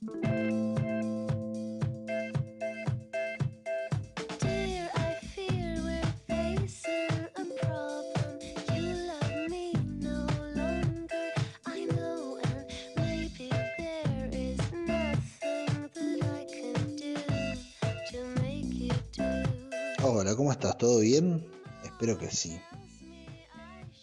Hola, 0.00 0.14
¿cómo 20.36 20.52
estás? 20.52 20.78
¿Todo 20.78 21.00
bien? 21.00 21.44
Espero 21.84 22.16
que 22.18 22.30
sí. 22.30 22.56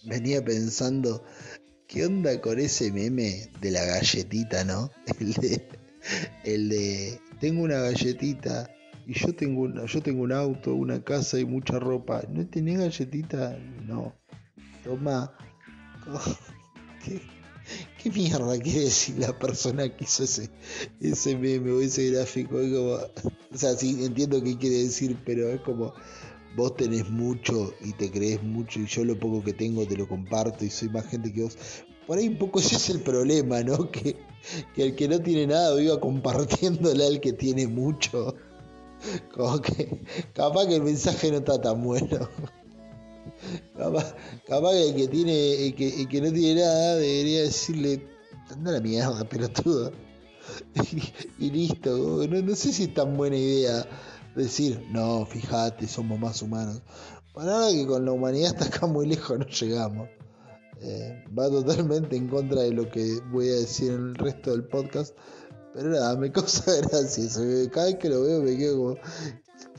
Venía 0.04 0.44
pensando, 0.44 1.24
¿qué 1.88 2.06
onda 2.06 2.42
con 2.42 2.60
ese 2.60 2.92
meme 2.92 3.50
de 3.62 3.72
la 3.72 3.86
galletita, 3.86 4.66
no? 4.66 4.92
el 6.46 6.70
de 6.70 7.20
tengo 7.40 7.64
una 7.64 7.80
galletita 7.80 8.70
y 9.08 9.14
yo 9.14 9.36
tengo, 9.36 9.64
una, 9.64 9.86
yo 9.86 10.02
tengo 10.02 10.24
un 10.24 10.32
auto, 10.32 10.74
una 10.74 11.04
casa 11.04 11.40
y 11.40 11.46
mucha 11.46 11.80
ropa. 11.80 12.24
¿No 12.30 12.48
tenés 12.48 12.80
galletita? 12.80 13.58
No. 13.86 14.16
Toma. 14.84 15.36
¿Qué, 17.04 17.22
¿Qué 18.02 18.10
mierda 18.10 18.60
quiere 18.60 18.82
decir 18.82 19.20
la 19.20 19.38
persona 19.38 19.90
que 19.90 20.06
hizo 20.06 20.24
ese, 20.24 20.50
ese 21.02 21.36
meme 21.36 21.72
o 21.72 21.82
ese 21.82 22.12
gráfico? 22.12 22.56
como, 22.56 22.94
o 22.94 23.58
sea, 23.58 23.76
sí 23.76 24.04
entiendo 24.04 24.42
qué 24.44 24.58
quiere 24.58 24.84
decir, 24.84 25.18
pero 25.26 25.50
es 25.50 25.62
como 25.62 25.94
vos 26.56 26.76
tenés 26.78 27.10
mucho 27.10 27.74
y 27.82 27.92
te 27.94 28.10
crees 28.10 28.42
mucho 28.42 28.80
y 28.80 28.86
yo 28.86 29.04
lo 29.04 29.20
poco 29.20 29.44
que 29.44 29.54
tengo 29.54 29.86
te 29.86 29.98
lo 29.98 30.08
comparto 30.08 30.64
y 30.64 30.70
soy 30.70 30.90
más 30.90 31.06
gente 31.06 31.34
que 31.34 31.44
vos. 31.44 31.58
Por 32.08 32.18
ahí 32.18 32.28
un 32.28 32.38
poco 32.38 32.60
ese 32.60 32.76
es 32.76 32.90
el 32.90 33.02
problema, 33.02 33.62
¿no? 33.64 33.90
Que, 34.76 34.84
el 34.84 34.96
que 34.96 35.08
no 35.08 35.20
tiene 35.20 35.48
nada 35.48 35.74
viva 35.74 36.00
compartiéndole 36.00 37.04
al 37.04 37.20
que 37.20 37.34
tiene 37.34 37.68
mucho. 37.68 38.36
Como 39.34 39.60
que 39.60 40.02
capaz 40.34 40.68
que 40.68 40.76
el 40.76 40.84
mensaje 40.84 41.32
no 41.32 41.38
está 41.38 41.60
tan 41.60 41.84
bueno. 41.84 42.30
Capaz, 43.76 44.14
que 44.46 44.90
el 44.90 44.96
que 44.96 45.08
tiene, 45.08 45.66
el 45.66 45.76
que, 45.76 46.08
que 46.08 46.22
no 46.22 46.32
tiene 46.32 46.62
nada 46.62 46.96
debería 46.96 47.42
decirle, 47.42 48.08
anda 48.52 48.72
la 48.72 48.80
mierda, 48.80 49.28
pelotudo. 49.28 49.92
Y, 51.40 51.46
y 51.46 51.50
listo, 51.50 52.28
no, 52.28 52.42
no, 52.42 52.56
sé 52.56 52.72
si 52.72 52.84
es 52.84 52.94
tan 52.94 53.18
buena 53.18 53.36
idea 53.36 53.86
decir, 54.36 54.86
no, 54.92 55.26
fíjate, 55.26 55.88
somos 55.88 56.20
más 56.20 56.42
humanos. 56.44 56.82
Para 57.34 57.48
nada 57.48 57.72
que 57.72 57.88
con 57.88 58.06
la 58.06 58.12
humanidad 58.12 58.52
hasta 58.54 58.66
acá 58.66 58.86
muy 58.86 59.08
lejos 59.08 59.40
no 59.40 59.46
llegamos. 59.48 60.08
Eh, 60.82 61.24
va 61.38 61.50
totalmente 61.50 62.16
en 62.16 62.28
contra 62.28 62.62
de 62.62 62.72
lo 62.72 62.90
que 62.90 63.20
voy 63.32 63.50
a 63.50 63.56
decir 63.56 63.92
en 63.92 64.10
el 64.10 64.16
resto 64.16 64.52
del 64.52 64.66
podcast. 64.66 65.16
Pero 65.74 65.90
nada, 65.90 66.16
me 66.16 66.32
causa 66.32 66.72
gracia. 66.76 67.70
Cada 67.72 67.88
vez 67.88 67.96
que 67.96 68.10
lo 68.10 68.22
veo 68.22 68.42
me 68.42 68.58
quedo 68.58 68.78
como, 68.78 68.98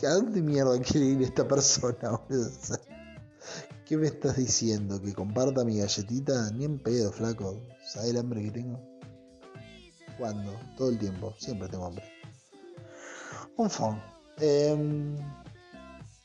¿a 0.03 0.15
dónde 0.15 0.43
mierda 0.43 0.79
quiere 0.81 1.07
ir 1.07 1.23
esta 1.23 1.47
persona? 1.47 2.21
¿Qué 3.87 3.97
me 3.97 4.09
estás 4.09 4.37
diciendo? 4.37 5.01
¿Que 5.01 5.15
comparta 5.15 5.65
mi 5.65 5.79
galletita? 5.79 6.51
Ni 6.51 6.65
en 6.65 6.79
pedo, 6.79 7.13
flaco. 7.13 7.63
¿Sabes 7.85 8.11
el 8.11 8.19
hambre 8.19 8.43
que 8.43 8.51
tengo? 8.51 8.81
¿Cuándo? 10.19 10.53
Todo 10.77 10.91
el 10.91 10.99
tiempo. 10.99 11.35
Siempre 11.39 11.69
tengo 11.69 11.87
hambre. 11.87 12.05
Un 13.57 13.71
phone. 13.71 14.03
Em, 14.39 15.17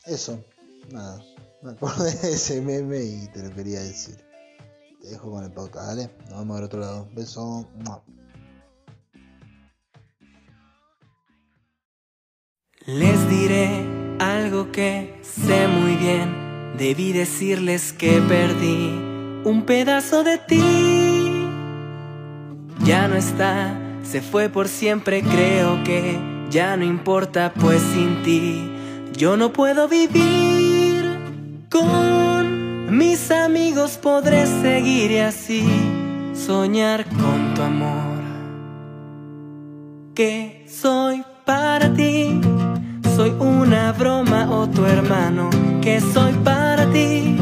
eso. 0.06 0.42
Nada. 0.90 1.22
Me 1.62 1.70
acordé 1.70 2.12
de 2.14 2.32
ese 2.32 2.60
meme 2.60 3.04
y 3.04 3.28
te 3.28 3.44
lo 3.44 3.54
quería 3.54 3.80
decir. 3.80 4.31
Te 5.02 5.10
dejo 5.10 5.30
con 5.30 5.44
el 5.44 5.52
podcast, 5.52 5.88
¿vale? 5.88 6.10
Nos 6.30 6.38
vemos 6.38 6.58
al 6.58 6.64
otro 6.64 6.80
lado. 6.80 7.08
Beso. 7.12 7.68
Les 12.86 13.28
diré 13.28 14.16
algo 14.18 14.72
que 14.72 15.20
sé 15.22 15.68
muy 15.68 15.94
bien 15.96 16.42
Debí 16.76 17.12
decirles 17.12 17.92
que 17.92 18.22
perdí 18.22 18.90
un 19.44 19.64
pedazo 19.66 20.24
de 20.24 20.38
ti. 20.38 21.46
Ya 22.84 23.08
no 23.08 23.14
está, 23.14 23.78
se 24.02 24.22
fue 24.22 24.48
por 24.48 24.68
siempre, 24.68 25.22
creo 25.22 25.84
que 25.84 26.18
ya 26.50 26.76
no 26.78 26.84
importa, 26.84 27.52
pues 27.60 27.82
sin 27.82 28.22
ti 28.22 28.68
yo 29.16 29.36
no 29.36 29.52
puedo 29.52 29.86
vivir. 29.86 31.04
Con 31.70 32.11
mis 33.02 33.32
amigos 33.32 33.98
podré 34.00 34.46
seguir 34.46 35.10
y 35.10 35.18
así 35.18 35.64
soñar 36.34 37.04
con 37.06 37.52
tu 37.54 37.62
amor. 37.62 38.20
Que 40.14 40.64
soy 40.68 41.24
para 41.44 41.92
ti, 41.92 42.40
soy 43.16 43.30
una 43.40 43.92
broma 43.92 44.48
o 44.48 44.68
tu 44.68 44.86
hermano 44.86 45.50
que 45.80 46.00
soy 46.00 46.32
para 46.44 46.88
ti. 46.92 47.36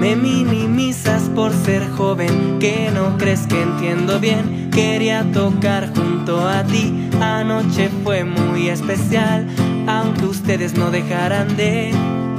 Me 0.00 0.16
minimizas 0.16 1.22
por 1.36 1.52
ser 1.52 1.88
joven, 1.90 2.58
que 2.58 2.90
no 2.92 3.16
crees 3.16 3.46
que 3.46 3.62
entiendo 3.62 4.18
bien. 4.18 4.70
Quería 4.72 5.24
tocar 5.32 5.94
junto 5.94 6.48
a 6.48 6.64
ti, 6.64 6.92
anoche 7.20 7.90
fue 8.02 8.24
muy 8.24 8.68
especial, 8.68 9.46
aunque 9.86 10.24
ustedes 10.24 10.74
no 10.74 10.90
dejaran 10.90 11.56
de 11.56 11.92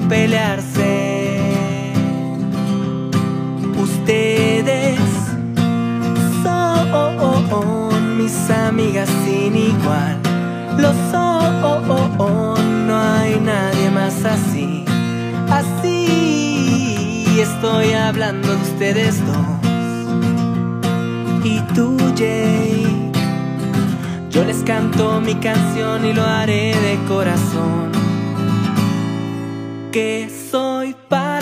pelearse. 0.09 1.20
Ustedes 4.01 4.99
son 6.43 8.17
mis 8.17 8.49
amigas 8.49 9.07
sin 9.23 9.55
igual, 9.55 10.17
lo 10.79 10.91
son, 11.11 12.87
no 12.87 12.97
hay 12.97 13.39
nadie 13.39 13.91
más 13.91 14.25
así. 14.25 14.83
Así 15.51 17.39
estoy 17.39 17.93
hablando 17.93 18.47
de 18.47 18.61
ustedes 18.63 19.23
dos. 19.23 19.35
Y 21.43 21.59
tú, 21.75 21.95
Jake. 22.15 23.11
Yo 24.31 24.43
les 24.45 24.63
canto 24.63 25.21
mi 25.21 25.35
canción 25.35 26.05
y 26.05 26.13
lo 26.13 26.23
haré 26.23 26.73
de 26.75 26.97
corazón. 27.07 27.91
Que 29.91 30.27
soy 30.49 30.95
para 31.07 31.40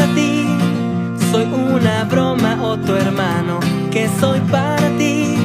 una 1.79 2.03
broma 2.05 2.57
o 2.61 2.77
tu 2.77 2.93
hermano. 2.95 3.59
Que 3.91 4.09
soy 4.19 4.39
para 4.51 4.89
ti. 4.97 5.35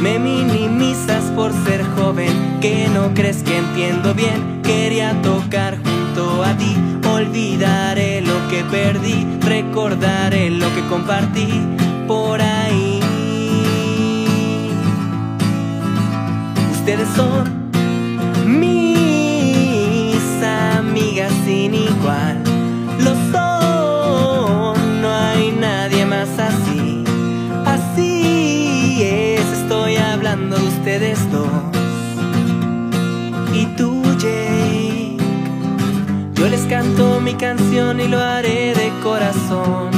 Me 0.00 0.18
minimizas 0.18 1.24
por 1.36 1.52
ser 1.64 1.84
joven. 1.96 2.58
Que 2.60 2.88
no 2.88 3.12
crees 3.14 3.42
que 3.42 3.58
entiendo 3.58 4.14
bien. 4.14 4.62
Quería 4.62 5.20
tocar 5.22 5.76
junto 5.84 6.42
a 6.42 6.56
ti 6.56 6.74
Olvidaré 7.14 8.22
lo 8.22 8.48
que 8.48 8.64
perdí, 8.64 9.26
recordaré 9.40 10.50
lo 10.50 10.66
que 10.74 10.80
compartí 10.88 11.48
por 12.08 12.40
ahí. 12.40 13.00
Ustedes 16.72 17.08
son 17.14 17.70
mis 18.46 20.16
amigas 20.42 21.32
sin 21.44 21.74
igual. 21.74 22.43
Ustedes 30.94 31.32
dos. 31.32 31.48
Y 33.52 33.66
tú, 33.76 34.02
yo 36.34 36.48
les 36.48 36.62
canto 36.66 37.20
mi 37.20 37.34
canción 37.34 38.00
y 38.00 38.06
lo 38.06 38.20
haré 38.20 38.74
de 38.74 38.92
corazón. 39.02 39.90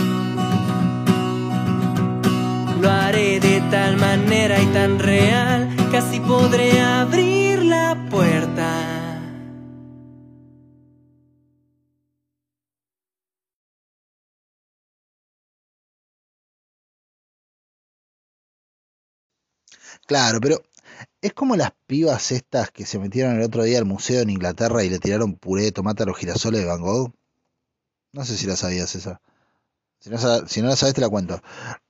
Lo 2.80 2.90
haré 2.90 3.40
de 3.40 3.60
tal 3.70 3.98
manera 3.98 4.60
y 4.62 4.66
tan 4.66 4.98
real 4.98 5.68
así 5.96 6.20
podré 6.20 6.80
abrir 6.80 7.62
la 7.62 7.96
puerta. 8.10 8.96
Claro, 20.06 20.40
pero 20.40 20.62
es 21.20 21.32
como 21.32 21.56
las 21.56 21.72
pibas 21.86 22.32
estas 22.32 22.70
que 22.70 22.86
se 22.86 22.98
metieron 22.98 23.36
el 23.36 23.42
otro 23.42 23.64
día 23.64 23.78
al 23.78 23.84
museo 23.84 24.20
en 24.22 24.30
Inglaterra 24.30 24.84
y 24.84 24.90
le 24.90 24.98
tiraron 24.98 25.34
puré 25.36 25.64
de 25.64 25.72
tomate 25.72 26.02
a 26.02 26.06
los 26.06 26.16
girasoles 26.16 26.60
de 26.60 26.66
Van 26.66 26.80
Gogh. 26.80 27.12
No 28.12 28.24
sé 28.24 28.36
si 28.36 28.46
la 28.46 28.56
sabías 28.56 28.94
esa. 28.94 29.20
Si 30.00 30.10
no, 30.10 30.18
si 30.46 30.62
no 30.62 30.68
la 30.68 30.76
sabes 30.76 30.94
te 30.94 31.00
la 31.00 31.08
cuento. 31.08 31.40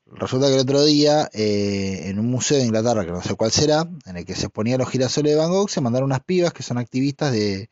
Resulta 0.07 0.47
que 0.47 0.55
el 0.55 0.61
otro 0.61 0.85
día, 0.85 1.29
eh, 1.33 2.03
en 2.05 2.19
un 2.19 2.31
museo 2.31 2.59
de 2.59 2.65
Inglaterra, 2.65 3.05
que 3.05 3.11
no 3.11 3.23
sé 3.23 3.35
cuál 3.35 3.51
será, 3.51 3.89
en 4.07 4.17
el 4.17 4.25
que 4.25 4.37
se 4.37 4.47
exponían 4.47 4.79
los 4.79 4.89
girasoles 4.89 5.33
de 5.33 5.39
Van 5.39 5.51
Gogh, 5.51 5.69
se 5.69 5.81
mandaron 5.81 6.07
unas 6.07 6.23
pibas 6.23 6.53
que 6.53 6.63
son 6.63 6.79
activistas 6.79 7.33
de, 7.33 7.69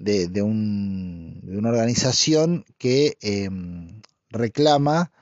de, 0.00 0.42
un, 0.42 1.40
de 1.42 1.58
una 1.58 1.68
organización 1.68 2.64
que 2.78 3.18
em, 3.20 4.00
reclama 4.30 5.12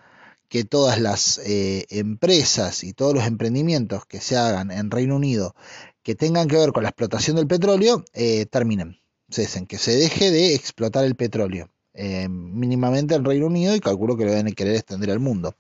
que 0.49 0.65
todas 0.65 1.01
las 1.01 1.39
eh, 1.45 1.87
empresas 1.91 2.85
y 2.85 2.93
todos 2.93 3.15
los 3.15 3.27
emprendimientos 3.27 4.07
que 4.07 4.21
se 4.21 4.37
hagan 4.37 4.71
en 4.71 4.91
Reino 4.91 5.17
Unido 5.17 5.55
que 6.03 6.15
tengan 6.15 6.49
que 6.49 6.57
ver 6.57 6.73
con 6.73 6.83
la 6.85 6.89
explotación 6.89 7.37
del 7.37 7.47
petróleo 7.47 8.03
eh, 8.15 8.47
terminen, 8.47 8.99
cesen, 9.29 9.67
que 9.67 9.77
se 9.77 9.95
deje 9.95 10.31
de 10.31 10.55
explotar 10.55 11.05
el 11.05 11.17
petróleo. 11.17 11.69
Eh, 11.93 12.29
mínimamente 12.29 13.15
en 13.15 13.25
Reino 13.25 13.47
Unido 13.47 13.75
y 13.75 13.81
calculo 13.81 14.17
que 14.17 14.25
lo 14.25 14.31
deben 14.31 14.55
querer 14.55 14.77
extender 14.77 15.11
al 15.11 15.19
mundo. 15.19 15.57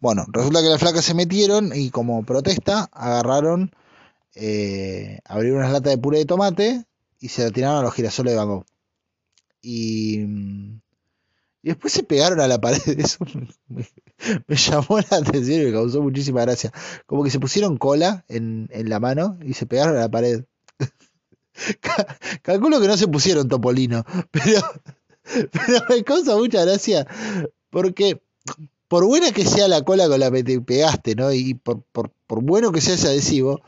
Bueno, 0.00 0.26
resulta 0.28 0.60
que 0.60 0.68
las 0.68 0.78
flacas 0.78 1.04
se 1.04 1.14
metieron 1.14 1.72
y 1.74 1.90
como 1.90 2.22
protesta 2.24 2.90
agarraron, 2.92 3.72
eh, 4.34 5.18
abrieron 5.24 5.60
unas 5.60 5.72
latas 5.72 5.92
de 5.92 5.98
puré 5.98 6.18
de 6.18 6.26
tomate 6.26 6.84
y 7.18 7.28
se 7.28 7.42
la 7.42 7.50
tiraron 7.50 7.78
a 7.78 7.82
los 7.82 7.94
girasoles 7.94 8.34
de 8.34 8.38
Van 8.38 8.64
Y, 9.62 10.18
y 11.62 11.68
después 11.68 11.92
se 11.92 12.02
pegaron 12.02 12.40
a 12.40 12.48
la 12.48 12.60
pared. 12.60 12.80
Eso 12.98 13.24
me, 13.68 14.56
llamó 14.56 14.98
la 14.98 15.16
atención 15.18 15.62
y 15.62 15.64
me 15.66 15.72
causó 15.72 16.02
muchísima 16.02 16.42
gracia. 16.42 16.72
Como 17.06 17.22
que 17.22 17.30
se 17.30 17.40
pusieron 17.40 17.78
cola 17.78 18.24
en, 18.28 18.68
en 18.72 18.88
la 18.88 19.00
mano 19.00 19.38
y 19.44 19.54
se 19.54 19.66
pegaron 19.66 19.96
a 19.96 20.00
la 20.00 20.10
pared. 20.10 20.44
Calculo 22.42 22.80
que 22.80 22.88
no 22.88 22.96
se 22.96 23.08
pusieron 23.08 23.48
topolino, 23.48 24.04
pero 24.30 24.60
pero 25.52 25.84
me 25.88 26.02
causa 26.02 26.36
mucha 26.36 26.64
gracia 26.64 27.06
porque 27.70 28.20
por 28.88 29.06
buena 29.06 29.30
que 29.30 29.44
sea 29.44 29.68
la 29.68 29.82
cola 29.82 30.08
con 30.08 30.20
la 30.20 30.30
que 30.30 30.42
te 30.42 30.60
pegaste, 30.60 31.14
¿no? 31.14 31.32
Y 31.32 31.54
por, 31.54 31.82
por, 31.92 32.10
por 32.26 32.42
bueno 32.42 32.72
que 32.72 32.80
sea 32.80 32.94
ese 32.94 33.08
adhesivo, 33.08 33.62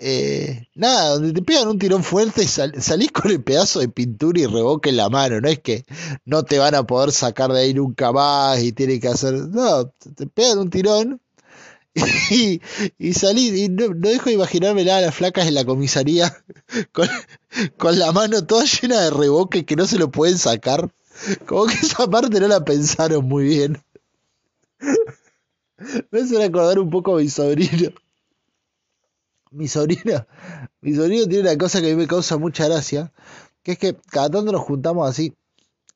eh, 0.00 0.68
nada, 0.74 1.10
donde 1.10 1.32
te 1.32 1.42
pegan 1.42 1.68
un 1.68 1.78
tirón 1.78 2.04
fuerte, 2.04 2.46
salís 2.46 3.10
con 3.10 3.30
el 3.32 3.42
pedazo 3.42 3.80
de 3.80 3.88
pintura 3.88 4.40
y 4.40 4.46
revoque 4.46 4.90
en 4.90 4.96
la 4.96 5.08
mano. 5.08 5.40
No 5.40 5.48
es 5.48 5.58
que 5.58 5.84
no 6.24 6.44
te 6.44 6.58
van 6.58 6.74
a 6.76 6.84
poder 6.86 7.10
sacar 7.10 7.52
de 7.52 7.60
ahí 7.60 7.74
nunca 7.74 8.12
más 8.12 8.62
y 8.62 8.72
tiene 8.72 9.00
que 9.00 9.08
hacer. 9.08 9.34
No, 9.34 9.88
te 9.88 10.26
pegan 10.26 10.58
un 10.58 10.70
tirón 10.70 11.20
y, 12.30 12.60
y 12.98 13.12
salí, 13.14 13.64
y 13.64 13.68
no, 13.68 13.88
dejo 13.88 14.26
de 14.26 14.34
imaginarme 14.34 14.84
nada 14.84 15.00
las 15.00 15.14
flacas 15.14 15.48
en 15.48 15.54
la 15.54 15.64
comisaría 15.64 16.44
con, 16.92 17.08
con, 17.76 17.98
la 17.98 18.12
mano 18.12 18.46
toda 18.46 18.64
llena 18.64 19.00
de 19.00 19.10
reboque 19.10 19.64
que 19.64 19.74
no 19.74 19.86
se 19.86 19.98
lo 19.98 20.10
pueden 20.10 20.38
sacar. 20.38 20.92
Como 21.46 21.66
que 21.66 21.74
esa 21.74 22.08
parte 22.08 22.38
no 22.38 22.46
la 22.46 22.64
pensaron 22.64 23.26
muy 23.26 23.44
bien. 23.44 23.82
Me 26.10 26.20
hace 26.20 26.38
recordar 26.38 26.78
un 26.78 26.90
poco 26.90 27.16
a 27.16 27.20
mi 27.20 27.28
sobrino. 27.28 27.90
Mi 29.50 29.68
sobrino, 29.68 30.26
mi 30.80 30.94
sobrino 30.94 31.26
tiene 31.26 31.48
una 31.48 31.58
cosa 31.58 31.80
que 31.80 31.88
a 31.88 31.90
mí 31.90 31.96
me 31.96 32.06
causa 32.06 32.38
mucha 32.38 32.66
gracia, 32.66 33.12
que 33.62 33.72
es 33.72 33.78
que 33.78 33.96
cada 34.10 34.30
tanto 34.30 34.52
nos 34.52 34.62
juntamos 34.62 35.08
así, 35.08 35.34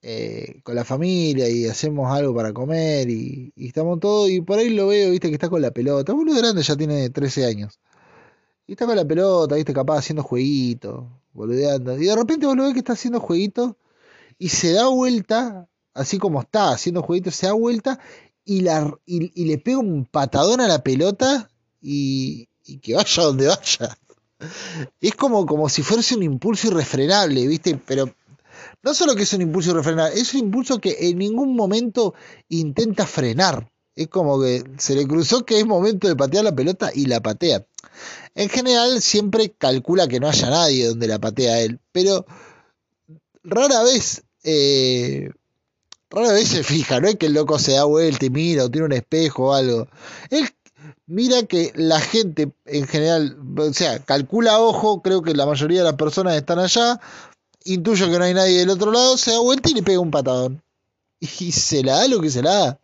eh, 0.04 0.60
con 0.64 0.74
la 0.74 0.84
familia 0.84 1.48
y 1.48 1.66
hacemos 1.66 2.10
algo 2.12 2.34
para 2.34 2.52
comer 2.52 3.08
y, 3.08 3.52
estamos 3.56 4.00
todos 4.00 4.28
y 4.30 4.40
por 4.40 4.58
ahí 4.58 4.70
lo 4.70 4.88
veo, 4.88 5.12
viste, 5.12 5.28
que 5.28 5.34
está 5.34 5.48
con 5.48 5.62
la 5.62 5.70
pelota. 5.70 6.12
Uno 6.12 6.34
grande 6.34 6.62
ya 6.62 6.76
tiene 6.76 7.08
13 7.10 7.46
años. 7.46 7.78
Y 8.66 8.72
está 8.72 8.86
con 8.86 8.96
la 8.96 9.04
pelota, 9.04 9.54
viste, 9.54 9.72
capaz 9.72 9.98
haciendo 9.98 10.22
jueguitos, 10.24 11.04
boludeando. 11.32 11.96
Y 11.98 12.06
de 12.06 12.16
repente 12.16 12.46
vos 12.46 12.56
lo 12.56 12.64
ves 12.64 12.72
que 12.72 12.80
está 12.80 12.94
haciendo 12.94 13.20
jueguitos 13.20 13.74
y 14.38 14.48
se 14.48 14.72
da 14.72 14.88
vuelta, 14.88 15.68
así 15.94 16.18
como 16.18 16.40
está 16.40 16.70
haciendo 16.72 17.02
jueguitos, 17.02 17.36
se 17.36 17.46
da 17.46 17.52
vuelta 17.52 18.00
y, 18.44 18.62
la, 18.62 18.92
y, 19.06 19.44
le 19.44 19.58
pega 19.58 19.78
un 19.78 20.04
patadón 20.04 20.60
a 20.60 20.68
la 20.68 20.82
pelota 20.82 21.48
y, 21.80 22.48
y 22.72 22.78
que 22.78 22.94
vaya 22.94 23.22
donde 23.22 23.46
vaya. 23.48 23.98
Es 25.00 25.14
como, 25.14 25.46
como 25.46 25.68
si 25.68 25.82
fuese 25.82 26.16
un 26.16 26.22
impulso 26.22 26.68
irrefrenable, 26.68 27.46
¿viste? 27.46 27.78
Pero 27.86 28.12
no 28.82 28.94
solo 28.94 29.14
que 29.14 29.22
es 29.22 29.32
un 29.34 29.42
impulso 29.42 29.70
irrefrenable, 29.70 30.20
es 30.20 30.34
un 30.34 30.40
impulso 30.40 30.80
que 30.80 30.96
en 31.00 31.18
ningún 31.18 31.54
momento 31.54 32.14
intenta 32.48 33.06
frenar. 33.06 33.70
Es 33.94 34.08
como 34.08 34.40
que 34.40 34.64
se 34.78 34.94
le 34.94 35.06
cruzó 35.06 35.44
que 35.44 35.58
es 35.58 35.66
momento 35.66 36.08
de 36.08 36.16
patear 36.16 36.44
la 36.44 36.54
pelota 36.54 36.90
y 36.94 37.06
la 37.06 37.20
patea. 37.20 37.66
En 38.34 38.48
general 38.48 39.02
siempre 39.02 39.52
calcula 39.56 40.08
que 40.08 40.18
no 40.18 40.28
haya 40.28 40.48
nadie 40.48 40.88
donde 40.88 41.06
la 41.06 41.20
patea 41.20 41.60
él, 41.60 41.78
pero 41.92 42.24
rara 43.44 43.82
vez, 43.82 44.22
eh, 44.44 45.30
rara 46.08 46.32
vez 46.32 46.48
se 46.48 46.64
fija, 46.64 47.00
no 47.00 47.08
es 47.08 47.16
que 47.16 47.26
el 47.26 47.34
loco 47.34 47.58
se 47.58 47.72
da 47.72 47.84
vuelta 47.84 48.24
y 48.24 48.30
mira 48.30 48.64
o 48.64 48.70
tiene 48.70 48.86
un 48.86 48.92
espejo 48.92 49.48
o 49.48 49.52
algo. 49.52 49.86
Él 50.30 50.48
mira 51.06 51.42
que 51.44 51.72
la 51.74 52.00
gente 52.00 52.52
en 52.64 52.86
general, 52.86 53.36
o 53.56 53.72
sea, 53.72 53.98
calcula 54.00 54.60
ojo, 54.60 55.02
creo 55.02 55.22
que 55.22 55.34
la 55.34 55.46
mayoría 55.46 55.78
de 55.78 55.84
las 55.84 55.94
personas 55.94 56.34
están 56.36 56.58
allá, 56.58 57.00
intuyo 57.64 58.10
que 58.10 58.18
no 58.18 58.24
hay 58.24 58.34
nadie 58.34 58.58
del 58.58 58.70
otro 58.70 58.92
lado, 58.92 59.16
se 59.16 59.32
da 59.32 59.40
vuelta 59.40 59.70
y 59.70 59.74
le 59.74 59.82
pega 59.82 60.00
un 60.00 60.10
patadón. 60.10 60.62
Y 61.20 61.52
se 61.52 61.84
la 61.84 61.98
da 61.98 62.08
lo 62.08 62.20
que 62.20 62.30
se 62.30 62.42
la 62.42 62.50
da. 62.50 62.80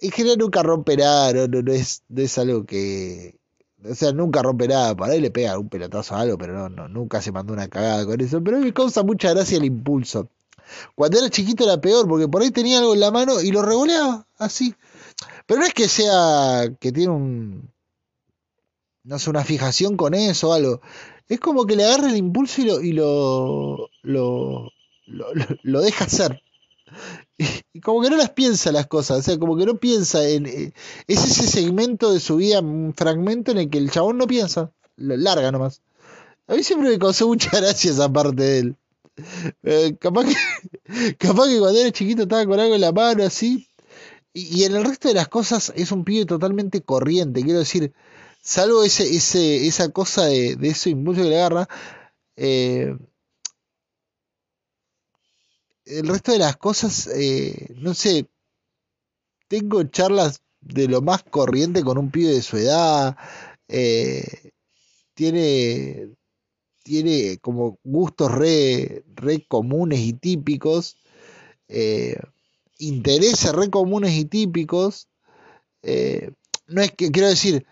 En 0.00 0.10
general 0.10 0.38
nunca 0.38 0.62
romperá, 0.62 1.32
no, 1.32 1.46
no, 1.46 1.72
es, 1.72 2.02
es 2.14 2.38
algo 2.38 2.64
que... 2.64 3.36
O 3.84 3.94
sea, 3.94 4.12
nunca 4.12 4.42
romperá, 4.42 4.94
para 4.94 5.14
él 5.14 5.22
le 5.22 5.30
pega 5.30 5.58
un 5.58 5.68
pelotazo 5.68 6.14
a 6.14 6.20
algo, 6.20 6.38
pero 6.38 6.54
no, 6.54 6.68
no, 6.68 6.88
nunca 6.88 7.20
se 7.20 7.32
mandó 7.32 7.52
una 7.52 7.68
cagada 7.68 8.06
con 8.06 8.20
eso. 8.20 8.42
Pero 8.42 8.60
me 8.60 8.72
causa 8.72 9.02
mucha 9.02 9.30
gracia 9.34 9.58
el 9.58 9.64
impulso. 9.64 10.28
Cuando 10.94 11.18
era 11.18 11.28
chiquito 11.28 11.64
era 11.64 11.80
peor, 11.80 12.08
porque 12.08 12.28
por 12.28 12.42
ahí 12.42 12.50
tenía 12.50 12.78
algo 12.78 12.94
en 12.94 13.00
la 13.00 13.10
mano 13.10 13.40
y 13.40 13.50
lo 13.50 13.62
revoleaba, 13.62 14.26
así. 14.38 14.74
Pero 15.46 15.60
no 15.60 15.66
es 15.66 15.74
que 15.74 15.88
sea 15.88 16.64
que 16.80 16.92
tiene 16.92 17.12
un, 17.12 17.72
no 19.04 19.18
sé, 19.18 19.30
una 19.30 19.44
fijación 19.44 19.96
con 19.96 20.14
eso 20.14 20.50
o 20.50 20.52
algo. 20.52 20.80
Es 21.28 21.40
como 21.40 21.66
que 21.66 21.76
le 21.76 21.84
agarra 21.84 22.10
el 22.10 22.16
impulso 22.16 22.60
y 22.60 22.64
lo, 22.64 22.80
y 22.82 22.92
lo, 22.92 23.88
lo, 24.02 24.70
lo, 25.62 25.80
deja 25.80 26.04
hacer. 26.04 26.42
Y, 27.38 27.80
como 27.80 28.02
que 28.02 28.10
no 28.10 28.16
las 28.16 28.30
piensa 28.30 28.70
las 28.70 28.86
cosas, 28.86 29.18
o 29.18 29.22
sea, 29.22 29.38
como 29.38 29.56
que 29.56 29.66
no 29.66 29.78
piensa 29.78 30.28
en... 30.28 30.46
Eh, 30.46 30.72
es 31.06 31.24
ese 31.24 31.46
segmento 31.46 32.12
de 32.12 32.20
su 32.20 32.36
vida, 32.36 32.60
un 32.60 32.92
fragmento 32.94 33.50
en 33.50 33.58
el 33.58 33.70
que 33.70 33.78
el 33.78 33.90
chabón 33.90 34.18
no 34.18 34.26
piensa, 34.26 34.72
lo 34.96 35.16
larga 35.16 35.50
nomás. 35.50 35.82
A 36.46 36.54
mí 36.54 36.62
siempre 36.62 36.90
me 36.90 36.98
causó 36.98 37.26
mucha 37.28 37.50
gracia 37.56 37.90
esa 37.90 38.12
parte 38.12 38.42
de 38.42 38.58
él. 38.58 38.76
Eh, 39.62 39.96
capaz, 39.98 40.24
que, 40.26 40.34
capaz 41.18 41.48
que 41.48 41.58
cuando 41.58 41.78
era 41.78 41.92
chiquito 41.92 42.22
estaba 42.22 42.44
con 42.46 42.60
algo 42.60 42.74
en 42.74 42.80
la 42.80 42.92
mano 42.92 43.24
así. 43.24 43.68
Y, 44.34 44.64
en 44.64 44.74
el 44.74 44.84
resto 44.84 45.08
de 45.08 45.14
las 45.14 45.28
cosas 45.28 45.72
es 45.76 45.92
un 45.92 46.04
pibe 46.04 46.24
totalmente 46.24 46.82
corriente, 46.82 47.42
quiero 47.42 47.58
decir 47.58 47.92
salvo 48.40 48.82
ese, 48.82 49.14
ese, 49.14 49.66
esa 49.66 49.90
cosa 49.90 50.24
de, 50.26 50.56
de 50.56 50.68
ese 50.68 50.90
impulso 50.90 51.22
que 51.22 51.28
le 51.28 51.36
agarra, 51.36 51.68
eh, 52.36 52.96
el 55.84 56.08
resto 56.08 56.32
de 56.32 56.38
las 56.38 56.56
cosas, 56.56 57.08
eh, 57.08 57.74
no 57.76 57.94
sé, 57.94 58.26
tengo 59.48 59.82
charlas 59.84 60.42
de 60.60 60.88
lo 60.88 61.02
más 61.02 61.22
corriente 61.24 61.82
con 61.82 61.98
un 61.98 62.10
pibe 62.10 62.32
de 62.32 62.42
su 62.42 62.56
edad, 62.56 63.16
eh, 63.68 64.52
tiene, 65.14 66.10
tiene 66.82 67.38
como 67.38 67.78
gustos 67.84 68.32
re, 68.32 69.04
re 69.14 69.44
comunes 69.46 70.00
y 70.00 70.14
típicos, 70.14 70.96
intereses 72.86 73.52
re 73.52 73.70
comunes 73.70 74.12
y 74.12 74.24
típicos, 74.24 75.08
no 75.82 76.82
es 76.82 76.92
que, 76.92 77.10
quiero 77.10 77.28
decir, 77.28 77.66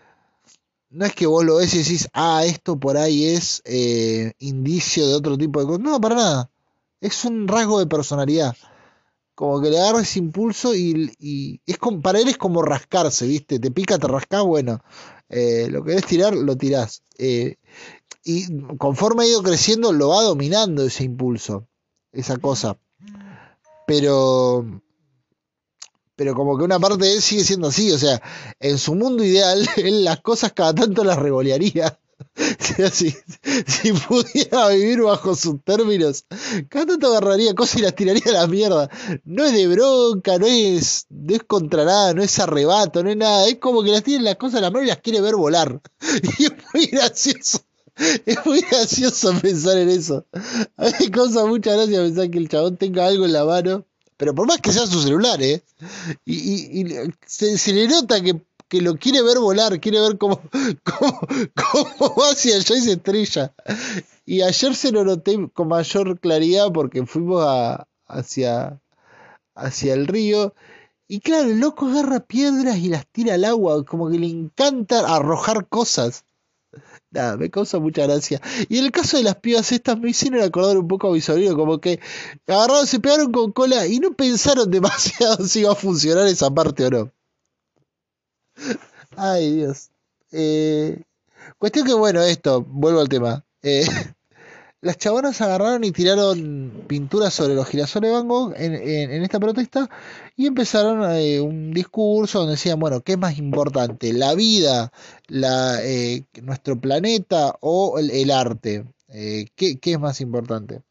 no 0.91 1.05
es 1.05 1.15
que 1.15 1.25
vos 1.25 1.43
lo 1.43 1.55
ves 1.57 1.73
y 1.73 1.79
decís, 1.79 2.09
ah, 2.13 2.43
esto 2.45 2.77
por 2.77 2.97
ahí 2.97 3.25
es 3.25 3.61
eh, 3.65 4.33
indicio 4.39 5.07
de 5.07 5.15
otro 5.15 5.37
tipo 5.37 5.59
de 5.59 5.65
cosas. 5.65 5.81
No, 5.81 5.99
para 6.01 6.15
nada. 6.15 6.51
Es 6.99 7.25
un 7.25 7.47
rasgo 7.47 7.79
de 7.79 7.87
personalidad. 7.87 8.55
Como 9.33 9.61
que 9.61 9.69
le 9.69 9.79
agarra 9.79 10.01
ese 10.01 10.19
impulso 10.19 10.75
y, 10.75 11.61
es 11.65 11.77
como, 11.77 12.01
para 12.01 12.19
él 12.19 12.27
es 12.27 12.37
como 12.37 12.61
rascarse, 12.61 13.25
¿viste? 13.25 13.57
Te 13.57 13.71
pica, 13.71 13.97
te 13.97 14.07
rascás, 14.07 14.43
bueno. 14.43 14.83
Eh, 15.29 15.67
lo 15.71 15.83
querés 15.83 16.05
tirar, 16.05 16.35
lo 16.35 16.57
tirás. 16.57 17.03
Eh, 17.17 17.55
y 18.23 18.61
conforme 18.77 19.23
ha 19.23 19.27
ido 19.27 19.41
creciendo, 19.41 19.93
lo 19.93 20.09
va 20.09 20.21
dominando 20.21 20.85
ese 20.85 21.05
impulso, 21.05 21.67
esa 22.11 22.37
cosa. 22.37 22.77
Pero 23.87 24.81
pero 26.21 26.35
como 26.35 26.55
que 26.55 26.63
una 26.63 26.79
parte 26.79 27.05
de 27.05 27.13
él 27.15 27.21
sigue 27.23 27.43
siendo 27.43 27.69
así, 27.69 27.91
o 27.91 27.97
sea, 27.97 28.21
en 28.59 28.77
su 28.77 28.93
mundo 28.93 29.23
ideal, 29.23 29.67
él 29.77 30.05
las 30.05 30.21
cosas 30.21 30.53
cada 30.53 30.75
tanto 30.75 31.03
las 31.03 31.17
revolearía. 31.17 31.97
si, 32.91 33.15
si, 33.65 33.93
pudiera 33.93 34.67
vivir 34.67 35.01
bajo 35.01 35.33
sus 35.33 35.63
términos, 35.63 36.25
cada 36.69 36.85
tanto 36.85 37.07
agarraría 37.07 37.55
cosas 37.55 37.79
y 37.79 37.81
las 37.81 37.95
tiraría 37.95 38.21
a 38.27 38.33
la 38.33 38.45
mierda. 38.45 38.87
No 39.25 39.45
es 39.45 39.53
de 39.53 39.67
bronca, 39.67 40.37
no 40.37 40.45
es, 40.45 41.07
no 41.09 41.33
es 41.33 41.41
contra 41.41 41.85
nada, 41.85 42.13
no 42.13 42.21
es 42.21 42.37
arrebato, 42.37 43.01
no 43.03 43.09
es 43.09 43.17
nada. 43.17 43.47
Es 43.47 43.55
como 43.55 43.81
que 43.81 43.89
las 43.89 44.03
tiene 44.03 44.23
las 44.23 44.35
cosas 44.35 44.59
a 44.59 44.61
la 44.61 44.69
mano 44.69 44.85
y 44.85 44.89
las 44.89 44.99
quiere 44.99 45.21
ver 45.21 45.35
volar. 45.37 45.81
Y 46.37 46.45
es 46.45 46.53
muy 46.71 46.85
gracioso. 46.85 47.61
Es 48.27 48.45
muy 48.45 48.61
gracioso 48.61 49.33
pensar 49.41 49.79
en 49.79 49.89
eso. 49.89 50.27
A 50.77 50.85
mí 50.85 50.91
me 50.99 51.09
causa 51.09 51.47
mucha 51.47 51.73
gracia 51.73 51.99
pensar 51.99 52.29
que 52.29 52.37
el 52.37 52.47
chabón 52.47 52.77
tenga 52.77 53.07
algo 53.07 53.25
en 53.25 53.33
la 53.33 53.43
mano 53.43 53.87
pero 54.21 54.35
por 54.35 54.45
más 54.45 54.61
que 54.61 54.71
sea 54.71 54.85
su 54.85 55.01
celular, 55.01 55.41
¿eh? 55.41 55.63
Y, 56.25 56.85
se, 57.25 57.73
le 57.73 57.87
nota 57.87 58.21
que, 58.21 58.39
lo 58.79 58.95
quiere 58.95 59.23
ver 59.23 59.39
volar, 59.39 59.79
quiere 59.79 59.99
ver 59.99 60.15
cómo, 60.19 60.39
cómo, 60.83 62.15
va 62.15 62.29
hacia 62.29 62.57
allá 62.57 62.75
y 62.75 62.81
se 62.81 62.91
estrella. 62.91 63.51
Y 64.23 64.43
ayer 64.43 64.75
se 64.75 64.91
lo 64.91 65.03
noté 65.03 65.49
con 65.51 65.69
mayor 65.69 66.19
claridad 66.19 66.71
porque 66.71 67.03
fuimos 67.07 67.43
hacia, 68.05 68.79
hacia 69.55 69.93
el 69.95 70.05
río. 70.05 70.53
Y 71.07 71.21
claro, 71.21 71.49
el 71.49 71.59
loco 71.59 71.87
agarra 71.87 72.19
piedras 72.19 72.77
y 72.77 72.89
las 72.89 73.07
tira 73.07 73.33
al 73.33 73.45
agua, 73.45 73.83
como 73.85 74.07
que 74.11 74.19
le 74.19 74.27
encanta 74.27 74.99
arrojar 75.15 75.67
cosas. 75.67 76.25
Nada, 77.11 77.35
me 77.37 77.49
causa 77.49 77.77
mucha 77.79 78.03
gracia. 78.03 78.41
Y 78.69 78.77
en 78.79 78.85
el 78.85 78.91
caso 78.91 79.17
de 79.17 79.23
las 79.23 79.35
pibas 79.35 79.71
estas 79.71 79.99
me 79.99 80.09
hicieron 80.09 80.41
acordar 80.41 80.77
un 80.77 80.87
poco 80.87 81.09
a 81.09 81.13
mi 81.13 81.21
sobrino, 81.21 81.55
como 81.57 81.79
que 81.79 81.99
agarraron, 82.47 82.87
se 82.87 82.99
pegaron 82.99 83.31
con 83.31 83.51
cola 83.51 83.85
y 83.87 83.99
no 83.99 84.13
pensaron 84.13 84.71
demasiado 84.71 85.45
si 85.45 85.61
iba 85.61 85.73
a 85.73 85.75
funcionar 85.75 86.27
esa 86.27 86.49
parte 86.51 86.85
o 86.85 86.89
no. 86.89 87.11
Ay, 89.17 89.55
Dios. 89.55 89.89
Eh, 90.31 91.03
cuestión 91.57 91.85
que, 91.85 91.93
bueno, 91.93 92.21
esto, 92.21 92.61
vuelvo 92.63 93.01
al 93.01 93.09
tema. 93.09 93.45
Eh, 93.61 93.85
las 94.81 94.97
chabonas 94.97 95.39
agarraron 95.41 95.83
y 95.83 95.91
tiraron 95.91 96.85
pinturas 96.87 97.33
sobre 97.33 97.53
los 97.53 97.67
girasoles 97.67 98.09
de 98.09 98.17
Van 98.17 98.27
Gogh 98.27 98.53
en, 98.57 99.23
esta 99.23 99.39
protesta 99.39 99.89
y 100.35 100.47
empezaron 100.47 101.03
eh, 101.15 101.39
un 101.39 101.71
discurso 101.71 102.39
donde 102.39 102.53
decían, 102.53 102.79
bueno, 102.79 103.01
¿qué 103.01 103.13
es 103.13 103.17
más 103.19 103.37
importante? 103.37 104.11
¿La 104.11 104.33
vida, 104.33 104.91
la, 105.27 105.83
eh, 105.83 106.25
nuestro 106.41 106.79
planeta 106.79 107.55
o 107.61 107.99
el, 107.99 108.31
arte? 108.31 108.85
Eh, 109.09 109.47
¿qué, 109.55 109.77
¿Qué 109.77 109.93
es 109.93 109.99
más 109.99 110.19
importante? 110.19 110.81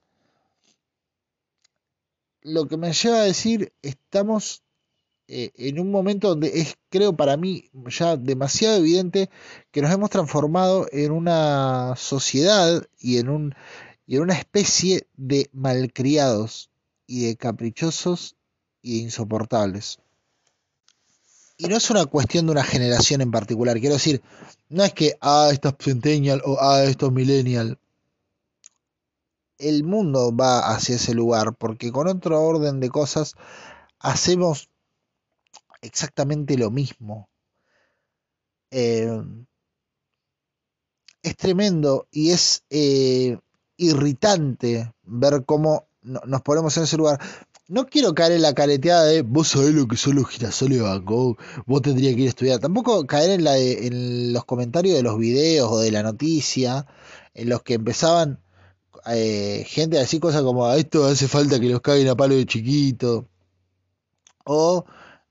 Lo 2.42 2.68
que 2.68 2.76
me 2.76 2.92
lleva 2.92 3.20
a 3.20 3.24
decir, 3.24 3.72
estamos 3.82 4.62
en 5.30 5.78
un 5.78 5.90
momento 5.92 6.28
donde 6.28 6.60
es, 6.60 6.76
creo 6.88 7.16
para 7.16 7.36
mí, 7.36 7.70
ya 7.86 8.16
demasiado 8.16 8.78
evidente 8.78 9.30
que 9.70 9.80
nos 9.80 9.92
hemos 9.92 10.10
transformado 10.10 10.88
en 10.90 11.12
una 11.12 11.94
sociedad 11.96 12.82
y 12.98 13.18
en, 13.18 13.28
un, 13.28 13.54
y 14.06 14.16
en 14.16 14.22
una 14.22 14.34
especie 14.34 15.06
de 15.16 15.48
malcriados 15.52 16.70
y 17.06 17.26
de 17.26 17.36
caprichosos 17.36 18.34
y 18.82 18.98
de 18.98 19.02
insoportables. 19.04 20.00
Y 21.58 21.66
no 21.66 21.76
es 21.76 21.90
una 21.90 22.06
cuestión 22.06 22.46
de 22.46 22.52
una 22.52 22.64
generación 22.64 23.20
en 23.20 23.30
particular, 23.30 23.78
quiero 23.78 23.94
decir, 23.94 24.22
no 24.68 24.82
es 24.82 24.94
que, 24.94 25.16
ah, 25.20 25.50
esto 25.52 25.68
es 25.68 25.74
centennial 25.78 26.42
o 26.44 26.56
ah, 26.60 26.82
esto 26.84 27.06
es 27.06 27.12
millennial. 27.12 27.78
El 29.58 29.84
mundo 29.84 30.34
va 30.34 30.70
hacia 30.70 30.96
ese 30.96 31.14
lugar 31.14 31.54
porque 31.54 31.92
con 31.92 32.08
otro 32.08 32.40
orden 32.40 32.80
de 32.80 32.88
cosas 32.88 33.34
hacemos 33.98 34.69
exactamente 35.82 36.56
lo 36.56 36.70
mismo. 36.70 37.28
Eh, 38.70 39.22
es 41.22 41.36
tremendo 41.36 42.08
y 42.10 42.30
es 42.30 42.64
eh, 42.70 43.38
irritante 43.76 44.92
ver 45.02 45.44
cómo 45.44 45.86
nos 46.02 46.42
ponemos 46.42 46.76
en 46.76 46.84
ese 46.84 46.96
lugar. 46.96 47.20
No 47.68 47.86
quiero 47.86 48.14
caer 48.14 48.32
en 48.32 48.42
la 48.42 48.54
careteada 48.54 49.04
de 49.04 49.22
vos 49.22 49.48
sabés 49.48 49.74
lo 49.74 49.86
que 49.86 49.96
son 49.96 50.16
los 50.16 50.28
girasoles 50.28 50.78
de 50.78 50.84
Van 50.84 51.04
vos 51.04 51.82
tendrías 51.82 52.14
que 52.14 52.22
ir 52.22 52.26
a 52.26 52.30
estudiar. 52.30 52.58
Tampoco 52.58 53.06
caer 53.06 53.30
en, 53.30 53.44
la 53.44 53.56
en 53.58 54.32
los 54.32 54.44
comentarios 54.44 54.96
de 54.96 55.02
los 55.02 55.18
videos 55.18 55.70
o 55.70 55.78
de 55.78 55.92
la 55.92 56.02
noticia, 56.02 56.86
en 57.34 57.48
los 57.48 57.62
que 57.62 57.74
empezaban 57.74 58.40
eh, 59.06 59.64
gente 59.66 59.96
a 59.98 60.00
decir 60.00 60.20
cosas 60.20 60.42
como 60.42 60.70
esto 60.72 61.04
hace 61.06 61.28
falta 61.28 61.60
que 61.60 61.68
los 61.68 61.80
caguen 61.80 62.08
a 62.08 62.16
palo 62.16 62.34
de 62.34 62.46
chiquito. 62.46 63.28
O 64.44 64.84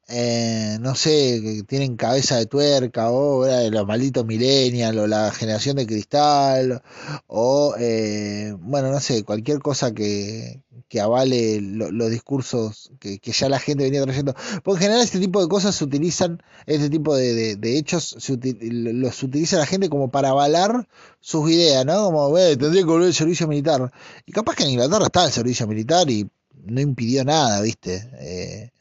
eh, 0.09 0.77
no 0.81 0.95
sé, 0.95 1.39
que 1.43 1.63
tienen 1.63 1.95
cabeza 1.95 2.37
de 2.37 2.45
tuerca, 2.47 3.11
o 3.11 3.45
de 3.45 3.71
los 3.71 3.85
malditos 3.87 4.25
millennials, 4.25 4.97
o 4.97 5.07
la 5.07 5.31
generación 5.31 5.77
de 5.77 5.85
cristal, 5.87 6.81
o 7.27 7.75
eh, 7.79 8.55
bueno, 8.59 8.91
no 8.91 8.99
sé, 8.99 9.23
cualquier 9.23 9.59
cosa 9.59 9.93
que, 9.93 10.61
que 10.89 10.99
avale 10.99 11.61
los 11.61 12.09
discursos 12.09 12.91
que, 12.99 13.19
ya 13.23 13.49
la 13.49 13.59
gente 13.59 13.83
venía 13.83 14.01
trayendo. 14.03 14.33
Porque 14.63 14.77
en 14.79 14.89
general 14.89 15.03
este 15.03 15.19
tipo 15.19 15.41
de 15.41 15.47
cosas 15.47 15.75
se 15.75 15.83
utilizan, 15.83 16.41
este 16.65 16.89
tipo 16.89 17.15
de, 17.15 17.55
de, 17.55 17.77
hechos 17.77 18.15
los 18.61 19.23
utiliza 19.23 19.57
la 19.57 19.67
gente 19.67 19.89
como 19.89 20.09
para 20.09 20.29
avalar 20.29 20.87
sus 21.19 21.49
ideas, 21.51 21.85
¿no? 21.85 22.05
Como, 22.05 22.33
tendría 22.35 22.81
que 22.81 22.89
volver 22.89 23.07
el 23.07 23.13
servicio 23.13 23.47
militar. 23.47 23.91
Y 24.25 24.31
capaz 24.31 24.55
que 24.55 24.63
en 24.63 24.71
Inglaterra 24.71 25.05
está 25.05 25.25
el 25.25 25.31
servicio 25.31 25.67
militar 25.67 26.09
y 26.09 26.27
no 26.65 26.81
impidió 26.81 27.23
nada, 27.23 27.61
¿viste? 27.61 28.09
Eh, 28.19 28.71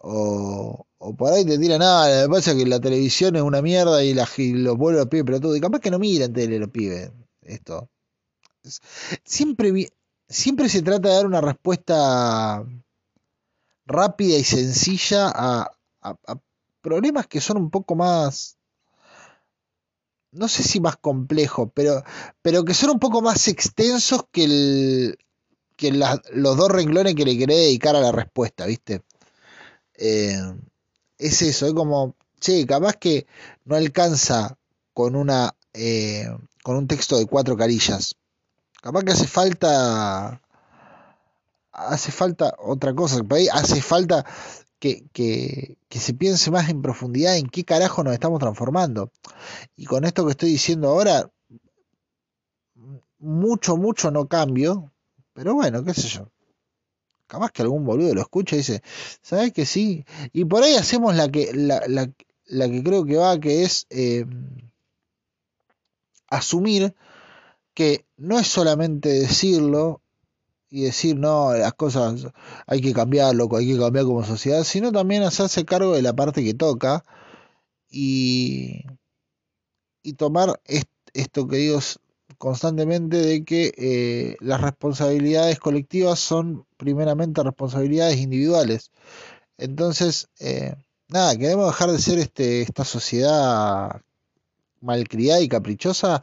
o, 0.00 0.86
por 1.16 1.32
ahí 1.32 1.44
te 1.44 1.58
tiran 1.58 1.80
nada, 1.80 2.26
me 2.26 2.34
pasa 2.34 2.54
que 2.54 2.66
la 2.66 2.80
televisión 2.80 3.36
es 3.36 3.42
una 3.42 3.62
mierda 3.62 4.02
y, 4.04 4.14
la, 4.14 4.28
y 4.36 4.52
los 4.52 4.76
vuelve 4.76 5.00
a 5.00 5.06
pibes, 5.06 5.24
pero 5.26 5.40
todo, 5.40 5.56
y 5.56 5.60
capaz 5.60 5.80
que 5.80 5.90
no 5.90 5.98
miran 5.98 6.32
tele 6.32 6.58
los 6.58 6.70
pibes, 6.70 7.10
esto. 7.42 7.88
Siempre, 9.24 9.90
siempre 10.28 10.68
se 10.68 10.82
trata 10.82 11.08
de 11.08 11.14
dar 11.14 11.26
una 11.26 11.40
respuesta 11.40 12.64
rápida 13.86 14.36
y 14.38 14.44
sencilla 14.44 15.32
a, 15.34 15.70
problemas 16.80 17.26
que 17.26 17.40
son 17.40 17.56
un 17.56 17.70
poco 17.70 17.96
más 17.96 18.56
no 20.30 20.46
sé 20.46 20.62
si 20.62 20.78
más 20.78 20.96
complejos, 20.96 21.70
pero, 21.74 22.04
pero 22.42 22.64
que 22.64 22.74
son 22.74 22.90
un 22.90 22.98
poco 22.98 23.22
más 23.22 23.48
extensos 23.48 24.24
que, 24.30 24.44
el, 24.44 25.18
que 25.74 25.90
los 25.90 26.56
dos 26.56 26.70
renglones 26.70 27.14
que 27.14 27.24
le 27.24 27.38
querés 27.38 27.56
dedicar 27.56 27.96
a 27.96 28.00
la 28.00 28.12
respuesta, 28.12 28.66
¿viste? 28.66 29.02
Eh, 29.98 30.40
es 31.18 31.42
eso, 31.42 31.66
es 31.66 31.74
como, 31.74 32.14
che, 32.40 32.64
capaz 32.66 32.94
que 32.94 33.26
no 33.64 33.76
alcanza 33.76 34.56
con 34.94 35.16
una 35.16 35.54
eh, 35.74 36.28
con 36.62 36.76
un 36.76 36.86
texto 36.86 37.18
de 37.18 37.26
cuatro 37.26 37.56
carillas. 37.56 38.14
Capaz 38.80 39.02
que 39.02 39.12
hace 39.12 39.26
falta 39.26 40.40
hace 41.72 42.12
falta 42.12 42.54
otra 42.58 42.94
cosa, 42.94 43.20
hace 43.52 43.82
falta 43.82 44.24
que, 44.78 45.04
que, 45.12 45.76
que, 45.88 45.98
se 45.98 46.14
piense 46.14 46.50
más 46.50 46.68
en 46.68 46.82
profundidad 46.82 47.36
en 47.36 47.48
qué 47.48 47.64
carajo 47.64 48.04
nos 48.04 48.14
estamos 48.14 48.38
transformando. 48.40 49.10
Y 49.76 49.86
con 49.86 50.04
esto 50.04 50.24
que 50.24 50.32
estoy 50.32 50.50
diciendo 50.50 50.88
ahora, 50.88 51.30
mucho, 53.18 53.76
mucho 53.76 54.10
no 54.10 54.28
cambio, 54.28 54.92
pero 55.32 55.54
bueno, 55.54 55.84
qué 55.84 55.94
sé 55.94 56.08
yo 56.08 56.30
capaz 57.28 57.52
que 57.52 57.62
algún 57.62 57.84
boludo 57.84 58.14
lo 58.14 58.20
escucha 58.20 58.56
y 58.56 58.58
dice, 58.58 58.82
¿sabes 59.22 59.52
que 59.52 59.66
sí? 59.66 60.04
Y 60.32 60.44
por 60.46 60.64
ahí 60.64 60.74
hacemos 60.74 61.14
la 61.14 61.28
que, 61.28 61.52
la, 61.54 61.82
la, 61.86 62.10
la 62.46 62.68
que 62.68 62.82
creo 62.82 63.04
que 63.04 63.16
va, 63.16 63.38
que 63.38 63.62
es 63.62 63.86
eh, 63.90 64.24
asumir 66.28 66.94
que 67.74 68.06
no 68.16 68.38
es 68.38 68.48
solamente 68.48 69.08
decirlo 69.08 70.02
y 70.70 70.82
decir, 70.82 71.16
no, 71.16 71.54
las 71.54 71.74
cosas 71.74 72.26
hay 72.66 72.80
que 72.80 72.92
cambiarlo, 72.92 73.48
hay 73.56 73.72
que 73.72 73.78
cambiar 73.78 74.04
como 74.04 74.24
sociedad, 74.24 74.64
sino 74.64 74.92
también 74.92 75.22
hacerse 75.22 75.64
cargo 75.64 75.94
de 75.94 76.02
la 76.02 76.14
parte 76.14 76.44
que 76.44 76.54
toca 76.54 77.04
y, 77.88 78.84
y 80.02 80.14
tomar 80.14 80.60
esto 81.14 81.48
que 81.48 81.56
digo 81.56 81.80
constantemente 82.38 83.16
de 83.18 83.44
que 83.44 83.74
eh, 83.76 84.36
las 84.40 84.60
responsabilidades 84.60 85.58
colectivas 85.58 86.20
son 86.20 86.66
primeramente 86.76 87.42
responsabilidades 87.42 88.18
individuales. 88.18 88.92
Entonces, 89.58 90.28
eh, 90.38 90.74
nada, 91.08 91.36
queremos 91.36 91.66
dejar 91.66 91.90
de 91.90 91.98
ser 91.98 92.18
este, 92.18 92.62
esta 92.62 92.84
sociedad 92.84 94.00
malcriada 94.80 95.40
y 95.40 95.48
caprichosa. 95.48 96.22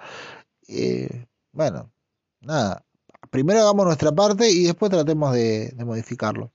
Eh, 0.67 1.27
bueno, 1.51 1.91
nada, 2.39 2.85
primero 3.29 3.59
hagamos 3.59 3.85
nuestra 3.85 4.13
parte 4.13 4.49
y 4.49 4.63
después 4.63 4.89
tratemos 4.91 5.33
de, 5.33 5.69
de 5.69 5.85
modificarlo. 5.85 6.51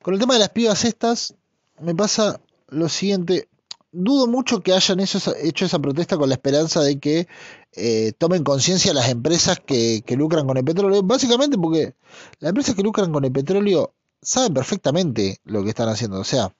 Con 0.00 0.14
el 0.14 0.20
tema 0.20 0.34
de 0.34 0.40
las 0.40 0.50
pibas 0.50 0.84
estas, 0.84 1.34
me 1.80 1.94
pasa 1.94 2.40
lo 2.68 2.88
siguiente, 2.88 3.48
dudo 3.92 4.26
mucho 4.26 4.60
que 4.60 4.72
hayan 4.72 5.00
hecho 5.00 5.18
esa 5.64 5.78
protesta 5.78 6.16
con 6.16 6.28
la 6.28 6.34
esperanza 6.34 6.80
de 6.80 6.98
que 6.98 7.28
eh, 7.72 8.12
tomen 8.18 8.42
conciencia 8.42 8.94
las 8.94 9.08
empresas 9.10 9.60
que, 9.60 10.02
lucran 10.16 10.46
con 10.46 10.56
el 10.56 10.64
petróleo. 10.64 11.02
Básicamente 11.02 11.58
porque 11.58 11.94
las 12.40 12.48
empresas 12.50 12.74
que 12.74 12.82
lucran 12.82 13.12
con 13.12 13.24
el 13.24 13.32
petróleo 13.32 13.94
saben 14.20 14.54
perfectamente 14.54 15.40
lo 15.44 15.62
que 15.62 15.70
están 15.70 15.88
haciendo. 15.88 16.20
O 16.20 16.24
sea, 16.24 16.54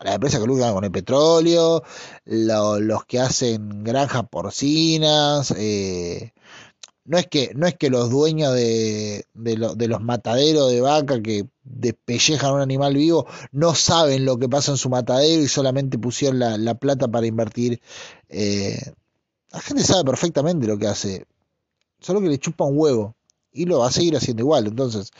las 0.00 0.14
empresas 0.14 0.40
que 0.40 0.46
lucran 0.46 0.74
con 0.74 0.84
el 0.84 0.90
petróleo, 0.90 1.82
los 2.24 3.04
que 3.04 3.20
hacen 3.20 3.84
granjas 3.84 4.24
porcinas, 4.28 5.52
eh, 5.56 6.32
no 7.04 7.18
es 7.18 7.26
que, 7.26 7.52
no 7.54 7.66
es 7.66 7.74
que 7.76 7.90
los 7.90 8.10
dueños 8.10 8.54
de, 8.54 9.26
de, 9.34 9.56
los 9.56 10.00
mataderos 10.00 10.70
de 10.70 10.80
vaca 10.80 11.20
que 11.22 11.46
despellejan 11.62 12.50
a 12.50 12.54
un 12.54 12.60
animal 12.60 12.94
vivo 12.94 13.26
no 13.52 13.74
saben 13.74 14.24
lo 14.24 14.38
que 14.38 14.48
pasa 14.48 14.72
en 14.72 14.78
su 14.78 14.88
matadero 14.88 15.42
y 15.42 15.48
solamente 15.48 15.98
pusieron 15.98 16.38
la, 16.38 16.74
plata 16.74 17.08
para 17.08 17.26
invertir. 17.26 17.80
Eh, 18.28 18.78
la 19.52 19.60
gente 19.60 19.84
sabe 19.84 20.04
perfectamente 20.04 20.66
lo 20.66 20.78
que 20.78 20.86
hace, 20.86 21.26
solo 22.00 22.20
que 22.20 22.28
le 22.28 22.38
chupa 22.38 22.64
un 22.64 22.78
huevo 22.78 23.14
y 23.52 23.66
lo 23.66 23.80
va 23.80 23.88
a 23.88 23.92
seguir 23.92 24.16
haciendo 24.16 24.42
igual. 24.42 24.66
Entonces, 24.66 25.10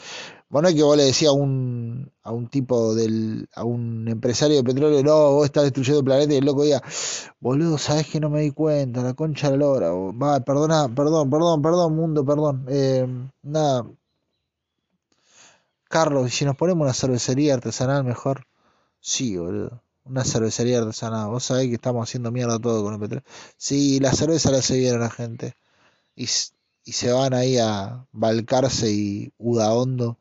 es 0.63 0.75
que 0.75 0.83
vos 0.83 0.97
le 0.97 1.03
decías 1.03 1.29
a 1.31 1.33
un, 1.33 2.11
a 2.23 2.31
un 2.31 2.47
tipo 2.47 2.95
del, 2.95 3.49
a 3.53 3.63
un 3.63 4.07
empresario 4.07 4.57
de 4.57 4.63
petróleo, 4.63 5.03
no, 5.03 5.31
vos 5.33 5.45
estás 5.45 5.63
destruyendo 5.63 5.99
el 5.99 6.05
planeta 6.05 6.33
y 6.33 6.37
el 6.37 6.45
loco 6.45 6.63
diga, 6.63 6.81
boludo, 7.39 7.77
sabes 7.77 8.07
que 8.07 8.19
no 8.19 8.29
me 8.29 8.41
di 8.41 8.51
cuenta, 8.51 9.03
la 9.03 9.13
concha 9.13 9.49
de 9.51 9.57
la 9.57 9.65
lora, 9.65 9.89
va, 9.91 10.39
perdona, 10.41 10.87
perdón, 10.93 11.29
perdón, 11.29 11.61
perdón, 11.61 11.95
mundo, 11.95 12.25
perdón, 12.25 12.65
eh, 12.69 13.07
nada. 13.43 13.85
Carlos, 15.89 16.33
si 16.33 16.45
nos 16.45 16.55
ponemos 16.55 16.83
una 16.83 16.93
cervecería 16.93 17.53
artesanal 17.55 18.03
mejor, 18.03 18.45
sí, 18.99 19.37
boludo. 19.37 19.81
una 20.05 20.23
cervecería 20.23 20.79
artesanal. 20.79 21.29
Vos 21.29 21.45
sabés 21.45 21.67
que 21.67 21.75
estamos 21.75 22.07
haciendo 22.07 22.31
mierda 22.31 22.59
todo 22.59 22.83
con 22.83 22.93
el 22.95 22.99
petróleo. 22.99 23.23
Sí, 23.57 23.99
la 23.99 24.13
cerveza 24.13 24.51
la 24.51 24.61
se 24.61 24.77
viene 24.77 24.97
a 24.97 24.99
la 24.99 25.09
gente. 25.09 25.55
Y, 26.15 26.25
y 26.85 26.91
se 26.93 27.11
van 27.11 27.33
ahí 27.33 27.57
a 27.57 28.05
Balcarce 28.11 28.91
y 28.91 29.33
Udaondo 29.37 30.17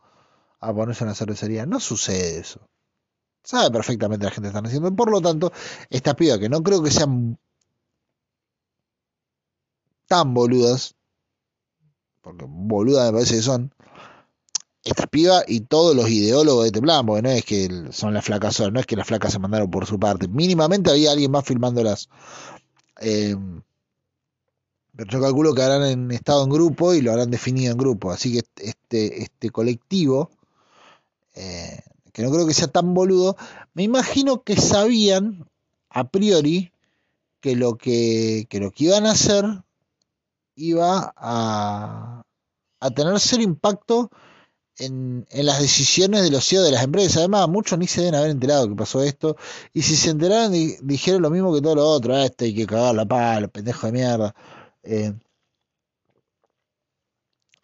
a 0.68 0.74
ponerse 0.74 1.04
una 1.04 1.14
cervecería. 1.14 1.66
No 1.66 1.80
sucede 1.80 2.38
eso. 2.38 2.60
Sabe 3.42 3.70
perfectamente 3.70 4.24
la 4.24 4.30
gente 4.30 4.46
que 4.46 4.48
están 4.48 4.66
haciendo. 4.66 4.94
Por 4.94 5.10
lo 5.10 5.20
tanto, 5.20 5.52
esta 5.90 6.14
piba 6.14 6.38
que 6.38 6.48
no 6.48 6.62
creo 6.62 6.82
que 6.82 6.90
sean 6.90 7.38
tan 10.06 10.34
boludas, 10.34 10.94
porque 12.22 12.46
boludas 12.48 13.06
me 13.06 13.12
parece 13.18 13.36
que 13.36 13.42
son, 13.42 13.72
esta 14.82 15.06
piba 15.06 15.42
y 15.46 15.60
todos 15.60 15.96
los 15.96 16.08
ideólogos 16.08 16.64
de 16.64 16.68
este 16.68 16.82
plan, 16.82 17.06
porque 17.06 17.22
no 17.22 17.30
es 17.30 17.44
que 17.44 17.88
son 17.90 18.14
las 18.14 18.24
flacas 18.24 18.56
solas, 18.56 18.72
no 18.72 18.80
es 18.80 18.86
que 18.86 18.96
las 18.96 19.06
flacas 19.06 19.32
se 19.32 19.38
mandaron 19.38 19.70
por 19.70 19.86
su 19.86 19.98
parte, 19.98 20.28
mínimamente 20.28 20.90
había 20.90 21.12
alguien 21.12 21.30
más 21.30 21.44
filmándolas. 21.44 22.08
Eh, 23.00 23.34
pero 24.96 25.10
yo 25.10 25.20
calculo 25.20 25.54
que 25.54 25.62
habrán 25.62 26.10
estado 26.12 26.44
en 26.44 26.50
grupo 26.50 26.94
y 26.94 27.00
lo 27.00 27.10
habrán 27.10 27.30
definido 27.30 27.72
en 27.72 27.78
grupo, 27.78 28.12
así 28.12 28.32
que 28.32 28.42
este, 28.62 29.22
este 29.22 29.50
colectivo, 29.50 30.30
eh, 31.34 31.80
que 32.12 32.22
no 32.22 32.30
creo 32.30 32.46
que 32.46 32.54
sea 32.54 32.68
tan 32.68 32.94
boludo, 32.94 33.36
me 33.74 33.82
imagino 33.82 34.42
que 34.42 34.56
sabían 34.56 35.48
a 35.90 36.08
priori 36.08 36.72
que 37.40 37.56
lo 37.56 37.76
que, 37.76 38.46
que 38.48 38.60
lo 38.60 38.70
que 38.70 38.84
iban 38.84 39.06
a 39.06 39.12
hacer 39.12 39.44
iba 40.56 41.12
a, 41.16 42.22
a 42.80 42.90
tener 42.90 43.18
cero 43.20 43.42
impacto 43.42 44.10
en, 44.78 45.26
las 45.30 45.60
decisiones 45.60 46.22
de 46.22 46.30
los 46.30 46.46
CEO 46.46 46.62
de 46.62 46.72
las 46.72 46.82
empresas. 46.82 47.18
Además, 47.18 47.48
muchos 47.48 47.78
ni 47.78 47.86
se 47.86 48.00
deben 48.00 48.14
haber 48.14 48.30
enterado 48.30 48.68
que 48.68 48.74
pasó 48.74 49.02
esto. 49.02 49.36
Y 49.72 49.82
si 49.82 49.96
se 49.96 50.10
enteraron, 50.10 50.52
dijeron 50.52 51.22
lo 51.22 51.30
mismo 51.30 51.54
que 51.54 51.60
todo 51.60 51.76
lo 51.76 51.86
otro. 51.86 52.14
Ah, 52.14 52.24
este 52.24 52.46
hay 52.46 52.54
que 52.54 52.66
cagar 52.66 52.94
la 52.94 53.06
pala, 53.06 53.48
pendejo 53.48 53.86
de 53.86 53.92
mierda. 53.92 54.34
Eh, 54.82 55.12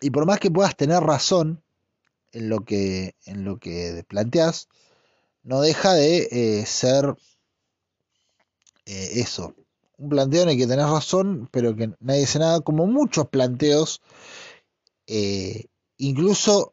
y 0.01 0.11
por 0.11 0.27
más 0.27 0.41
que 0.41 0.51
puedas 0.51 0.77
tener 0.77 1.03
razón 1.03 1.63
en 2.33 2.49
lo 2.49 2.65
que, 2.65 3.15
en 3.25 3.45
lo 3.45 3.59
que 3.59 4.05
planteas, 4.09 4.69
no 5.43 5.61
deja 5.61 5.95
de 5.95 6.29
eh, 6.31 6.67
ser 6.67 7.17
eh, 8.87 9.11
eso. 9.15 9.55
Un 9.99 10.09
planteo 10.09 10.43
en 10.43 10.51
el 10.51 10.57
que 10.57 10.67
tenés 10.67 10.89
razón, 10.89 11.49
pero 11.51 11.77
que 11.77 11.93
nadie 12.01 12.21
dice 12.21 12.39
nada, 12.39 12.61
como 12.61 12.87
muchos 12.87 13.29
planteos, 13.29 14.01
incluso 15.99 16.73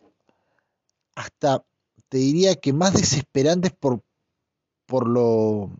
hasta 1.15 1.65
te 2.09 2.17
diría 2.17 2.55
que 2.55 2.73
más 2.73 2.93
desesperantes 2.93 3.71
por, 3.71 4.01
por, 4.85 5.07
lo, 5.07 5.71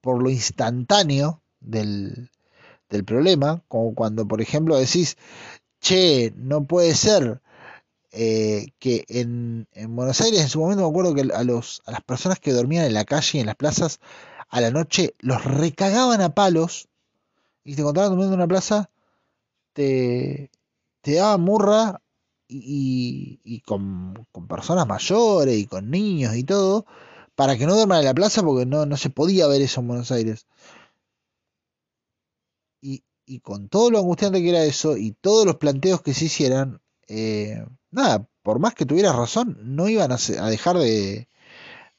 por 0.00 0.22
lo 0.22 0.30
instantáneo 0.30 1.42
del, 1.60 2.30
del 2.88 3.04
problema, 3.04 3.62
como 3.68 3.94
cuando 3.94 4.26
por 4.26 4.40
ejemplo 4.40 4.76
decís, 4.76 5.16
che, 5.80 6.32
no 6.36 6.64
puede 6.64 6.94
ser 6.94 7.42
eh, 8.18 8.68
que 8.78 9.04
en, 9.08 9.68
en, 9.72 9.94
Buenos 9.94 10.22
Aires 10.22 10.40
en 10.40 10.48
su 10.48 10.58
momento 10.58 10.82
me 10.84 10.88
acuerdo 10.88 11.14
que 11.14 11.30
a, 11.34 11.44
los, 11.44 11.82
a 11.84 11.90
las 11.90 12.00
personas 12.00 12.40
que 12.40 12.52
dormían 12.52 12.86
en 12.86 12.94
la 12.94 13.04
calle 13.04 13.36
y 13.36 13.40
en 13.40 13.46
las 13.46 13.56
plazas 13.56 14.00
a 14.48 14.62
la 14.62 14.70
noche 14.70 15.14
los 15.18 15.44
recagaban 15.44 16.22
a 16.22 16.34
palos 16.34 16.88
y 17.62 17.74
te 17.74 17.82
encontraban 17.82 18.12
durmiendo 18.12 18.32
en 18.32 18.40
una 18.40 18.48
plaza, 18.48 18.88
te, 19.74 20.50
te 21.02 21.14
daban 21.16 21.42
murra 21.42 22.00
y, 22.48 23.60
con, 23.66 24.26
personas 24.48 24.86
mayores 24.86 25.58
y 25.58 25.66
con 25.66 25.90
niños 25.90 26.36
y 26.36 26.44
todo, 26.44 26.86
para 27.34 27.58
que 27.58 27.66
no 27.66 27.74
duerman 27.74 27.98
en 27.98 28.06
la 28.06 28.14
plaza 28.14 28.42
porque 28.42 28.64
no, 28.64 28.86
no 28.86 28.96
se 28.96 29.10
podía 29.10 29.46
ver 29.46 29.60
eso 29.60 29.82
en 29.82 29.88
Buenos 29.88 30.10
Aires. 30.10 30.46
Y, 32.80 33.02
y, 33.26 33.40
con 33.40 33.68
todo 33.68 33.90
lo 33.90 33.98
angustiante 33.98 34.40
que 34.40 34.48
era 34.48 34.64
eso 34.64 34.96
y 34.96 35.12
todos 35.12 35.44
los 35.44 35.56
planteos 35.56 36.00
que 36.00 36.14
se 36.14 36.26
hicieran, 36.26 36.80
eh, 37.08 37.64
nada, 37.90 38.26
por 38.42 38.58
más 38.58 38.74
que 38.74 38.86
tuvieras 38.86 39.16
razón, 39.16 39.58
no 39.62 39.88
iban 39.88 40.12
a, 40.12 40.16
dejar 40.48 40.78
de, 40.78 41.28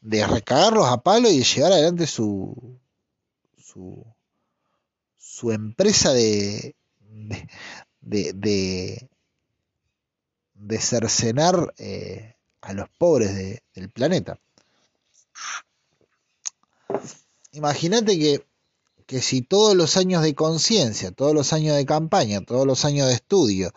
de 0.01 0.27
recagarlos 0.27 0.87
a 0.87 1.01
palo 1.01 1.29
y 1.29 1.39
de 1.39 1.43
llevar 1.43 1.71
adelante 1.73 2.07
su, 2.07 2.79
su, 3.57 4.05
su 5.17 5.51
empresa 5.51 6.13
de, 6.13 6.75
de 8.01 9.09
de 10.57 10.79
cercenar 10.79 11.73
eh, 11.77 12.35
a 12.61 12.73
los 12.73 12.89
pobres 12.89 13.61
del 13.73 13.89
planeta. 13.89 14.39
Imagínate 17.51 18.17
que, 18.17 18.45
que 19.05 19.21
si 19.21 19.41
todos 19.41 19.75
los 19.75 19.97
años 19.97 20.23
de 20.23 20.35
conciencia, 20.35 21.11
todos 21.11 21.33
los 21.33 21.53
años 21.53 21.75
de 21.75 21.85
campaña, 21.85 22.41
todos 22.41 22.65
los 22.65 22.85
años 22.85 23.07
de 23.07 23.13
estudio, 23.13 23.71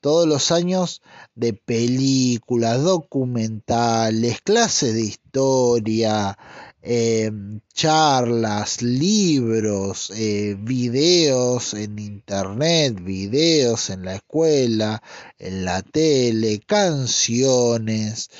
todos 0.00 0.26
los 0.26 0.50
años 0.52 1.02
de 1.34 1.52
películas, 1.52 2.82
documentales, 2.82 4.40
clases 4.42 4.94
de 4.94 5.02
historia, 5.02 6.36
Em, 6.80 7.60
charlas, 7.74 8.82
libros, 8.82 10.10
eh, 10.16 10.56
videos 10.58 11.74
en 11.74 11.98
internet, 11.98 13.02
videos 13.02 13.90
en 13.90 14.04
la 14.04 14.14
escuela, 14.14 15.02
en 15.38 15.64
la 15.64 15.82
tele, 15.82 16.60
canciones, 16.60 18.30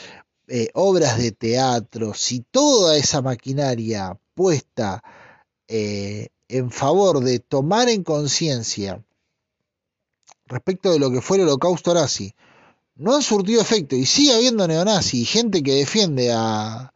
eh, 0.46 0.70
obras 0.74 1.18
de 1.18 1.32
teatro, 1.32 2.14
si 2.14 2.40
toda 2.40 2.96
esa 2.96 3.22
maquinaria 3.22 4.18
puesta 4.34 5.02
eh, 5.68 6.28
en 6.48 6.70
favor 6.70 7.20
de 7.20 7.40
tomar 7.40 7.88
en 7.88 8.04
conciencia 8.04 9.04
respecto 10.48 10.92
de 10.92 10.98
lo 10.98 11.10
que 11.10 11.20
fue 11.20 11.36
el 11.36 11.44
holocausto 11.44 11.94
nazi, 11.94 12.34
no 12.98 13.14
han 13.14 13.22
surtido 13.22 13.60
efecto 13.60 13.94
y 13.96 14.04
sigue 14.06 14.34
habiendo 14.34 14.66
neonazi 14.66 15.22
y 15.22 15.24
gente 15.24 15.62
que 15.62 15.74
defiende 15.74 16.32
a, 16.32 16.92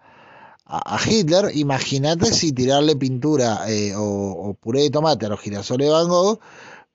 a, 0.65 1.01
Hitler, 1.07 1.51
imagínate 1.55 2.33
si 2.33 2.53
tirarle 2.53 2.97
pintura 2.97 3.71
eh, 3.71 3.95
o, 3.97 4.57
puré 4.61 4.83
de 4.83 4.91
tomate 4.91 5.27
a 5.27 5.29
los 5.29 5.41
girasoles 5.41 5.87
de 5.87 5.93
Van 5.93 6.09
Gogh 6.09 6.41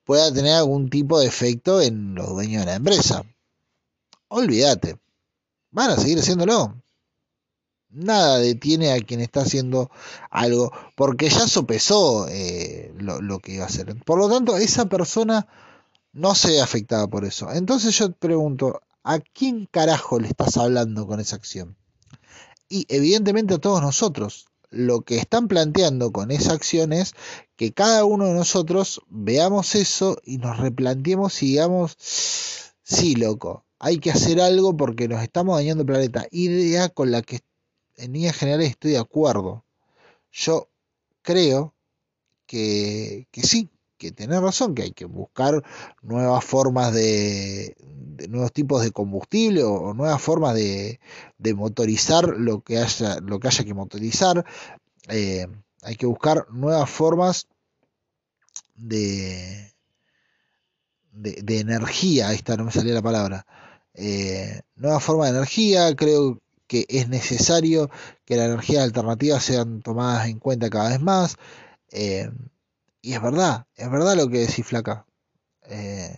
pueda 0.03 0.33
tener 0.33 0.53
algún 0.53 0.89
tipo 0.89 1.19
de 1.19 1.27
efecto 1.27 1.81
en 1.81 2.15
los 2.15 2.29
dueños 2.29 2.61
de 2.61 2.65
la 2.65 2.75
empresa. 2.75 3.23
Olvídate, 4.29 4.97
van 5.71 5.91
a 5.91 5.97
seguir 5.97 6.19
haciéndolo. 6.19 6.81
Nada 7.89 8.39
detiene 8.39 8.91
a 8.91 8.99
quien 8.99 9.21
está 9.21 9.41
haciendo 9.41 9.89
algo, 10.29 10.71
porque 10.95 11.29
ya 11.29 11.47
sopesó 11.47 12.27
eh, 12.29 12.93
lo, 12.97 13.21
lo, 13.21 13.39
que 13.39 13.53
iba 13.53 13.63
a 13.63 13.67
hacer. 13.67 13.95
Por 14.03 14.19
lo 14.19 14.29
tanto, 14.29 14.57
esa 14.57 14.85
persona 14.85 15.47
no 16.17 16.35
se 16.35 16.51
ve 16.51 16.61
afectada 16.61 17.07
por 17.07 17.25
eso. 17.25 17.51
Entonces 17.51 17.97
yo 17.97 18.09
te 18.09 18.17
pregunto, 18.19 18.81
¿a 19.03 19.19
quién 19.19 19.67
carajo 19.71 20.19
le 20.19 20.27
estás 20.27 20.57
hablando 20.57 21.07
con 21.07 21.19
esa 21.19 21.35
acción? 21.35 21.77
y 22.69 22.85
evidentemente 22.89 23.55
a 23.55 23.59
todos 23.59 23.81
nosotros. 23.81 24.47
Lo 24.69 25.01
que 25.01 25.17
están 25.17 25.47
planteando 25.47 26.11
con 26.11 26.29
esa 26.29 26.51
acción 26.51 26.91
es 26.91 27.13
que 27.55 27.71
cada 27.71 28.03
uno 28.03 28.25
de 28.25 28.33
nosotros 28.33 29.01
veamos 29.07 29.75
eso 29.75 30.17
y 30.25 30.39
nos 30.39 30.57
replanteemos 30.57 31.41
y 31.41 31.47
digamos, 31.47 31.95
sí, 32.83 33.15
loco, 33.15 33.65
hay 33.79 33.99
que 33.99 34.11
hacer 34.11 34.41
algo 34.41 34.75
porque 34.75 35.07
nos 35.07 35.23
estamos 35.23 35.55
dañando 35.55 35.83
el 35.83 35.87
planeta. 35.87 36.27
Idea 36.31 36.89
con 36.89 37.11
la 37.11 37.21
que 37.21 37.39
en 37.95 38.11
líneas 38.11 38.35
generales 38.35 38.71
estoy 38.71 38.91
de 38.91 38.97
acuerdo. 38.97 39.63
Yo 40.33 40.67
creo 41.21 41.73
que, 42.45 43.27
que 43.31 43.43
sí, 43.43 43.69
que 43.97 44.11
tener 44.11 44.41
razón, 44.41 44.75
que 44.75 44.83
hay 44.83 44.91
que 44.91 45.05
buscar 45.05 45.63
nuevas 46.01 46.43
formas 46.45 46.93
de, 46.93 47.75
nuevos 48.29 48.51
tipos 48.53 48.83
de 48.83 48.91
combustible 48.91 49.63
o, 49.63 49.93
nuevas 49.93 50.21
formas 50.21 50.55
de, 50.55 50.99
de, 51.37 51.53
motorizar 51.53 52.27
lo 52.37 52.61
que 52.61 52.77
haya, 52.77 53.19
lo 53.19 53.39
que 53.39 53.47
haya 53.47 53.63
que 53.63 53.73
motorizar. 53.73 54.45
Eh, 55.09 55.47
hay 55.81 55.95
que 55.95 56.05
buscar 56.05 56.47
nuevas 56.51 56.89
formas 56.89 57.47
de, 58.75 59.73
de, 61.11 61.59
energía, 61.59 62.29
ahí 62.29 62.35
está, 62.35 62.55
no 62.57 62.65
me 62.65 62.71
salía 62.71 62.93
la 62.93 63.01
palabra. 63.01 63.45
Eh, 63.93 64.61
nuevas 64.75 65.03
formas 65.03 65.31
de 65.31 65.37
energía, 65.37 65.95
creo 65.95 66.41
que 66.67 66.85
es 66.89 67.07
necesario 67.09 67.89
que 68.25 68.35
las 68.35 68.47
energías 68.47 68.83
alternativas 68.83 69.43
sean 69.43 69.81
tomadas 69.81 70.27
en 70.27 70.39
cuenta 70.39 70.69
cada 70.69 70.89
vez 70.89 71.01
más. 71.01 71.37
Eh, 71.91 72.29
y 73.07 73.13
es 73.13 73.21
verdad, 73.21 73.65
es 73.77 73.89
verdad 73.89 74.17
lo 74.17 74.27
que 74.27 74.39
decís, 74.39 74.65
flaca. 74.65 75.05
Eh, 75.69 76.13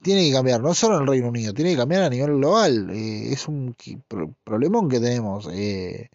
tiene 0.00 0.26
que 0.26 0.32
cambiar, 0.32 0.62
no 0.62 0.72
solo 0.72 0.96
en 0.96 1.02
el 1.02 1.08
Reino 1.08 1.28
Unido, 1.28 1.52
tiene 1.52 1.72
que 1.72 1.76
cambiar 1.76 2.04
a 2.04 2.08
nivel 2.08 2.36
global. 2.36 2.88
Eh, 2.88 3.30
es 3.30 3.46
un 3.46 3.76
problemón 4.42 4.88
que 4.88 5.00
tenemos. 5.00 5.50
Eh, 5.52 6.08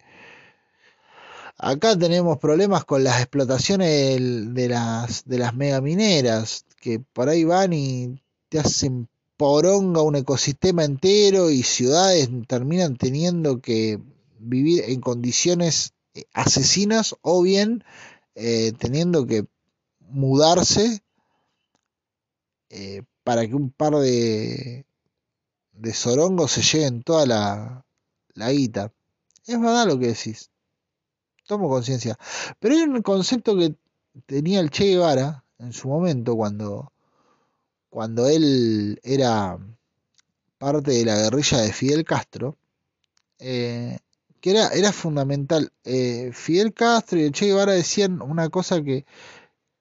acá 1.56 1.96
tenemos 1.96 2.38
problemas 2.38 2.84
con 2.84 3.04
las 3.04 3.20
explotaciones 3.20 4.18
de 4.52 4.68
las, 4.68 5.24
de 5.26 5.38
las 5.38 5.54
megamineras, 5.54 6.64
que 6.80 6.98
por 6.98 7.28
ahí 7.28 7.44
van 7.44 7.72
y 7.72 8.20
te 8.48 8.58
hacen 8.58 9.08
poronga 9.36 10.02
un 10.02 10.16
ecosistema 10.16 10.82
entero 10.82 11.50
y 11.50 11.62
ciudades 11.62 12.28
terminan 12.48 12.96
teniendo 12.96 13.60
que 13.60 14.00
vivir 14.40 14.82
en 14.88 15.00
condiciones 15.00 15.92
asesinas 16.32 17.14
o 17.20 17.42
bien 17.42 17.84
teniendo 18.78 19.26
que 19.26 19.46
mudarse 20.08 21.02
para 23.26 23.46
que 23.46 23.54
un 23.54 23.70
par 23.70 23.94
de, 23.96 24.86
de 25.72 25.92
sorongos 25.92 26.52
se 26.52 26.62
lleven 26.62 27.02
toda 27.02 27.26
la, 27.26 27.84
la 28.34 28.52
guita. 28.52 28.92
Es 29.46 29.60
verdad 29.60 29.86
lo 29.86 29.98
que 29.98 30.08
decís. 30.08 30.50
Tomo 31.46 31.68
conciencia. 31.68 32.18
Pero 32.58 32.74
hay 32.74 32.82
un 32.82 33.02
concepto 33.02 33.56
que 33.56 33.74
tenía 34.26 34.60
el 34.60 34.70
Che 34.70 34.84
Guevara 34.84 35.44
en 35.58 35.72
su 35.72 35.88
momento 35.88 36.36
cuando, 36.36 36.92
cuando 37.88 38.28
él 38.28 39.00
era 39.02 39.58
parte 40.58 40.92
de 40.92 41.04
la 41.04 41.16
guerrilla 41.16 41.62
de 41.62 41.72
Fidel 41.72 42.04
Castro, 42.04 42.56
eh, 43.38 43.98
que 44.40 44.50
era, 44.50 44.68
era 44.68 44.92
fundamental. 44.92 45.72
Eh, 45.84 46.30
Fidel 46.32 46.74
Castro 46.74 47.18
y 47.18 47.24
el 47.24 47.32
Che 47.32 47.46
Guevara 47.46 47.72
decían 47.72 48.22
una 48.22 48.48
cosa 48.50 48.82
que, 48.82 49.04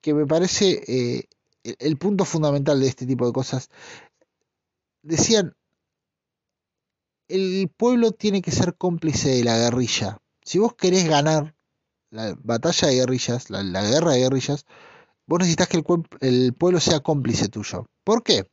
que 0.05 0.13
me 0.13 0.27
parece 0.27 0.83
eh, 0.87 1.23
el, 1.63 1.97
punto 1.97 2.25
fundamental 2.25 2.79
de 2.79 2.85
este 2.85 3.07
tipo 3.07 3.25
de 3.25 3.33
cosas. 3.33 3.71
Decían, 5.01 5.55
el 7.27 7.71
pueblo 7.75 8.11
tiene 8.11 8.43
que 8.43 8.51
ser 8.51 8.75
cómplice 8.75 9.29
de 9.29 9.43
la 9.43 9.57
guerrilla. 9.57 10.19
Si 10.43 10.59
vos 10.59 10.75
querés 10.75 11.09
ganar 11.09 11.55
la 12.11 12.37
batalla 12.43 12.87
de 12.87 12.97
guerrillas, 12.97 13.49
la, 13.49 13.63
guerra 13.63 14.11
de 14.11 14.19
guerrillas, 14.19 14.67
vos 15.25 15.39
necesitas 15.39 15.69
que 15.69 15.77
el, 15.77 15.85
el 16.21 16.53
pueblo 16.53 16.79
sea 16.79 16.99
cómplice 16.99 17.49
tuyo. 17.49 17.87
¿Por 18.03 18.21
qué? 18.21 18.47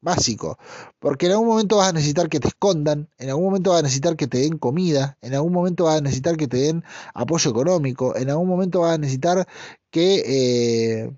Básico, 0.00 0.58
porque 0.98 1.26
en 1.26 1.32
algún 1.32 1.48
momento 1.48 1.76
vas 1.76 1.88
a 1.88 1.92
necesitar 1.92 2.28
que 2.28 2.40
te 2.40 2.48
escondan, 2.48 3.08
en 3.18 3.30
algún 3.30 3.44
momento 3.44 3.70
vas 3.70 3.80
a 3.80 3.82
necesitar 3.82 4.16
que 4.16 4.26
te 4.26 4.38
den 4.38 4.58
comida, 4.58 5.18
en 5.22 5.34
algún 5.34 5.52
momento 5.52 5.84
vas 5.84 5.98
a 5.98 6.00
necesitar 6.00 6.36
que 6.36 6.48
te 6.48 6.58
den 6.58 6.84
apoyo 7.14 7.50
económico, 7.50 8.16
en 8.16 8.30
algún 8.30 8.48
momento 8.48 8.80
vas 8.80 8.94
a 8.94 8.98
necesitar 8.98 9.46
que, 9.90 10.22
eh, 10.26 11.12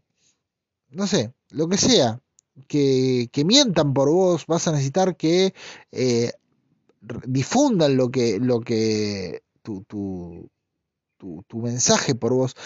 no 0.90 1.06
sé, 1.06 1.32
lo 1.50 1.68
que 1.68 1.76
sea, 1.76 2.20
que, 2.68 3.28
que, 3.32 3.44
mientan 3.44 3.94
por 3.94 4.10
vos, 4.10 4.46
vas 4.46 4.66
a 4.68 4.72
necesitar 4.72 5.16
que 5.16 5.54
eh, 5.92 6.32
difundan 7.26 7.96
lo 7.96 8.10
que, 8.10 8.38
lo 8.40 8.60
que 8.60 9.42
tu, 9.62 9.84
tu, 9.84 10.50
tu, 11.16 11.44
tu 11.48 11.58
mensaje 11.58 12.14
por 12.14 12.32
vos 12.32 12.56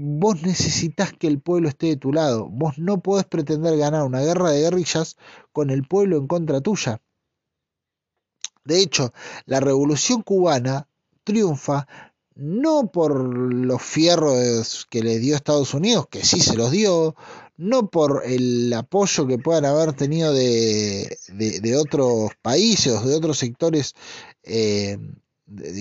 vos 0.00 0.42
necesitas 0.42 1.12
que 1.12 1.26
el 1.26 1.40
pueblo 1.40 1.68
esté 1.68 1.88
de 1.88 1.96
tu 1.96 2.12
lado. 2.12 2.48
Vos 2.48 2.78
no 2.78 3.00
podés 3.00 3.26
pretender 3.26 3.76
ganar 3.76 4.04
una 4.04 4.20
guerra 4.20 4.50
de 4.50 4.60
guerrillas 4.60 5.16
con 5.52 5.70
el 5.70 5.86
pueblo 5.86 6.18
en 6.18 6.28
contra 6.28 6.60
tuya. 6.60 7.02
De 8.64 8.80
hecho, 8.80 9.12
la 9.46 9.58
revolución 9.58 10.22
cubana 10.22 10.86
triunfa 11.24 11.88
no 12.36 12.92
por 12.92 13.34
los 13.34 13.82
fierros 13.82 14.86
que 14.88 15.02
le 15.02 15.18
dio 15.18 15.34
Estados 15.34 15.74
Unidos, 15.74 16.06
que 16.08 16.24
sí 16.24 16.38
se 16.40 16.56
los 16.56 16.70
dio, 16.70 17.16
no 17.56 17.90
por 17.90 18.22
el 18.24 18.72
apoyo 18.72 19.26
que 19.26 19.38
puedan 19.38 19.64
haber 19.64 19.94
tenido 19.94 20.32
de, 20.32 21.18
de, 21.32 21.76
otros 21.76 22.30
países, 22.40 23.04
de 23.04 23.16
otros 23.16 23.38
sectores 23.38 23.94
eh, 24.44 24.98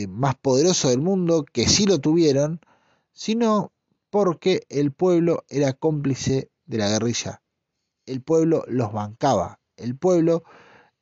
más 0.09 0.35
poderosos 0.37 0.89
del 0.89 1.01
mundo, 1.01 1.45
que 1.53 1.67
sí 1.67 1.85
lo 1.85 1.99
tuvieron, 1.99 2.59
sino 3.13 3.71
porque 4.09 4.65
el 4.69 4.91
pueblo 4.91 5.45
era 5.49 5.73
cómplice 5.73 6.49
de 6.65 6.77
la 6.77 6.89
guerrilla. 6.89 7.41
El 8.05 8.21
pueblo 8.21 8.63
los 8.67 8.93
bancaba. 8.93 9.59
El 9.75 9.97
pueblo, 9.97 10.43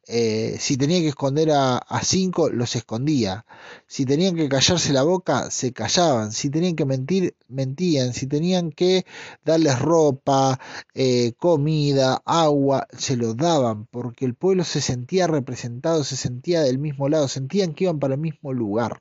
eh, 0.07 0.57
si 0.59 0.77
tenía 0.77 0.99
que 0.99 1.09
esconder 1.09 1.51
a, 1.51 1.81
cinco, 2.03 2.49
los 2.49 2.75
escondía. 2.75 3.45
Si 3.87 4.05
tenían 4.05 4.35
que 4.35 4.49
callarse 4.49 4.93
la 4.93 5.03
boca, 5.03 5.51
se 5.51 5.71
callaban. 5.73 6.31
Si 6.31 6.49
tenían 6.49 6.75
que 6.75 6.85
mentir, 6.85 7.35
mentían. 7.47 8.13
Si 8.13 8.27
tenían 8.27 8.71
que 8.71 9.05
darles 9.43 9.79
ropa, 9.79 10.59
eh, 10.93 11.33
comida, 11.37 12.21
agua, 12.25 12.87
se 12.97 13.17
lo 13.17 13.33
daban. 13.35 13.85
Porque 13.87 14.25
el 14.25 14.35
pueblo 14.35 14.63
se 14.63 14.81
sentía 14.81 15.27
representado, 15.27 16.03
se 16.03 16.17
sentía 16.17 16.61
del 16.61 16.79
mismo 16.79 17.09
lado, 17.09 17.27
sentían 17.27 17.73
que 17.73 17.85
iban 17.85 17.99
para 17.99 18.15
el 18.15 18.19
mismo 18.21 18.53
lugar. 18.53 18.99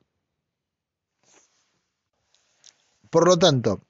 Por 3.11 3.29
lo 3.29 3.39
tanto, 3.39 3.81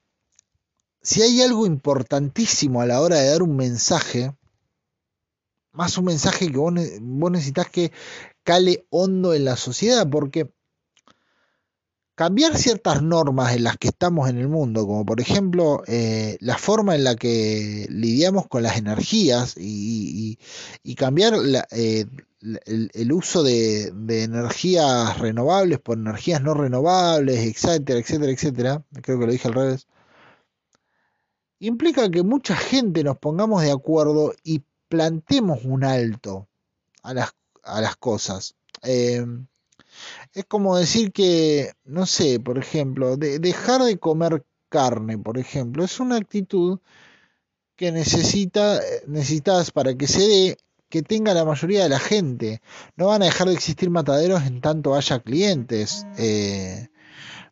si 1.05 1.21
hay 1.21 1.41
algo 1.41 1.67
importantísimo 1.67 2.81
a 2.81 2.87
la 2.87 2.99
hora 2.99 3.17
de 3.17 3.29
dar 3.29 3.43
un 3.43 3.55
mensaje, 3.55 4.33
más 5.71 5.97
un 5.99 6.05
mensaje 6.05 6.51
que 6.51 6.57
vos, 6.57 6.73
necesitas 6.73 7.69
que 7.69 7.91
cale 8.43 8.87
hondo 8.89 9.35
en 9.35 9.45
la 9.45 9.55
sociedad, 9.55 10.09
porque 10.09 10.49
cambiar 12.15 12.57
ciertas 12.57 13.03
normas 13.03 13.55
en 13.55 13.65
las 13.65 13.77
que 13.77 13.89
estamos 13.89 14.29
en 14.29 14.39
el 14.39 14.47
mundo, 14.47 14.87
como 14.87 15.05
por 15.05 15.21
ejemplo 15.21 15.83
eh, 15.85 16.37
la 16.39 16.57
forma 16.57 16.95
en 16.95 17.03
la 17.03 17.15
que 17.15 17.85
lidiamos 17.89 18.47
con 18.47 18.63
las 18.63 18.77
energías 18.77 19.55
y, 19.59 20.39
cambiar 20.97 21.35
eh, 21.71 22.05
el, 22.65 23.11
uso 23.11 23.43
de, 23.43 23.91
de, 23.93 24.23
energías 24.23 25.19
renovables 25.19 25.79
por 25.79 25.99
energías 25.99 26.41
no 26.41 26.55
renovables, 26.55 27.41
etcétera, 27.41 27.99
etcétera, 27.99 28.31
etcétera, 28.31 28.85
creo 29.03 29.19
que 29.19 29.25
lo 29.27 29.31
dije 29.31 29.47
al 29.47 29.53
revés, 29.53 29.87
implica 31.67 32.09
que 32.09 32.23
mucha 32.23 32.55
gente 32.55 33.03
nos 33.03 33.17
pongamos 33.17 33.61
de 33.61 33.71
acuerdo 33.71 34.33
y 34.43 34.61
plantemos 34.87 35.59
un 35.63 35.83
alto 35.83 36.47
a 37.03 37.13
las, 37.13 37.33
a 37.63 37.81
las 37.81 37.95
cosas. 37.95 38.55
Eh, 38.83 39.25
es 40.33 40.45
como 40.45 40.77
decir 40.77 41.11
que, 41.11 41.71
no 41.85 42.05
sé, 42.05 42.39
por 42.39 42.57
ejemplo, 42.57 43.17
de, 43.17 43.39
dejar 43.39 43.81
de 43.83 43.97
comer 43.97 44.43
carne, 44.69 45.17
por 45.17 45.37
ejemplo, 45.37 45.83
es 45.83 45.99
una 45.99 46.17
actitud 46.17 46.79
que 47.75 47.91
necesita, 47.91 48.79
necesitas 49.07 49.71
para 49.71 49.95
que 49.95 50.07
se 50.07 50.21
dé 50.21 50.57
que 50.89 51.01
tenga 51.01 51.33
la 51.33 51.45
mayoría 51.45 51.83
de 51.83 51.89
la 51.89 51.99
gente. 51.99 52.61
No 52.95 53.07
van 53.07 53.21
a 53.21 53.25
dejar 53.25 53.47
de 53.47 53.53
existir 53.53 53.89
mataderos 53.89 54.43
en 54.43 54.61
tanto 54.61 54.95
haya 54.95 55.19
clientes. 55.19 56.05
Eh, 56.17 56.87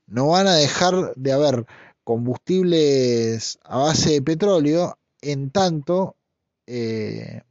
no 0.08 0.28
van 0.30 0.48
a 0.48 0.56
dejar 0.56 1.14
de 1.16 1.32
haber 1.34 1.66
combustibles 2.04 3.60
a 3.64 3.78
base 3.80 4.12
de 4.12 4.22
petróleo 4.22 4.98
en 5.22 5.52
tanto 5.52 6.16
eh, 6.68 7.42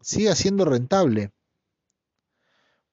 siga 0.00 0.34
siendo 0.34 0.64
rentable. 0.64 1.32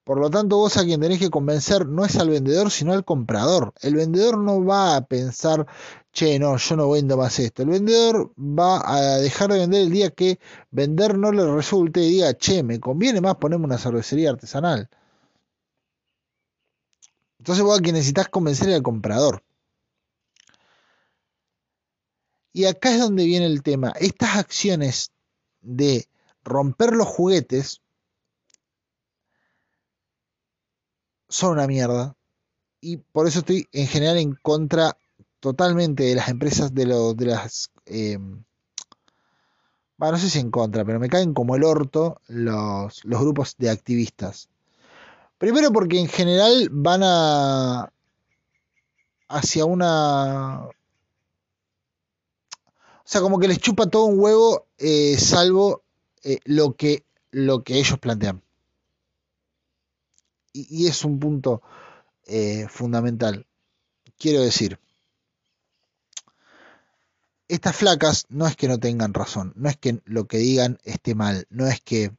Por 0.04 0.20
lo 0.20 0.28
tanto, 0.30 0.58
vos 0.58 0.76
a 0.76 0.84
quien 0.84 1.00
tenés 1.00 1.18
que 1.18 1.30
convencer 1.30 1.86
no 1.86 2.04
es 2.04 2.16
al 2.16 2.28
vendedor, 2.28 2.70
sino 2.70 2.92
al 2.92 3.04
comprador. 3.06 3.72
El 3.80 3.94
vendedor 3.94 4.36
no 4.38 4.62
va 4.62 4.96
a 4.96 5.06
pensar, 5.06 5.66
che, 6.12 6.38
no, 6.38 6.58
yo 6.58 6.76
no 6.76 6.90
vendo 6.90 7.16
más 7.16 7.38
esto. 7.38 7.62
El 7.62 7.70
vendedor 7.70 8.30
va 8.38 8.82
a 8.84 9.18
dejar 9.18 9.50
de 9.52 9.60
vender 9.60 9.82
el 9.82 9.90
día 9.90 10.10
que 10.10 10.38
vender 10.70 11.16
no 11.18 11.32
le 11.32 11.50
resulte 11.50 12.00
y 12.00 12.10
diga, 12.10 12.34
che, 12.34 12.62
me 12.62 12.80
conviene 12.80 13.22
más 13.22 13.36
ponerme 13.36 13.64
una 13.64 13.78
cervecería 13.78 14.30
artesanal. 14.30 14.90
Entonces 17.38 17.64
vos 17.64 17.78
a 17.78 17.82
quien 17.82 17.94
necesitas 17.94 18.28
convencer 18.28 18.72
al 18.74 18.82
comprador. 18.82 19.42
Y 22.54 22.66
acá 22.66 22.92
es 22.92 23.00
donde 23.00 23.24
viene 23.24 23.46
el 23.46 23.64
tema. 23.64 23.92
Estas 23.98 24.36
acciones 24.36 25.10
de 25.60 26.08
romper 26.44 26.92
los 26.94 27.08
juguetes 27.08 27.82
son 31.28 31.54
una 31.54 31.66
mierda. 31.66 32.16
Y 32.80 32.98
por 32.98 33.26
eso 33.26 33.40
estoy 33.40 33.66
en 33.72 33.88
general 33.88 34.18
en 34.18 34.34
contra 34.36 34.96
totalmente 35.40 36.04
de 36.04 36.14
las 36.14 36.28
empresas, 36.28 36.72
de, 36.72 36.86
de 36.86 37.26
las... 37.26 37.72
Eh, 37.86 38.18
bueno, 39.96 40.12
no 40.12 40.18
sé 40.18 40.30
si 40.30 40.38
en 40.38 40.52
contra, 40.52 40.84
pero 40.84 41.00
me 41.00 41.08
caen 41.08 41.34
como 41.34 41.56
el 41.56 41.64
orto 41.64 42.20
los, 42.28 43.04
los 43.04 43.20
grupos 43.20 43.56
de 43.58 43.70
activistas. 43.70 44.48
Primero 45.38 45.72
porque 45.72 45.98
en 45.98 46.08
general 46.08 46.68
van 46.70 47.00
a 47.02 47.92
hacia 49.28 49.64
una 49.64 50.68
o 53.04 53.08
sea, 53.08 53.20
como 53.20 53.38
que 53.38 53.48
les 53.48 53.58
chupa 53.58 53.86
todo 53.86 54.06
un 54.06 54.18
huevo, 54.18 54.66
eh, 54.78 55.18
salvo 55.18 55.84
eh, 56.22 56.38
lo, 56.44 56.74
que, 56.74 57.04
lo 57.30 57.62
que 57.62 57.78
ellos 57.78 57.98
plantean. 57.98 58.42
Y, 60.54 60.86
es 60.86 61.04
un 61.04 61.18
punto 61.18 61.62
eh, 62.26 62.66
fundamental. 62.68 63.46
Quiero 64.16 64.40
decir, 64.40 64.78
estas 67.48 67.76
flacas 67.76 68.24
no 68.30 68.46
es 68.46 68.56
que 68.56 68.68
no 68.68 68.78
tengan 68.78 69.12
razón, 69.12 69.52
no 69.56 69.68
es 69.68 69.76
que 69.76 70.00
lo 70.06 70.26
que 70.26 70.38
digan 70.38 70.78
esté 70.84 71.14
mal, 71.14 71.46
no 71.50 71.66
es 71.66 71.82
que, 71.82 72.10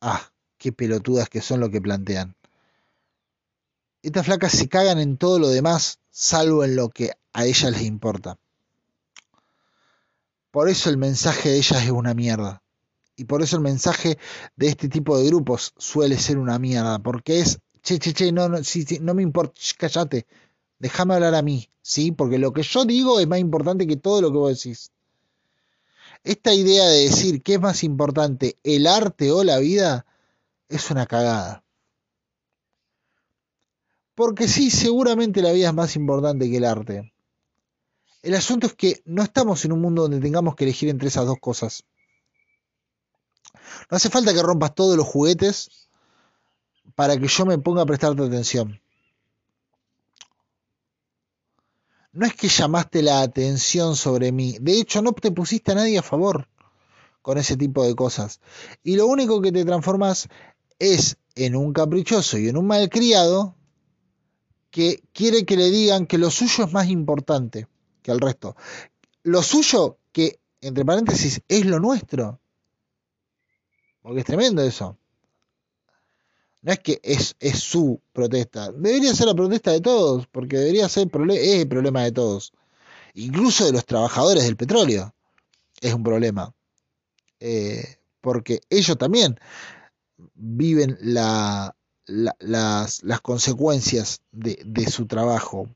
ah, 0.00 0.30
qué 0.58 0.72
pelotudas 0.72 1.28
que 1.28 1.40
son 1.40 1.58
lo 1.58 1.70
que 1.70 1.80
plantean. 1.80 2.36
Estas 4.02 4.26
flacas 4.26 4.52
se 4.52 4.68
cagan 4.68 5.00
en 5.00 5.16
todo 5.16 5.40
lo 5.40 5.48
demás, 5.48 5.98
salvo 6.10 6.62
en 6.62 6.76
lo 6.76 6.90
que 6.90 7.12
a 7.32 7.46
ellas 7.46 7.72
les 7.72 7.82
importa. 7.82 8.38
Por 10.50 10.68
eso 10.68 10.90
el 10.90 10.96
mensaje 10.96 11.50
de 11.50 11.58
ellas 11.58 11.84
es 11.84 11.90
una 11.90 12.14
mierda. 12.14 12.62
Y 13.16 13.24
por 13.24 13.42
eso 13.42 13.56
el 13.56 13.62
mensaje 13.62 14.18
de 14.56 14.68
este 14.68 14.88
tipo 14.88 15.18
de 15.18 15.26
grupos 15.26 15.72
suele 15.76 16.18
ser 16.18 16.38
una 16.38 16.58
mierda. 16.58 16.98
Porque 16.98 17.40
es, 17.40 17.58
che, 17.82 17.98
che, 17.98 18.12
che, 18.12 18.32
no, 18.32 18.48
no, 18.48 18.58
no 19.00 19.14
me 19.14 19.22
importa, 19.22 19.60
cállate. 19.78 20.26
déjame 20.78 21.14
hablar 21.14 21.34
a 21.34 21.42
mí, 21.42 21.68
¿sí? 21.82 22.10
Porque 22.10 22.38
lo 22.38 22.52
que 22.52 22.62
yo 22.62 22.84
digo 22.84 23.20
es 23.20 23.28
más 23.28 23.38
importante 23.38 23.86
que 23.86 23.96
todo 23.96 24.20
lo 24.22 24.32
que 24.32 24.38
vos 24.38 24.56
decís. 24.56 24.90
Esta 26.24 26.52
idea 26.52 26.86
de 26.86 27.04
decir 27.04 27.42
qué 27.42 27.54
es 27.54 27.60
más 27.60 27.84
importante, 27.84 28.58
el 28.64 28.86
arte 28.86 29.30
o 29.30 29.44
la 29.44 29.58
vida, 29.58 30.06
es 30.68 30.90
una 30.90 31.06
cagada. 31.06 31.64
Porque 34.14 34.48
sí, 34.48 34.70
seguramente 34.70 35.42
la 35.42 35.52
vida 35.52 35.68
es 35.68 35.74
más 35.74 35.96
importante 35.96 36.50
que 36.50 36.56
el 36.56 36.64
arte. 36.64 37.12
El 38.22 38.34
asunto 38.34 38.66
es 38.66 38.74
que 38.74 39.02
no 39.06 39.22
estamos 39.22 39.64
en 39.64 39.72
un 39.72 39.80
mundo 39.80 40.02
donde 40.02 40.20
tengamos 40.20 40.54
que 40.54 40.64
elegir 40.64 40.90
entre 40.90 41.08
esas 41.08 41.26
dos 41.26 41.38
cosas. 41.40 41.84
No 43.90 43.96
hace 43.96 44.10
falta 44.10 44.34
que 44.34 44.42
rompas 44.42 44.74
todos 44.74 44.96
los 44.96 45.06
juguetes 45.06 45.88
para 46.94 47.16
que 47.16 47.28
yo 47.28 47.46
me 47.46 47.58
ponga 47.58 47.82
a 47.82 47.86
prestarte 47.86 48.22
atención. 48.22 48.80
No 52.12 52.26
es 52.26 52.34
que 52.34 52.48
llamaste 52.48 53.02
la 53.02 53.22
atención 53.22 53.96
sobre 53.96 54.32
mí. 54.32 54.56
De 54.60 54.78
hecho, 54.78 55.00
no 55.00 55.12
te 55.12 55.30
pusiste 55.30 55.72
a 55.72 55.76
nadie 55.76 55.98
a 55.98 56.02
favor 56.02 56.48
con 57.22 57.38
ese 57.38 57.56
tipo 57.56 57.86
de 57.86 57.94
cosas. 57.94 58.40
Y 58.82 58.96
lo 58.96 59.06
único 59.06 59.40
que 59.40 59.52
te 59.52 59.64
transformas 59.64 60.28
es 60.78 61.16
en 61.36 61.56
un 61.56 61.72
caprichoso 61.72 62.36
y 62.36 62.48
en 62.48 62.56
un 62.56 62.66
malcriado 62.66 63.54
que 64.70 65.02
quiere 65.14 65.46
que 65.46 65.56
le 65.56 65.70
digan 65.70 66.06
que 66.06 66.18
lo 66.18 66.30
suyo 66.30 66.64
es 66.64 66.72
más 66.72 66.88
importante 66.88 67.66
que 68.02 68.10
el 68.10 68.20
resto. 68.20 68.56
Lo 69.22 69.42
suyo, 69.42 69.98
que, 70.12 70.40
entre 70.60 70.84
paréntesis, 70.84 71.42
es 71.48 71.66
lo 71.66 71.78
nuestro. 71.78 72.40
Porque 74.02 74.20
es 74.20 74.26
tremendo 74.26 74.62
eso. 74.62 74.96
No 76.62 76.72
es 76.72 76.78
que 76.80 77.00
es, 77.02 77.36
es 77.40 77.58
su 77.58 78.00
protesta. 78.12 78.70
Debería 78.72 79.14
ser 79.14 79.26
la 79.26 79.34
protesta 79.34 79.72
de 79.72 79.80
todos, 79.80 80.26
porque 80.26 80.58
debería 80.58 80.88
ser 80.88 81.08
es 81.30 81.60
el 81.60 81.68
problema 81.68 82.02
de 82.02 82.12
todos. 82.12 82.52
Incluso 83.14 83.64
de 83.64 83.72
los 83.72 83.86
trabajadores 83.86 84.44
del 84.44 84.56
petróleo. 84.56 85.14
Es 85.80 85.94
un 85.94 86.02
problema. 86.02 86.54
Eh, 87.40 87.96
porque 88.20 88.60
ellos 88.68 88.98
también 88.98 89.38
viven 90.34 90.98
la, 91.00 91.74
las, 92.06 93.02
las, 93.02 93.20
consecuencias 93.22 94.20
de, 94.30 94.60
de 94.64 94.90
su 94.90 95.06
trabajo. 95.06 95.68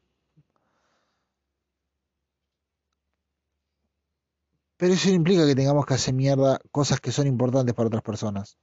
Pero 4.77 4.95
eso 4.95 5.09
no 5.09 5.15
implica 5.15 5.47
que 5.47 5.55
tengamos 5.55 5.87
que 5.87 5.95
hacer 5.95 6.15
mierda 6.15 6.61
cosas 6.73 7.01
que 7.01 7.13
son 7.13 7.27
importantes 7.27 7.75
para 7.75 7.89
otras 7.89 8.03
personas. 8.03 8.57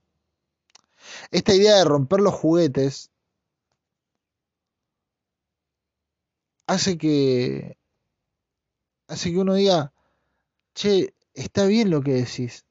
Esta 1.32 1.54
idea 1.54 1.78
de 1.78 1.86
romper 1.86 2.21
los 2.21 2.34
juguetes 2.34 3.12
hace 6.67 6.97
que 6.97 7.78
hace 9.08 9.32
que 9.32 9.39
uno 9.39 9.56
diga, 9.56 9.93
che, 10.74 11.13
está 11.34 11.65
bien 11.65 11.89
lo 11.89 12.02
que 12.02 12.13
decís, 12.13 12.65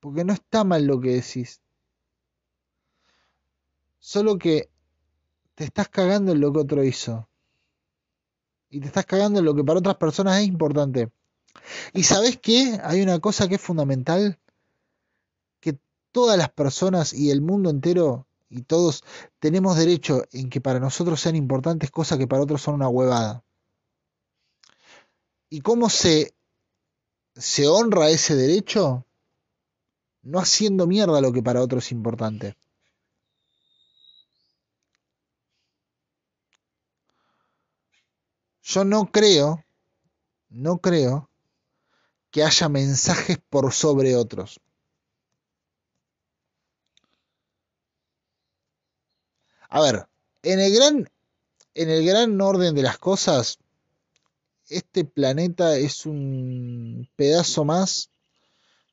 porque 0.00 0.24
no 0.24 0.34
está 0.34 0.64
mal 0.64 0.86
lo 0.86 1.00
que 1.00 1.10
decís. 1.12 1.62
Solo 3.98 4.36
que 4.36 4.68
te 5.54 5.64
estás 5.64 5.88
cagando 5.88 6.32
en 6.32 6.40
lo 6.40 6.52
que 6.52 6.60
otro 6.60 6.84
hizo. 6.84 7.28
Y 8.68 8.80
te 8.80 8.86
estás 8.88 9.06
cagando 9.06 9.38
en 9.38 9.46
lo 9.46 9.54
que 9.54 9.64
para 9.64 9.78
otras 9.78 9.96
personas 9.96 10.40
es 10.40 10.46
importante. 10.46 11.10
Y 11.92 12.02
sabes 12.04 12.38
qué? 12.38 12.78
Hay 12.82 13.02
una 13.02 13.18
cosa 13.20 13.48
que 13.48 13.56
es 13.56 13.60
fundamental, 13.60 14.38
que 15.60 15.78
todas 16.12 16.38
las 16.38 16.50
personas 16.50 17.12
y 17.12 17.30
el 17.30 17.40
mundo 17.40 17.70
entero 17.70 18.26
y 18.50 18.62
todos 18.62 19.02
tenemos 19.40 19.76
derecho 19.76 20.24
en 20.32 20.50
que 20.50 20.60
para 20.60 20.80
nosotros 20.80 21.20
sean 21.20 21.36
importantes 21.36 21.90
cosas 21.90 22.18
que 22.18 22.26
para 22.26 22.42
otros 22.42 22.62
son 22.62 22.74
una 22.74 22.88
huevada. 22.88 23.42
¿Y 25.50 25.60
cómo 25.60 25.88
se, 25.88 26.34
se 27.34 27.66
honra 27.66 28.10
ese 28.10 28.34
derecho? 28.36 29.04
No 30.22 30.38
haciendo 30.38 30.86
mierda 30.86 31.20
lo 31.20 31.32
que 31.32 31.42
para 31.42 31.60
otros 31.62 31.86
es 31.86 31.92
importante. 31.92 32.56
Yo 38.62 38.84
no 38.84 39.10
creo, 39.12 39.62
no 40.48 40.78
creo 40.78 41.28
que 42.34 42.42
haya 42.42 42.68
mensajes 42.68 43.38
por 43.48 43.72
sobre 43.72 44.16
otros. 44.16 44.60
A 49.68 49.80
ver, 49.80 50.08
en 50.42 50.58
el 50.58 50.74
gran, 50.74 51.08
en 51.74 51.90
el 51.90 52.04
gran 52.04 52.40
orden 52.40 52.74
de 52.74 52.82
las 52.82 52.98
cosas, 52.98 53.60
este 54.68 55.04
planeta 55.04 55.76
es 55.76 56.06
un 56.06 57.08
pedazo 57.14 57.64
más 57.64 58.10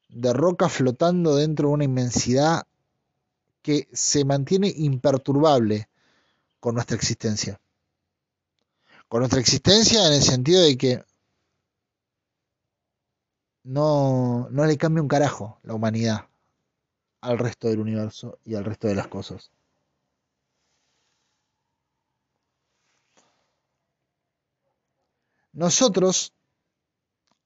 de 0.10 0.34
roca 0.34 0.70
flotando 0.70 1.36
dentro 1.36 1.70
de 1.70 1.74
una 1.74 1.86
inmensidad 1.86 2.68
que 3.64 3.88
se 3.92 4.24
mantiene 4.24 4.72
imperturbable 4.78 5.90
con 6.60 6.76
nuestra 6.76 6.96
existencia. 6.96 7.60
Con 9.08 9.22
nuestra 9.22 9.40
existencia 9.40 10.06
en 10.06 10.14
el 10.14 10.22
sentido 10.22 10.62
de 10.62 10.78
que 10.78 11.04
no, 13.64 14.48
no 14.50 14.66
le 14.66 14.78
cambia 14.78 15.02
un 15.02 15.08
carajo 15.08 15.60
la 15.64 15.74
humanidad 15.74 16.28
al 17.22 17.38
resto 17.38 17.70
del 17.70 17.80
universo 17.80 18.40
y 18.44 18.56
al 18.56 18.66
resto 18.66 18.88
de 18.88 18.96
las 18.96 19.08
cosas. 19.08 19.52
Nosotros, 25.54 26.34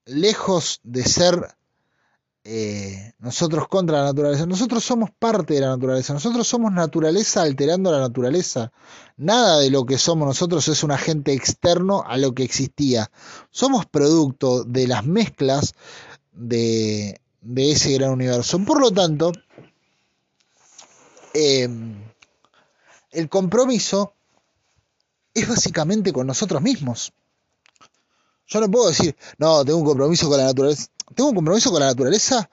lejos 0.05 0.79
de 0.83 1.03
ser 1.03 1.55
eh, 2.47 3.13
nosotros 3.17 3.67
contra 3.67 3.97
la 3.97 4.05
naturaleza, 4.05 4.45
nosotros 4.45 4.83
somos 4.83 5.09
parte 5.09 5.55
de 5.55 5.61
la 5.61 5.69
naturaleza, 5.69 6.13
nosotros 6.13 6.47
somos 6.47 6.71
naturaleza 6.71 7.41
alterando 7.41 7.91
la 7.91 7.99
naturaleza. 7.99 8.71
Nada 9.17 9.61
de 9.61 9.71
lo 9.71 9.83
que 9.87 9.97
somos 9.97 10.27
nosotros 10.27 10.67
es 10.67 10.83
un 10.83 10.91
agente 10.91 11.33
externo 11.33 12.03
a 12.05 12.17
lo 12.17 12.35
que 12.35 12.43
existía. 12.43 13.09
Somos 13.49 13.87
producto 13.87 14.63
de 14.63 14.87
las 14.87 15.03
mezclas 15.03 15.73
de, 16.33 17.19
ese 17.55 17.93
gran 17.93 18.11
universo. 18.11 18.63
Por 18.63 18.79
lo 18.79 18.91
tanto, 18.91 19.31
em, 21.33 21.95
el 23.09 23.27
compromiso 23.27 24.13
es 25.33 25.49
básicamente 25.49 26.13
con 26.13 26.27
nosotros 26.27 26.61
mismos. 26.61 27.11
Yo 28.45 28.59
no 28.59 28.69
puedo 28.69 28.89
decir, 28.89 29.15
no, 29.39 29.65
tengo 29.65 29.79
un 29.79 29.85
compromiso 29.85 30.29
con 30.29 30.37
la 30.37 30.45
naturaleza. 30.45 30.89
Tengo 31.13 31.29
un 31.29 31.35
compromiso 31.35 31.71
con 31.71 31.81
la 31.81 31.87
naturaleza 31.87 32.49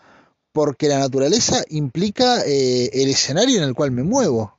porque 0.53 0.89
la 0.89 0.99
naturaleza 0.99 1.65
implica 1.71 2.43
eh, 2.45 2.91
el 2.93 3.09
escenario 3.09 3.57
en 3.59 3.65
el 3.65 3.75
cual 3.75 3.91
me 3.91 4.03
muevo. 4.03 4.59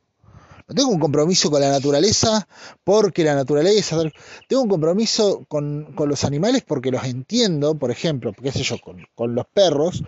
No 0.67 0.75
tengo 0.75 0.89
un 0.89 0.99
compromiso 0.99 1.51
con 1.51 1.61
la 1.61 1.69
naturaleza 1.69 2.47
porque 2.83 3.23
la 3.23 3.35
naturaleza. 3.35 3.97
Tengo 4.47 4.63
un 4.63 4.69
compromiso 4.69 5.45
con, 5.47 5.93
los 5.95 6.23
animales 6.23 6.63
porque 6.65 6.89
los 6.89 7.03
entiendo, 7.03 7.75
por 7.75 7.91
ejemplo, 7.91 8.33
qué 8.33 8.51
sé 8.51 8.63
yo, 8.63 8.77
con, 8.79 9.35
los 9.35 9.45
perros, 9.53 10.03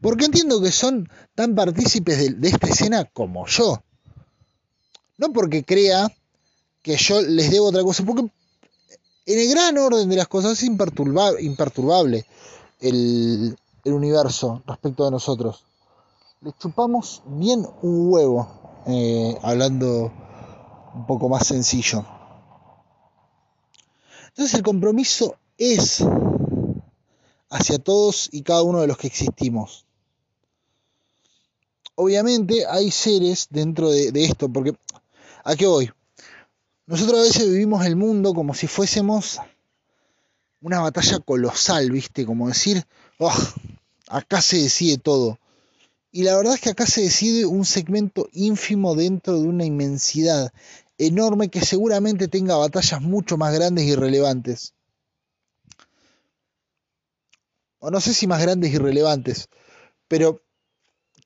porque 0.00 0.26
entiendo 0.26 0.60
que 0.60 0.70
son 0.70 1.08
tan 1.34 1.54
partícipes 1.54 2.18
de, 2.18 2.30
de 2.34 2.48
esta 2.48 2.68
escena 2.68 3.04
como 3.06 3.46
yo. 3.46 3.82
No 5.16 5.32
porque 5.32 5.64
crea 5.64 6.12
que 6.82 6.96
yo 6.96 7.22
les 7.22 7.50
debo 7.50 7.66
otra 7.66 7.82
cosa, 7.82 8.04
porque 8.04 8.28
en 9.26 9.38
el 9.38 9.48
gran 9.48 9.78
orden 9.78 10.08
de 10.08 10.16
las 10.16 10.28
cosas 10.28 10.52
es 10.52 10.64
imperturbable, 10.64 12.26
el, 12.82 13.56
universo 13.84 14.62
respecto 14.66 15.04
de 15.04 15.10
nosotros. 15.10 15.64
Le 16.40 16.52
chupamos 16.58 17.22
bien 17.26 17.66
un 17.82 18.12
huevo, 18.12 18.82
eh, 18.86 19.38
hablando 19.42 20.12
un 20.94 21.06
poco 21.06 21.28
más 21.28 21.46
sencillo. 21.46 22.04
Entonces 24.28 24.54
el 24.54 24.62
compromiso 24.62 25.36
es 25.58 26.04
hacia 27.50 27.78
todos 27.78 28.28
y 28.32 28.42
cada 28.42 28.62
uno 28.62 28.80
de 28.80 28.86
los 28.86 28.96
que 28.96 29.06
existimos. 29.06 29.86
Obviamente 31.94 32.66
hay 32.66 32.90
seres 32.90 33.46
dentro 33.50 33.90
de, 33.90 34.10
de 34.10 34.24
esto, 34.24 34.48
porque 34.48 34.74
¿a 35.44 35.54
qué 35.54 35.66
voy? 35.66 35.90
Nosotros 36.86 37.20
a 37.20 37.22
veces 37.22 37.48
vivimos 37.48 37.84
el 37.84 37.96
mundo 37.96 38.34
como 38.34 38.54
si 38.54 38.66
fuésemos 38.66 39.38
una 40.62 40.80
batalla 40.80 41.18
colosal, 41.18 41.90
¿viste? 41.90 42.24
Como 42.24 42.48
decir, 42.48 42.84
oh, 43.18 43.36
acá 44.08 44.40
se 44.40 44.58
decide 44.58 44.96
todo. 44.96 45.38
Y 46.10 46.22
la 46.24 46.36
verdad 46.36 46.54
es 46.54 46.60
que 46.60 46.70
acá 46.70 46.86
se 46.86 47.02
decide 47.02 47.46
un 47.46 47.64
segmento 47.64 48.28
ínfimo 48.32 48.94
dentro 48.94 49.40
de 49.40 49.48
una 49.48 49.64
inmensidad 49.64 50.52
enorme 50.98 51.48
que 51.48 51.62
seguramente 51.62 52.28
tenga 52.28 52.56
batallas 52.56 53.00
mucho 53.00 53.36
más 53.36 53.54
grandes 53.54 53.84
y 53.86 53.94
relevantes. 53.94 54.74
O 57.78 57.90
no 57.90 58.00
sé 58.00 58.14
si 58.14 58.26
más 58.26 58.40
grandes 58.40 58.72
y 58.72 58.78
relevantes, 58.78 59.48
pero 60.06 60.42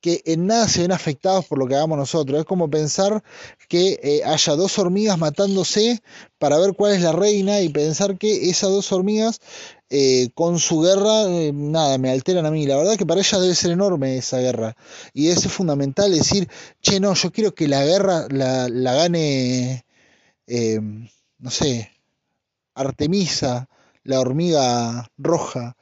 que 0.00 0.22
en 0.24 0.46
nada 0.46 0.68
se 0.68 0.82
ven 0.82 0.92
afectados 0.92 1.46
por 1.46 1.58
lo 1.58 1.66
que 1.66 1.74
hagamos 1.74 1.98
nosotros. 1.98 2.40
Es 2.40 2.46
como 2.46 2.70
pensar 2.70 3.22
que 3.68 3.98
eh, 4.02 4.22
haya 4.24 4.56
dos 4.56 4.78
hormigas 4.78 5.18
matándose 5.18 6.02
para 6.38 6.58
ver 6.58 6.74
cuál 6.74 6.92
es 6.92 7.02
la 7.02 7.12
reina 7.12 7.60
y 7.60 7.68
pensar 7.68 8.18
que 8.18 8.50
esas 8.50 8.70
dos 8.70 8.92
hormigas 8.92 9.40
eh, 9.90 10.30
con 10.34 10.58
su 10.58 10.80
guerra, 10.80 11.24
eh, 11.24 11.52
nada, 11.54 11.98
me 11.98 12.10
alteran 12.10 12.46
a 12.46 12.50
mí. 12.50 12.66
La 12.66 12.76
verdad 12.76 12.96
que 12.96 13.06
para 13.06 13.20
ellas 13.20 13.40
debe 13.40 13.54
ser 13.54 13.70
enorme 13.72 14.18
esa 14.18 14.38
guerra. 14.38 14.76
Y 15.12 15.30
ser 15.32 15.50
fundamental 15.50 16.12
decir, 16.12 16.48
che, 16.80 17.00
no, 17.00 17.14
yo 17.14 17.32
quiero 17.32 17.54
que 17.54 17.68
la 17.68 17.84
guerra 17.84 18.26
la, 18.30 18.68
la 18.68 18.94
gane, 18.94 19.84
no 21.38 21.50
sé, 21.50 21.90
Artemisa, 22.74 23.68
la 24.04 24.20
hormiga 24.20 25.10
roja. 25.18 25.76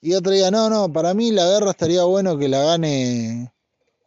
Y 0.00 0.14
otro 0.14 0.32
día, 0.32 0.50
no, 0.50 0.70
no, 0.70 0.92
para 0.92 1.12
mí 1.12 1.32
la 1.32 1.46
guerra 1.46 1.70
estaría 1.72 2.04
bueno 2.04 2.38
que 2.38 2.48
la 2.48 2.62
gane 2.62 3.52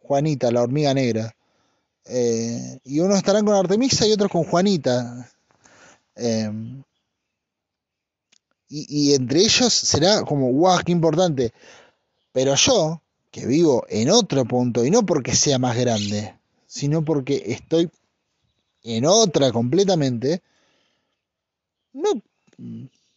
Juanita, 0.02 0.50
la 0.50 0.62
hormiga 0.62 0.94
negra. 0.94 1.34
Eh, 2.06 2.78
y 2.84 3.00
unos 3.00 3.18
estarán 3.18 3.44
con 3.44 3.54
Artemisa 3.54 4.06
y 4.06 4.12
otros 4.12 4.30
con 4.30 4.44
Juanita. 4.44 5.30
Em, 6.16 6.82
y, 8.68 9.12
entre 9.12 9.40
ellos 9.40 9.72
será 9.72 10.22
como, 10.22 10.50
guau, 10.50 10.82
qué 10.84 10.92
importante. 10.92 11.52
Pero 12.32 12.54
yo, 12.54 13.02
que 13.30 13.46
vivo 13.46 13.84
en 13.88 14.10
otro 14.10 14.46
punto, 14.46 14.84
y 14.84 14.90
no 14.90 15.04
porque 15.04 15.34
sea 15.34 15.58
más 15.58 15.76
grande, 15.76 16.34
sino 16.66 17.04
porque 17.04 17.42
estoy 17.46 17.90
en 18.82 19.04
otra 19.06 19.52
completamente, 19.52 20.42
no 21.92 22.22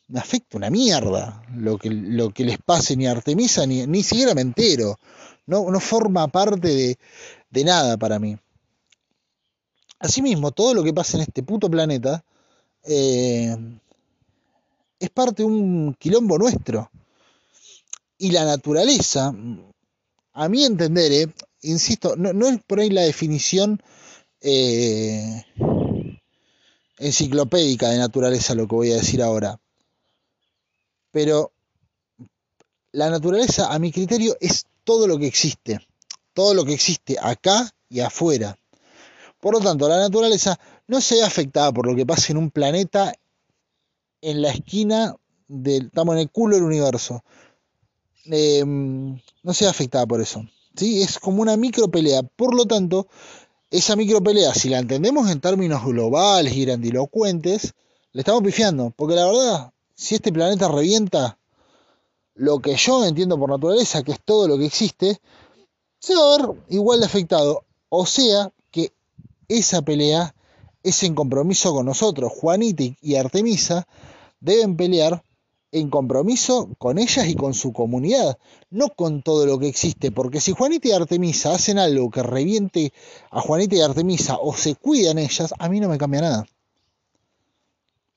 me 0.07 0.19
afecta 0.19 0.57
una 0.57 0.69
mierda 0.69 1.43
lo 1.55 1.77
que, 1.77 1.89
lo 1.89 2.29
que 2.29 2.45
les 2.45 2.57
pase 2.59 2.95
ni 2.95 3.07
a 3.07 3.11
Artemisa, 3.11 3.65
ni, 3.65 3.85
ni 3.87 4.03
siquiera 4.03 4.33
me 4.33 4.41
entero. 4.41 4.99
No, 5.47 5.69
no 5.69 5.79
forma 5.79 6.27
parte 6.27 6.67
de, 6.67 6.97
de 7.49 7.63
nada 7.63 7.97
para 7.97 8.19
mí. 8.19 8.37
Asimismo, 9.99 10.51
todo 10.51 10.73
lo 10.73 10.83
que 10.83 10.93
pasa 10.93 11.17
en 11.17 11.23
este 11.23 11.43
puto 11.43 11.69
planeta 11.69 12.23
eh, 12.83 13.55
es 14.99 15.09
parte 15.09 15.43
de 15.43 15.47
un 15.47 15.95
quilombo 15.97 16.37
nuestro. 16.37 16.91
Y 18.17 18.31
la 18.31 18.45
naturaleza, 18.45 19.33
a 20.33 20.49
mi 20.49 20.63
entender, 20.63 21.11
eh, 21.11 21.33
insisto, 21.61 22.15
no, 22.15 22.47
es 22.47 22.59
por 22.65 22.79
ahí 22.79 22.89
la 22.89 23.01
definición 23.01 23.81
eh, 24.41 25.43
enciclopédica 26.97 27.89
de 27.89 27.97
naturaleza 27.97 28.55
lo 28.55 28.67
que 28.67 28.75
voy 28.75 28.91
a 28.91 28.97
decir 28.97 29.21
ahora. 29.21 29.59
Pero 31.15 31.53
la 32.91 33.09
naturaleza, 33.09 33.73
a 33.73 33.79
mi 33.79 33.89
criterio, 33.89 34.35
es 34.41 34.65
todo 34.83 35.07
lo 35.07 35.17
que 35.17 35.27
existe. 35.27 35.79
Todo 36.33 36.53
lo 36.53 36.65
que 36.65 36.73
existe 36.73 37.15
acá 37.17 37.73
y 37.87 38.01
afuera. 38.01 38.59
Por 39.39 39.53
lo 39.53 39.61
tanto, 39.61 39.87
la 39.87 39.97
naturaleza 39.97 40.59
no 40.87 40.99
se 40.99 41.15
ve 41.15 41.23
afectada 41.23 41.71
por 41.71 41.87
lo 41.87 41.95
que 41.95 42.05
pasa 42.05 42.33
en 42.33 42.37
un 42.37 42.51
planeta 42.51 43.13
en 44.19 44.41
la 44.41 44.49
esquina 44.49 45.15
del. 45.47 45.85
Estamos 45.85 46.15
en 46.15 46.19
el 46.23 46.29
culo 46.31 46.57
del 46.57 46.65
universo. 46.65 47.23
Em, 48.25 49.17
no 49.41 49.53
se 49.53 49.63
ve 49.63 49.71
afectada 49.71 50.05
por 50.05 50.19
eso. 50.19 50.45
¿sí? 50.75 51.01
Es 51.01 51.17
como 51.17 51.41
una 51.41 51.55
micro 51.55 51.89
pelea. 51.89 52.23
Por 52.23 52.53
lo 52.53 52.65
tanto, 52.65 53.07
esa 53.71 53.95
micro 53.95 54.21
pelea, 54.21 54.53
si 54.53 54.67
la 54.67 54.79
entendemos 54.79 55.31
en 55.31 55.39
términos 55.39 55.85
globales 55.85 56.53
y 56.57 56.65
grandilocuentes, 56.65 57.73
le 58.11 58.19
estamos 58.19 58.43
pifiando. 58.43 58.91
Porque 58.97 59.15
la 59.15 59.27
verdad, 59.27 59.71
si 59.95 60.15
este 60.15 60.31
planeta 60.31 60.67
revienta, 60.67 61.37
lo 62.35 62.59
que 62.59 62.75
yo 62.75 63.05
entiendo 63.05 63.39
por 63.39 63.49
naturaleza, 63.49 64.03
que 64.03 64.11
es 64.11 64.19
todo 64.23 64.47
lo 64.47 64.57
que 64.57 64.65
existe, 64.65 65.21
se 65.99 66.15
va 66.15 66.35
a 66.35 66.37
ver 66.37 66.55
igual 66.69 66.99
de 66.99 67.05
afectado. 67.05 67.63
O 67.89 68.05
sea 68.05 68.51
que 68.71 68.93
esa 69.47 69.81
pelea 69.81 70.35
es 70.83 71.01
en 71.03 71.15
compromiso 71.15 71.73
con 71.73 71.85
nosotros. 71.85 72.31
Juanita 72.33 72.83
y 73.01 73.15
Artemisa 73.15 73.87
deben 74.39 74.75
pelear 74.75 75.23
en 75.71 75.89
compromiso 75.89 76.69
con 76.77 76.99
ellas 76.99 77.27
y 77.27 77.35
con 77.35 77.53
su 77.53 77.73
comunidad, 77.73 78.37
no 78.69 78.89
con 78.89 79.23
todo 79.23 79.45
lo 79.45 79.59
que 79.59 79.67
existe, 79.67 80.11
porque 80.11 80.39
si 80.39 80.53
Juanita 80.53 80.87
y 80.87 80.91
Artemisa 80.91 81.53
hacen 81.53 81.79
algo 81.79 82.09
que 82.11 82.23
reviente 82.23 82.93
a 83.29 83.41
Juanita 83.41 83.75
y 83.75 83.81
Artemisa 83.81 84.37
o 84.39 84.53
se 84.53 84.75
cuidan 84.75 85.17
ellas, 85.17 85.53
a 85.57 85.67
mí 85.67 85.79
no 85.79 85.89
me 85.89 85.97
cambia 85.97 86.21
nada. 86.21 86.45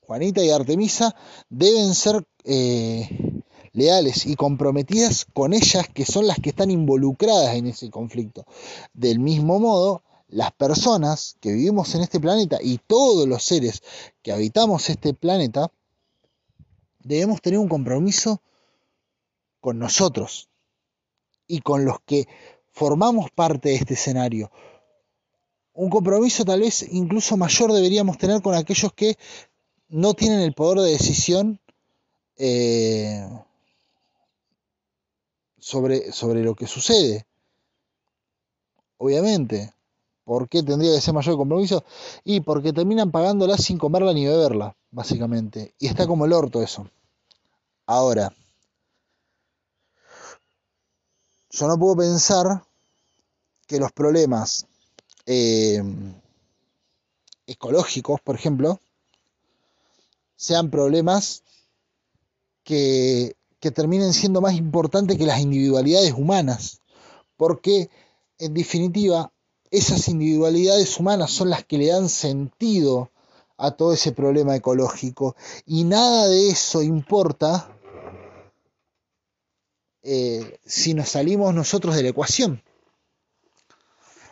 Juanita 0.08 0.42
y 0.42 0.48
Artemisa 0.48 1.14
deben 1.50 1.94
ser 1.94 2.26
eh, 2.44 3.42
leales 3.74 4.24
y 4.24 4.36
comprometidas 4.36 5.26
con 5.26 5.52
ellas, 5.52 5.86
que 5.92 6.06
son 6.06 6.26
las 6.26 6.38
que 6.38 6.48
están 6.48 6.70
involucradas 6.70 7.56
en 7.56 7.66
ese 7.66 7.90
conflicto. 7.90 8.46
Del 8.94 9.18
mismo 9.18 9.60
modo, 9.60 10.02
las 10.28 10.50
personas 10.52 11.36
que 11.40 11.52
vivimos 11.52 11.94
en 11.94 12.00
este 12.00 12.20
planeta 12.20 12.56
y 12.58 12.78
todos 12.78 13.28
los 13.28 13.42
seres 13.42 13.82
que 14.22 14.32
habitamos 14.32 14.88
este 14.88 15.12
planeta, 15.12 15.70
debemos 17.00 17.42
tener 17.42 17.58
un 17.58 17.68
compromiso 17.68 18.40
con 19.60 19.78
nosotros 19.78 20.48
y 21.46 21.60
con 21.60 21.84
los 21.84 22.00
que 22.06 22.26
formamos 22.72 23.30
parte 23.30 23.68
de 23.68 23.74
este 23.74 23.92
escenario. 23.92 24.50
Un 25.74 25.90
compromiso 25.90 26.46
tal 26.46 26.60
vez 26.60 26.86
incluso 26.90 27.36
mayor 27.36 27.74
deberíamos 27.74 28.16
tener 28.16 28.40
con 28.40 28.54
aquellos 28.54 28.90
que 28.94 29.18
no 29.88 30.14
tienen 30.14 30.40
el 30.40 30.54
poder 30.54 30.80
de 30.80 30.90
decisión 30.92 31.60
eh, 32.36 33.28
sobre, 35.58 36.12
sobre 36.12 36.42
lo 36.42 36.54
que 36.54 36.66
sucede. 36.66 37.26
Obviamente. 38.98 39.72
¿Por 40.24 40.46
qué 40.46 40.62
tendría 40.62 40.94
que 40.94 41.00
ser 41.00 41.14
mayor 41.14 41.38
compromiso? 41.38 41.84
Y 42.22 42.40
porque 42.40 42.74
terminan 42.74 43.10
pagándola 43.10 43.56
sin 43.56 43.78
comerla 43.78 44.12
ni 44.12 44.26
beberla, 44.26 44.76
básicamente. 44.90 45.72
Y 45.78 45.86
está 45.86 46.06
como 46.06 46.26
el 46.26 46.34
orto 46.34 46.62
eso. 46.62 46.86
Ahora, 47.86 48.30
yo 51.48 51.66
no 51.66 51.78
puedo 51.78 51.96
pensar 51.96 52.62
que 53.66 53.78
los 53.78 53.90
problemas 53.92 54.66
eh, 55.24 55.82
ecológicos, 57.46 58.20
por 58.20 58.34
ejemplo, 58.34 58.80
sean 60.38 60.70
problemas 60.70 61.42
que, 62.62 63.36
que 63.60 63.72
terminen 63.72 64.12
siendo 64.14 64.40
más 64.40 64.54
importantes 64.54 65.18
que 65.18 65.26
las 65.26 65.40
individualidades 65.40 66.12
humanas. 66.12 66.80
Porque, 67.36 67.90
en 68.38 68.54
definitiva, 68.54 69.32
esas 69.70 70.08
individualidades 70.08 70.98
humanas 70.98 71.32
son 71.32 71.50
las 71.50 71.64
que 71.64 71.76
le 71.76 71.88
dan 71.88 72.08
sentido 72.08 73.10
a 73.56 73.72
todo 73.72 73.92
ese 73.92 74.12
problema 74.12 74.54
ecológico. 74.54 75.34
Y 75.66 75.84
nada 75.84 76.28
de 76.28 76.50
eso 76.50 76.82
importa 76.82 77.76
eh, 80.02 80.60
si 80.64 80.94
nos 80.94 81.08
salimos 81.10 81.52
nosotros 81.52 81.96
de 81.96 82.04
la 82.04 82.08
ecuación. 82.10 82.62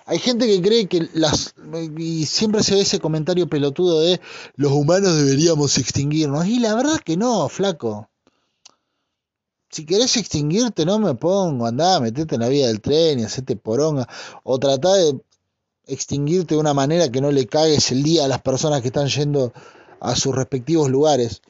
Hay 0.07 0.21
gente 0.21 0.47
que 0.47 0.62
cree 0.62 0.87
que 0.87 1.09
las... 1.14 1.55
Y 1.99 2.27
siempre 2.27 2.62
se 2.62 2.77
ve 2.77 2.83
ese 2.83 3.01
comentario 3.01 3.49
pelotudo 3.49 4.01
de 4.01 4.21
los 4.55 4.73
humanos 4.73 5.16
deberíamos 5.16 5.77
extinguirnos. 5.79 6.47
Y 6.47 6.61
la 6.61 6.75
verdad 6.77 7.01
que 7.05 7.16
no, 7.16 7.49
flaco. 7.49 8.09
Si 9.69 9.85
querés 9.85 10.16
extinguirte, 10.16 10.87
no 10.87 11.01
me 11.01 11.14
pongo, 11.16 11.66
andá, 11.66 11.99
metete 12.01 12.37
en 12.37 12.40
la 12.42 12.49
vía 12.49 12.69
del 12.69 12.81
tren 12.81 13.19
y 13.19 13.25
hacete 13.25 13.57
poronga. 13.57 14.09
O 14.45 14.59
tratá 14.61 14.95
de 14.95 15.21
extinguirte 15.87 16.55
de 16.55 16.61
una 16.61 16.73
manera 16.73 17.11
que 17.11 17.21
no 17.21 17.33
le 17.33 17.47
cagues 17.47 17.90
el 17.90 18.05
día 18.05 18.25
a 18.25 18.29
las 18.29 18.40
personas 18.40 18.83
que 18.83 18.88
están 18.88 19.09
yendo 19.09 19.53
a 20.01 20.14
sus 20.14 20.35
respectivos 20.35 20.88
lugares. 20.88 21.42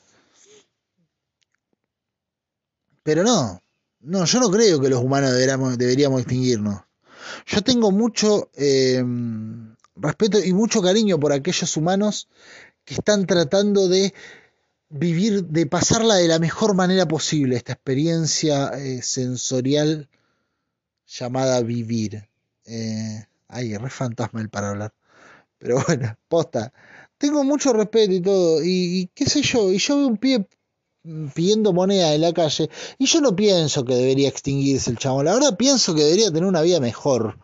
Pero 3.02 3.22
no, 3.22 3.62
no, 4.00 4.24
yo 4.24 4.40
no 4.40 4.50
creo 4.50 4.80
que 4.80 4.88
los 4.88 5.02
humanos 5.02 5.32
deberíamos, 5.32 6.20
extinguirnos. 6.20 6.85
Yo 7.46 7.62
tengo 7.62 7.90
mucho 7.90 8.50
eh, 8.56 9.02
respeto 9.96 10.38
y 10.42 10.52
mucho 10.52 10.82
cariño 10.82 11.18
por 11.18 11.32
aquellos 11.32 11.76
humanos 11.76 12.28
que 12.84 12.94
están 12.94 13.26
tratando 13.26 13.88
de 13.88 14.14
vivir, 14.88 15.44
de 15.44 15.66
pasarla 15.66 16.16
de 16.16 16.28
la 16.28 16.38
mejor 16.38 16.74
manera 16.74 17.06
posible, 17.06 17.56
esta 17.56 17.72
experiencia 17.72 18.68
eh, 18.78 19.02
sensorial 19.02 20.08
llamada 21.06 21.60
vivir. 21.62 22.28
Eh, 22.64 23.26
ay, 23.48 23.76
re 23.76 23.90
fantasma 23.90 24.40
el 24.40 24.48
para 24.48 24.70
hablar. 24.70 24.94
Pero 25.58 25.82
bueno, 25.86 26.16
posta. 26.28 26.72
Tengo 27.18 27.44
mucho 27.44 27.72
respeto 27.72 28.12
y 28.12 28.20
todo. 28.20 28.62
Y, 28.62 29.00
y, 29.00 29.06
qué 29.14 29.26
sé 29.26 29.42
yo. 29.42 29.72
Y 29.72 29.78
yo 29.78 29.96
veo 29.96 30.06
un 30.08 30.16
pie 30.18 30.46
pidiendo 31.34 31.72
moneda 31.72 32.14
en 32.14 32.20
la 32.20 32.32
calle. 32.32 32.70
Y 32.98 33.06
yo 33.06 33.20
no 33.20 33.34
pienso 33.36 33.84
que 33.84 33.94
debería 33.94 34.28
extinguirse 34.28 34.90
el 34.90 34.98
chavo. 34.98 35.22
La 35.22 35.34
verdad 35.34 35.56
pienso 35.56 35.94
que 35.94 36.02
debería 36.02 36.28
tener 36.28 36.44
una 36.44 36.62
vida 36.62 36.80
mejor. 36.80 37.38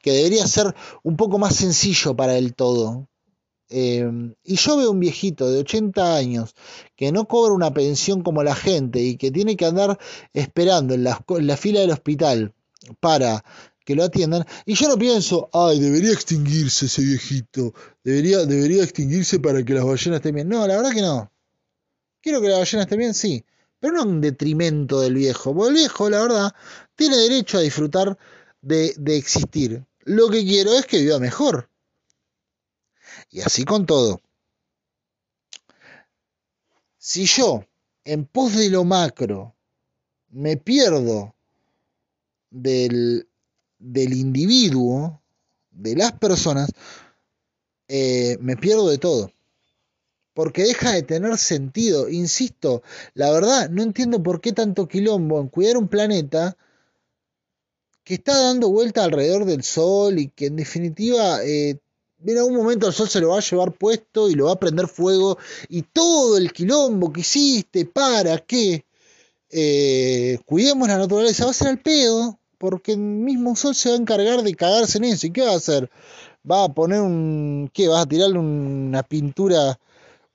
Que 0.00 0.12
debería 0.12 0.46
ser 0.46 0.74
un 1.02 1.16
poco 1.16 1.38
más 1.38 1.56
sencillo 1.56 2.14
para 2.14 2.36
él 2.36 2.54
todo. 2.54 3.08
Eh, 3.68 4.08
y 4.44 4.56
yo 4.56 4.76
veo 4.76 4.92
un 4.92 5.00
viejito 5.00 5.50
de 5.50 5.58
80 5.58 6.14
años 6.14 6.54
que 6.94 7.10
no 7.10 7.26
cobra 7.26 7.52
una 7.52 7.74
pensión 7.74 8.22
como 8.22 8.44
la 8.44 8.54
gente 8.54 9.00
y 9.00 9.16
que 9.16 9.32
tiene 9.32 9.56
que 9.56 9.66
andar 9.66 9.98
esperando 10.32 10.94
en 10.94 11.02
la, 11.02 11.24
en 11.28 11.46
la 11.48 11.56
fila 11.56 11.80
del 11.80 11.90
hospital 11.90 12.54
para 13.00 13.44
que 13.84 13.96
lo 13.96 14.04
atiendan. 14.04 14.44
Y 14.66 14.74
yo 14.74 14.88
no 14.88 14.96
pienso, 14.96 15.48
ay, 15.52 15.80
debería 15.80 16.12
extinguirse 16.12 16.86
ese 16.86 17.02
viejito, 17.02 17.74
debería, 18.04 18.44
debería 18.46 18.84
extinguirse 18.84 19.40
para 19.40 19.64
que 19.64 19.74
las 19.74 19.84
ballenas 19.84 20.18
estén 20.18 20.34
bien. 20.34 20.48
No, 20.48 20.66
la 20.66 20.76
verdad 20.76 20.92
que 20.92 21.02
no. 21.02 21.32
Quiero 22.26 22.40
que 22.40 22.48
las 22.48 22.58
ballenas 22.58 22.86
estén 22.86 22.98
bien, 22.98 23.14
sí, 23.14 23.44
pero 23.78 23.92
no 23.92 24.02
en 24.02 24.20
detrimento 24.20 25.00
del 25.00 25.14
viejo, 25.14 25.54
porque 25.54 25.68
el 25.68 25.74
viejo, 25.74 26.10
la 26.10 26.22
verdad, 26.22 26.54
tiene 26.96 27.16
derecho 27.18 27.56
a 27.56 27.60
disfrutar 27.60 28.18
de, 28.60 28.96
existir. 29.16 29.86
Lo 30.00 30.28
que 30.28 30.42
quiero 30.44 30.72
es 30.76 30.86
que 30.86 30.98
viva 30.98 31.20
mejor. 31.20 31.70
Y 33.30 33.42
así 33.42 33.64
con 33.64 33.86
todo. 33.86 34.20
Si 36.98 37.26
yo, 37.26 37.64
en 38.02 38.24
pos 38.24 38.56
de 38.56 38.70
lo 38.70 38.82
macro, 38.82 39.54
me 40.30 40.56
pierdo 40.56 41.36
del, 42.50 43.28
del 43.78 44.12
individuo, 44.14 45.22
de 45.70 45.94
las 45.94 46.10
personas, 46.10 46.72
eh, 47.86 48.36
me 48.40 48.56
pierdo 48.56 48.88
de 48.88 48.98
todo. 48.98 49.30
Porque 50.36 50.64
deja 50.64 50.92
de 50.92 51.02
tener 51.02 51.38
sentido. 51.38 52.10
Insisto, 52.10 52.82
la 53.14 53.32
verdad, 53.32 53.70
no 53.70 53.82
entiendo 53.82 54.22
por 54.22 54.42
qué 54.42 54.52
tanto 54.52 54.86
quilombo 54.86 55.40
en 55.40 55.48
cuidar 55.48 55.78
un 55.78 55.88
planeta 55.88 56.58
que 58.04 58.16
está 58.16 58.38
dando 58.38 58.68
vuelta 58.68 59.02
alrededor 59.02 59.46
del 59.46 59.62
Sol 59.62 60.18
y 60.18 60.28
que 60.28 60.48
en 60.48 60.56
definitiva 60.56 61.42
eh, 61.42 61.78
en 62.22 62.36
algún 62.36 62.54
momento 62.54 62.86
el 62.86 62.92
Sol 62.92 63.08
se 63.08 63.18
lo 63.18 63.30
va 63.30 63.38
a 63.38 63.40
llevar 63.40 63.72
puesto 63.72 64.28
y 64.28 64.34
lo 64.34 64.44
va 64.44 64.52
a 64.52 64.60
prender 64.60 64.88
fuego 64.88 65.38
y 65.70 65.80
todo 65.80 66.36
el 66.36 66.52
quilombo 66.52 67.10
que 67.14 67.22
hiciste 67.22 67.86
para 67.86 68.36
que 68.36 68.84
eh, 69.48 70.38
cuidemos 70.44 70.86
la 70.86 70.98
naturaleza 70.98 71.46
va 71.46 71.52
a 71.52 71.54
ser 71.54 71.68
al 71.68 71.80
pedo 71.80 72.38
porque 72.58 72.92
el 72.92 72.98
mismo 72.98 73.56
Sol 73.56 73.74
se 73.74 73.88
va 73.88 73.94
a 73.94 73.98
encargar 74.00 74.42
de 74.42 74.54
cagarse 74.54 74.98
en 74.98 75.04
eso. 75.04 75.28
¿Y 75.28 75.30
qué 75.30 75.40
va 75.40 75.52
a 75.52 75.56
hacer? 75.56 75.90
Va 76.48 76.64
a 76.64 76.74
poner 76.74 77.00
un... 77.00 77.70
¿Qué? 77.72 77.88
¿Vas 77.88 78.02
a 78.04 78.06
tirarle 78.06 78.38
una 78.38 79.02
pintura 79.02 79.78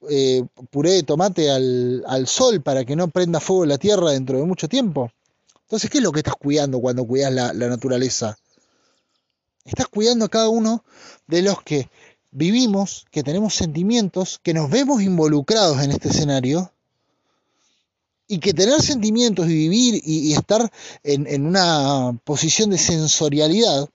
eh, 0.09 0.43
puré 0.69 0.91
de 0.91 1.03
tomate 1.03 1.51
al, 1.51 2.03
al, 2.07 2.27
Sol 2.27 2.61
para 2.61 2.85
que 2.85 2.95
no 2.95 3.07
prenda 3.07 3.39
fuego 3.39 3.65
la 3.65 3.77
Tierra 3.77 4.11
dentro 4.11 4.37
de 4.37 4.45
mucho 4.45 4.67
tiempo? 4.67 5.11
Entonces, 5.63 5.89
¿qué 5.89 5.99
es 5.99 6.03
lo 6.03 6.11
que 6.11 6.19
estás 6.19 6.35
cuidando 6.35 6.79
cuando 6.79 7.05
cuidas 7.05 7.31
la, 7.31 7.53
la 7.53 7.67
naturaleza? 7.67 8.37
Estás 9.63 9.87
cuidando 9.87 10.25
a 10.25 10.29
cada 10.29 10.49
uno 10.49 10.83
de 11.27 11.41
los 11.43 11.61
que 11.63 11.89
vivimos, 12.31 13.05
que 13.11 13.23
tenemos 13.23 13.55
sentimientos, 13.55 14.39
que 14.41 14.53
nos 14.53 14.69
vemos 14.69 15.01
involucrados 15.01 15.81
en 15.81 15.91
este 15.91 16.09
escenario 16.09 16.71
y 18.27 18.39
que 18.39 18.53
tener 18.53 18.81
sentimientos 18.81 19.47
y 19.47 19.53
vivir 19.53 20.01
y, 20.05 20.29
y 20.29 20.33
estar 20.33 20.71
en, 21.03 21.27
en, 21.27 21.45
una 21.45 22.17
posición 22.23 22.69
de 22.69 22.77
sensorialidad 22.77 23.89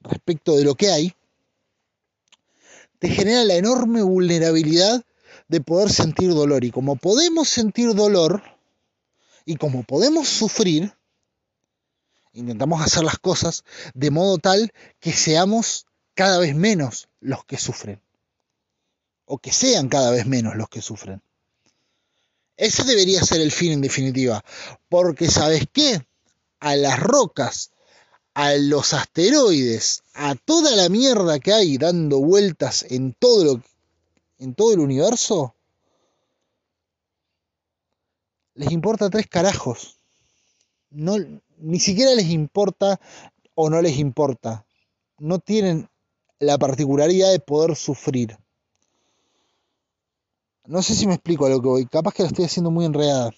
respecto 0.00 0.56
de 0.56 0.64
lo 0.64 0.74
que 0.74 0.90
hay, 0.90 1.14
te 2.98 3.08
genera 3.08 3.44
la 3.44 3.54
enorme 3.54 4.02
vulnerabilidad 4.02 5.04
de 5.48 5.60
poder 5.60 5.90
sentir 5.90 6.30
dolor. 6.30 6.64
Y 6.64 6.70
como 6.70 6.96
podemos 6.96 7.48
sentir 7.48 7.94
dolor 7.94 8.42
y 9.44 9.56
como 9.56 9.84
podemos 9.84 10.28
sufrir, 10.28 10.92
intentamos 12.32 12.82
hacer 12.82 13.04
las 13.04 13.18
cosas 13.18 13.64
de 13.94 14.10
modo 14.10 14.38
tal 14.38 14.72
que 15.00 15.12
seamos 15.12 15.86
cada 16.14 16.38
vez 16.38 16.54
menos 16.54 17.08
los 17.20 17.44
que 17.44 17.58
sufren. 17.58 18.00
O 19.24 19.38
que 19.38 19.52
sean 19.52 19.88
cada 19.88 20.10
vez 20.10 20.26
menos 20.26 20.56
los 20.56 20.68
que 20.68 20.82
sufren. 20.82 21.22
Ese 22.56 22.84
debería 22.84 23.22
ser 23.22 23.40
el 23.40 23.52
fin 23.52 23.72
en 23.72 23.80
definitiva. 23.80 24.42
Porque 24.88 25.28
sabes 25.28 25.64
qué? 25.72 26.06
A 26.60 26.74
las 26.76 26.98
rocas, 27.00 27.70
a 28.34 28.54
los 28.54 28.92
asteroides, 28.94 30.02
a 30.14 30.34
toda 30.34 30.74
la 30.74 30.88
mierda 30.88 31.38
que 31.38 31.52
hay 31.52 31.76
dando 31.76 32.20
vueltas 32.20 32.84
en 32.88 33.14
todo, 33.14 33.44
lo, 33.44 33.62
en 34.38 34.54
todo 34.54 34.72
el 34.72 34.80
universo, 34.80 35.54
les 38.54 38.70
importa 38.72 39.10
tres 39.10 39.26
carajos. 39.26 39.98
No, 40.90 41.16
ni 41.58 41.80
siquiera 41.80 42.14
les 42.14 42.30
importa 42.30 43.00
o 43.54 43.70
no 43.70 43.80
les 43.82 43.98
importa. 43.98 44.66
No 45.18 45.38
tienen 45.38 45.88
la 46.38 46.58
particularidad 46.58 47.32
de 47.32 47.40
poder 47.40 47.76
sufrir. 47.76 48.38
No 50.66 50.82
sé 50.82 50.94
si 50.94 51.06
me 51.06 51.14
explico 51.14 51.46
a 51.46 51.48
lo 51.48 51.60
que 51.60 51.68
voy. 51.68 51.86
Capaz 51.86 52.12
que 52.12 52.22
la 52.22 52.28
estoy 52.28 52.44
haciendo 52.44 52.70
muy 52.70 52.84
enredada. 52.84 53.32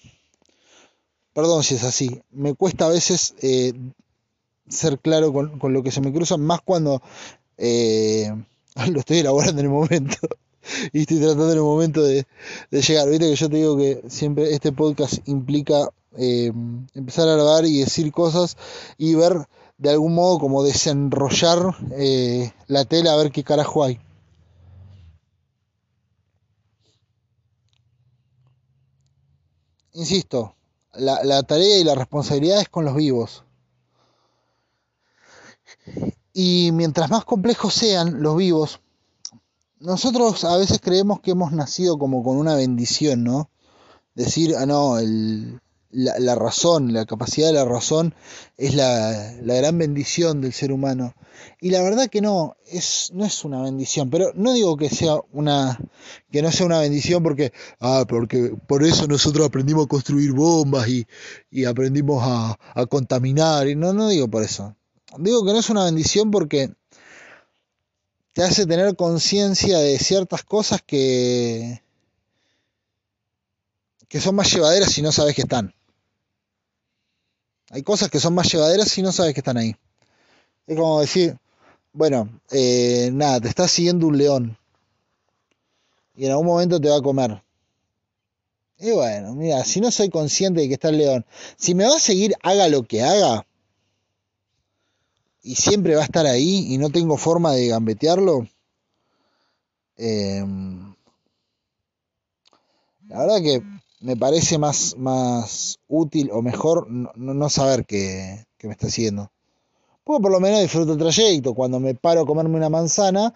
Perdón 1.33 1.63
si 1.63 1.75
es 1.75 1.83
así. 1.83 2.21
Me 2.31 2.55
cuesta 2.55 2.85
a 2.85 2.89
veces 2.89 3.35
eh, 3.41 3.73
ser 4.67 4.99
claro 4.99 5.31
con, 5.31 5.59
con, 5.59 5.73
lo 5.73 5.83
que 5.83 5.91
se 5.91 6.01
me 6.01 6.11
cruza, 6.11 6.37
más 6.37 6.61
cuando 6.61 7.01
eh, 7.57 8.31
lo 8.91 8.99
estoy 8.99 9.19
elaborando 9.19 9.61
en 9.61 9.67
el 9.67 9.71
momento. 9.71 10.17
y 10.93 11.01
estoy 11.01 11.17
tratando 11.17 11.51
en 11.51 11.57
el 11.57 11.63
momento 11.63 12.03
de, 12.03 12.25
de, 12.71 12.81
llegar. 12.81 13.09
Viste 13.09 13.29
que 13.29 13.35
yo 13.35 13.49
te 13.49 13.57
digo 13.57 13.77
que 13.77 14.01
siempre 14.07 14.53
este 14.53 14.71
podcast 14.71 15.27
implica 15.27 15.89
eh, 16.17 16.51
empezar 16.93 17.27
a 17.29 17.35
grabar 17.35 17.65
y 17.65 17.79
decir 17.79 18.11
cosas 18.11 18.57
y 18.97 19.15
ver 19.15 19.47
de 19.77 19.91
algún 19.91 20.13
modo 20.13 20.39
como 20.39 20.63
desenrollar 20.63 21.75
eh, 21.91 22.51
la 22.67 22.85
tela 22.85 23.13
a 23.13 23.17
ver 23.17 23.31
qué 23.31 23.43
carajo 23.43 23.83
hay. 23.83 23.99
Insisto, 29.93 30.55
la, 30.93 31.23
la 31.23 31.43
tarea 31.43 31.77
y 31.79 31.83
la 31.83 31.95
responsabilidad 31.95 32.61
es 32.61 32.69
con 32.69 32.85
los 32.85 32.95
vivos. 32.95 33.43
Y 36.33 36.71
mientras 36.73 37.09
más 37.09 37.25
complejos 37.25 37.73
sean 37.73 38.21
los 38.21 38.37
vivos, 38.37 38.79
nosotros 39.79 40.43
a 40.43 40.57
veces 40.57 40.79
creemos 40.81 41.21
que 41.21 41.31
hemos 41.31 41.51
nacido 41.51 41.97
como 41.97 42.23
con 42.23 42.37
una 42.37 42.55
bendición, 42.55 43.23
¿no? 43.23 43.49
Decir, 44.15 44.55
ah, 44.57 44.65
no, 44.65 44.99
el, 44.99 45.59
la, 45.91 46.19
la, 46.19 46.35
razón, 46.35 46.93
la 46.93 47.05
capacidad 47.05 47.47
de 47.47 47.53
la 47.53 47.65
razón 47.65 48.13
es 48.57 48.75
la, 48.75 49.33
la, 49.41 49.55
gran 49.55 49.77
bendición 49.77 50.41
del 50.41 50.53
ser 50.53 50.71
humano. 50.71 51.13
Y 51.61 51.71
la 51.71 51.81
verdad 51.81 52.09
que 52.09 52.21
no, 52.21 52.55
es, 52.67 53.11
no 53.13 53.25
es 53.25 53.43
una 53.45 53.61
bendición, 53.61 54.09
pero 54.09 54.31
no 54.35 54.53
digo 54.53 54.77
que 54.77 54.89
sea 54.89 55.15
una, 55.31 55.79
que 56.31 56.41
no 56.41 56.51
sea 56.51 56.65
una 56.65 56.79
bendición 56.79 57.23
porque, 57.23 57.53
ah, 57.79 58.05
porque 58.07 58.53
por 58.67 58.83
eso 58.83 59.07
nosotros 59.07 59.47
aprendimos 59.47 59.85
a 59.85 59.89
construir 59.89 60.33
bombas 60.33 60.87
y, 60.89 61.07
y 61.49 61.65
aprendimos 61.65 62.21
a, 62.23 62.59
a 62.75 62.85
contaminar, 62.85 63.67
y 63.67 63.75
no, 63.75 63.93
no 63.93 64.09
digo 64.09 64.27
por 64.27 64.43
eso. 64.43 64.75
Digo 65.17 65.43
que 65.43 65.53
no 65.53 65.59
es 65.59 65.69
una 65.69 65.85
bendición 65.85 66.29
porque 66.29 66.71
te 68.33 68.43
hace 68.43 68.65
tener 68.65 68.95
conciencia 68.95 69.79
de 69.79 69.97
ciertas 69.99 70.43
cosas 70.43 70.81
que, 70.85 71.81
que 74.07 74.19
son 74.19 74.35
más 74.35 74.51
llevaderas 74.51 74.91
si 74.91 75.01
no 75.01 75.11
sabes 75.11 75.35
que 75.35 75.41
están. 75.41 75.73
Hay 77.71 77.83
cosas 77.83 78.09
que 78.09 78.19
son 78.19 78.33
más 78.33 78.51
llevaderas 78.51 78.89
si 78.89 79.01
no 79.01 79.11
sabes 79.11 79.33
que 79.33 79.41
están 79.41 79.57
ahí. 79.57 79.75
Es 80.65 80.75
como 80.75 81.01
decir, 81.01 81.37
bueno, 81.93 82.29
eh, 82.51 83.09
nada, 83.13 83.41
te 83.41 83.47
está 83.47 83.67
siguiendo 83.67 84.07
un 84.07 84.17
león. 84.17 84.57
Y 86.15 86.25
en 86.25 86.31
algún 86.31 86.47
momento 86.47 86.79
te 86.79 86.89
va 86.89 86.97
a 86.97 87.01
comer. 87.01 87.41
Y 88.77 88.91
bueno, 88.91 89.35
mira, 89.35 89.63
si 89.65 89.81
no 89.81 89.91
soy 89.91 90.09
consciente 90.09 90.61
de 90.61 90.67
que 90.67 90.75
está 90.75 90.89
el 90.89 90.97
león, 90.97 91.25
si 91.57 91.75
me 91.75 91.85
va 91.85 91.95
a 91.95 91.99
seguir, 91.99 92.33
haga 92.41 92.67
lo 92.69 92.83
que 92.83 93.03
haga, 93.03 93.45
y 95.41 95.55
siempre 95.55 95.95
va 95.95 96.01
a 96.01 96.05
estar 96.05 96.25
ahí 96.25 96.73
y 96.73 96.77
no 96.77 96.89
tengo 96.89 97.17
forma 97.17 97.53
de 97.53 97.67
gambetearlo, 97.67 98.47
eh, 99.97 100.45
la 103.09 103.19
verdad 103.19 103.41
que 103.41 103.61
me 104.01 104.15
parece 104.15 104.57
más, 104.57 104.95
más 104.97 105.79
útil 105.87 106.29
o 106.31 106.41
mejor 106.41 106.87
no, 106.89 107.49
saber 107.49 107.85
que, 107.85 108.45
me 108.63 108.71
está 108.71 108.87
haciendo. 108.87 109.31
Porque 110.03 110.21
por 110.21 110.31
lo 110.31 110.39
menos 110.39 110.61
disfruto 110.61 110.93
el 110.93 110.99
trayecto. 110.99 111.53
Cuando 111.53 111.79
me 111.79 111.95
paro 111.95 112.21
a 112.21 112.25
comerme 112.25 112.55
una 112.55 112.69
manzana, 112.69 113.33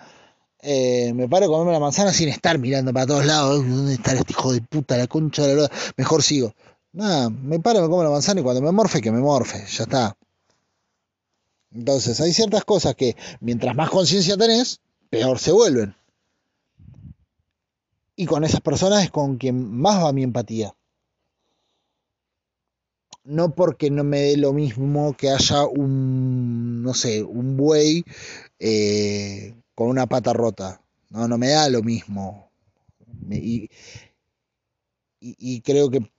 eh, 0.60 1.12
me 1.14 1.28
paro 1.28 1.46
a 1.46 1.50
comerme 1.50 1.72
una 1.72 1.80
manzana 1.80 2.14
sin 2.14 2.30
estar 2.30 2.58
mirando 2.60 2.94
para 2.94 3.08
todos 3.08 3.26
lados. 3.26 3.68
¿Dónde 3.68 3.96
está 3.96 4.14
este 4.14 4.32
hijo 4.32 4.54
de 4.54 4.62
puta, 4.62 4.98
la 4.98 5.08
concha 5.08 5.44
de 5.46 5.56
la? 5.56 5.72
Mejor 5.98 6.24
sigo. 6.24 6.54
Nada, 6.94 7.30
me 7.30 7.60
paro, 7.60 7.82
me 7.82 7.90
como 7.90 8.04
la 8.04 8.10
manzana 8.10 8.40
y 8.40 8.44
cuando 8.44 8.62
me 8.62 8.72
morfe, 8.72 9.02
que 9.02 9.12
me 9.12 9.20
morfe. 9.20 9.66
Ya 9.70 9.84
está. 9.84 10.16
Entonces, 11.74 12.22
hay 12.22 12.34
ciertas 12.34 12.66
cosas 12.66 12.96
que 12.96 13.16
mientras 13.40 13.76
más 13.76 13.90
conciencia 13.90 14.38
tenés, 14.38 14.80
peor 15.10 15.40
se 15.40 15.52
vuelven. 15.52 15.96
Y 18.16 18.26
con 18.28 18.44
esas 18.44 18.62
personas 18.62 19.04
es 19.04 19.12
con 19.12 19.38
quien 19.38 19.76
más 19.76 20.04
va 20.04 20.14
mi 20.14 20.24
empatía. 20.24 20.76
No 23.24 23.56
porque 23.56 23.90
no 23.90 24.04
me 24.04 24.20
dé 24.20 24.38
lo 24.38 24.54
mismo 24.54 25.16
que 25.18 25.30
haya 25.30 25.66
un, 25.66 26.84
no 26.84 26.94
sé, 26.94 27.24
un 27.24 27.58
buey 27.58 28.04
eh, 28.60 29.56
con 29.74 29.88
una 29.88 30.06
pata 30.06 30.34
rota. 30.34 30.82
No, 31.10 31.28
no 31.28 31.38
me 31.38 31.50
da 31.50 31.70
lo 31.70 31.82
mismo. 31.82 32.52
Y, 33.32 33.70
y, 35.20 35.62
creo 35.62 35.90
que 35.90 36.12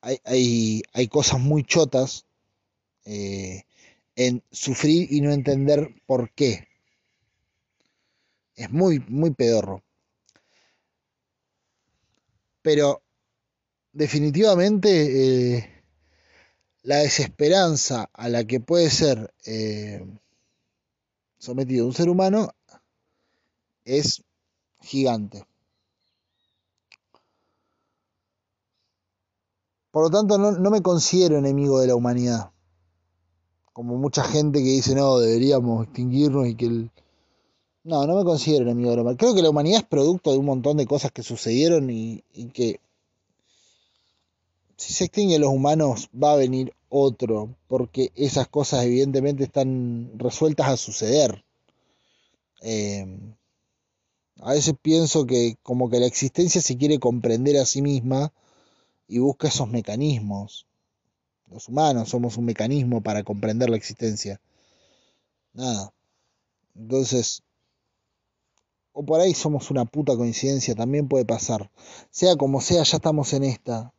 hay, 0.00 0.18
hay, 0.24 0.82
hay, 0.94 1.08
cosas 1.08 1.38
muy 1.38 1.62
chotas 1.62 2.24
eh, 3.04 3.64
en 4.20 4.42
sufrir 4.50 5.10
y 5.10 5.22
no 5.22 5.32
entender 5.32 5.94
por 6.04 6.30
qué. 6.32 6.68
Es 8.54 8.70
muy, 8.70 8.98
muy 9.08 9.30
pedorro. 9.30 9.82
Pero 12.60 13.02
definitivamente 13.94 15.56
eh, 15.56 15.84
la 16.82 16.96
desesperanza 16.96 18.10
a 18.12 18.28
la 18.28 18.44
que 18.44 18.60
puede 18.60 18.90
ser 18.90 19.32
eh, 19.46 20.04
sometido 21.38 21.86
un 21.86 21.94
ser 21.94 22.10
humano 22.10 22.50
es 23.86 24.22
gigante. 24.82 25.46
Por 29.90 30.02
lo 30.02 30.10
tanto, 30.10 30.36
no, 30.36 30.52
no, 30.52 30.70
me 30.70 30.82
considero 30.82 31.38
enemigo 31.38 31.80
de 31.80 31.86
la 31.86 31.96
humanidad. 31.96 32.52
Como 33.80 33.96
mucha 33.96 34.22
gente 34.24 34.58
que 34.58 34.72
dice, 34.72 34.94
no, 34.94 35.18
deberíamos 35.20 35.86
extinguirnos 35.86 36.46
y 36.46 36.54
que 36.54 36.66
el... 36.66 36.90
No, 37.82 38.06
no 38.06 38.14
me 38.14 38.24
considero 38.24 38.64
enemigo 38.64 38.90
de 38.90 38.96
la 38.96 39.00
humanidad. 39.00 39.18
Creo 39.18 39.34
que 39.34 39.40
la 39.40 39.48
humanidad 39.48 39.78
es 39.78 39.86
producto 39.86 40.32
de 40.32 40.36
un 40.36 40.44
montón 40.44 40.76
de 40.76 40.86
cosas 40.86 41.12
que 41.12 41.22
sucedieron 41.22 41.88
y, 41.88 42.22
que 42.52 42.78
si 44.76 44.92
se 44.92 45.04
extinguen 45.04 45.40
los 45.40 45.48
humanos 45.48 46.10
va 46.12 46.34
a 46.34 46.36
venir 46.36 46.74
otro, 46.90 47.56
porque 47.68 48.12
esas 48.16 48.48
cosas 48.48 48.84
evidentemente 48.84 49.44
están 49.44 50.10
resueltas 50.18 50.68
a 50.68 50.76
suceder. 50.76 51.42
Eh, 52.60 53.06
a 54.42 54.52
veces 54.52 54.74
pienso 54.82 55.24
que 55.24 55.56
como 55.62 55.88
que 55.88 56.00
la 56.00 56.06
existencia 56.06 56.60
se 56.60 56.76
quiere 56.76 56.98
comprender 56.98 57.56
a 57.56 57.64
sí 57.64 57.80
misma 57.80 58.30
y 59.08 59.20
busca 59.20 59.48
esos 59.48 59.70
mecanismos. 59.70 60.66
Los 61.50 61.68
humanos 61.68 62.08
somos 62.08 62.36
un 62.36 62.44
mecanismo 62.44 63.02
para 63.02 63.24
comprender 63.24 63.70
la 63.70 63.76
existencia. 63.76 64.40
Nada. 65.52 65.92
Entonces, 66.76 67.42
o 68.92 69.04
por 69.04 69.20
ahí 69.20 69.34
somos 69.34 69.70
una 69.70 69.84
puta 69.84 70.16
coincidencia, 70.16 70.74
también 70.74 71.08
puede 71.08 71.24
pasar. 71.24 71.70
Sea 72.10 72.36
como 72.36 72.60
sea, 72.60 72.82
ya 72.84 72.96
estamos 72.96 73.32
en 73.32 73.44
esta. 73.44 73.92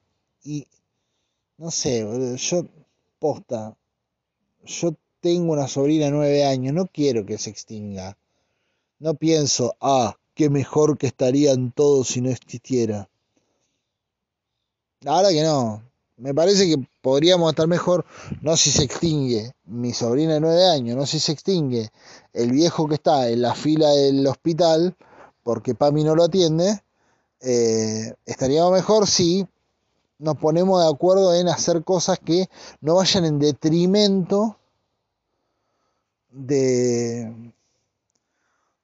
Y 0.44 0.68
no 1.58 1.72
sé, 1.72 2.06
yo 2.38 2.66
posta, 3.20 3.78
yo 4.66 4.96
tengo 5.20 5.54
una 5.54 5.68
sobrina 5.68 6.06
de 6.06 6.12
nueve 6.12 6.46
años, 6.46 6.74
no 6.74 6.88
quiero 6.88 7.26
que 7.26 7.38
se 7.38 7.50
extinga. 7.50 8.18
No 9.00 9.14
pienso, 9.16 9.76
ah, 9.82 10.16
qué 10.36 10.50
mejor 10.50 10.98
que 10.98 11.08
estarían 11.08 11.72
todos 11.72 12.08
si 12.08 12.22
no 12.22 12.30
existiera. 12.30 13.10
La 15.02 15.18
verdad 15.18 15.32
que 15.32 15.44
no. 15.44 15.91
Me 16.22 16.36
parece 16.36 16.68
que 16.68 16.76
podríamos 17.02 17.50
estar 17.50 17.68
mejor, 17.68 18.06
no 18.42 18.56
si 18.56 18.70
se 18.70 18.84
extingue 18.84 19.56
mi 19.66 19.92
sobrina 19.92 20.36
de 20.36 20.40
nueve 20.40 20.68
años, 20.68 20.96
no 20.96 21.08
si 21.08 21.20
se 21.20 21.32
extingue 21.32 21.90
el 22.32 22.52
viejo 22.52 22.88
que 22.88 22.94
está 22.94 23.28
en 23.28 23.42
la 23.42 23.56
fila 23.56 23.90
del 23.90 24.28
hospital, 24.28 24.96
porque 25.42 25.74
Pami 25.74 26.04
no 26.04 26.14
lo 26.14 26.26
atiende, 26.26 26.84
eh, 27.40 28.14
estaríamos 28.28 28.72
mejor 28.72 29.08
si 29.08 29.48
nos 30.20 30.38
ponemos 30.38 30.84
de 30.84 30.90
acuerdo 30.94 31.34
en 31.34 31.48
hacer 31.48 31.84
cosas 31.84 32.20
que 32.20 32.48
no 32.82 32.94
vayan 32.98 33.26
en 33.26 33.40
detrimento 33.40 34.58
de, 36.30 37.34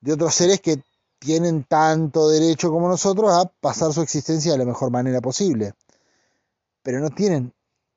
de 0.02 0.14
otros 0.14 0.34
seres 0.34 0.60
que 0.60 0.82
tienen 1.20 1.66
tanto 1.66 2.30
derecho 2.30 2.72
como 2.72 2.88
nosotros 2.90 3.32
a 3.32 3.46
pasar 3.62 3.94
su 3.94 4.02
existencia 4.02 4.54
de 4.54 4.58
la 4.58 4.66
mejor 4.66 4.90
manera 4.90 5.22
posible. 5.22 5.76
Pero 6.88 7.02
no 7.02 7.10
tienen 7.10 7.54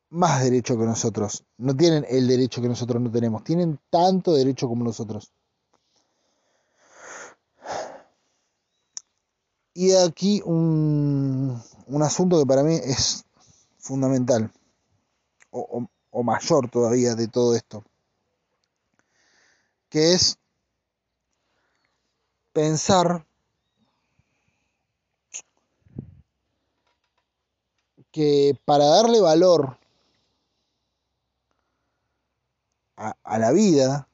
más 0.08 0.42
derecho 0.42 0.76
que 0.76 0.84
nosotros, 0.84 1.44
no 1.58 1.76
tienen 1.76 2.04
el 2.08 2.26
derecho 2.26 2.60
que 2.60 2.66
nosotros 2.66 3.00
no 3.00 3.08
tenemos, 3.08 3.44
tienen 3.44 3.78
tanto 3.88 4.34
derecho 4.34 4.66
como 4.66 4.82
nosotros. 4.82 5.32
Y 9.74 9.92
aquí 9.92 10.42
un, 10.44 11.62
un 11.86 12.02
asunto 12.02 12.40
que 12.40 12.46
para 12.46 12.64
mí 12.64 12.74
es 12.82 13.24
fundamental 13.78 14.50
o, 15.52 15.86
o, 16.10 16.22
mayor 16.24 16.68
todavía 16.68 17.14
de 17.14 17.28
todo 17.28 17.54
esto, 17.54 17.84
que 19.88 20.14
es 20.14 20.36
pensar 22.52 23.24
que 28.10 28.58
para 28.64 28.84
darle 28.84 29.20
valor 29.20 29.78
a, 32.96 33.38
la 33.38 33.50
vida, 33.52 34.08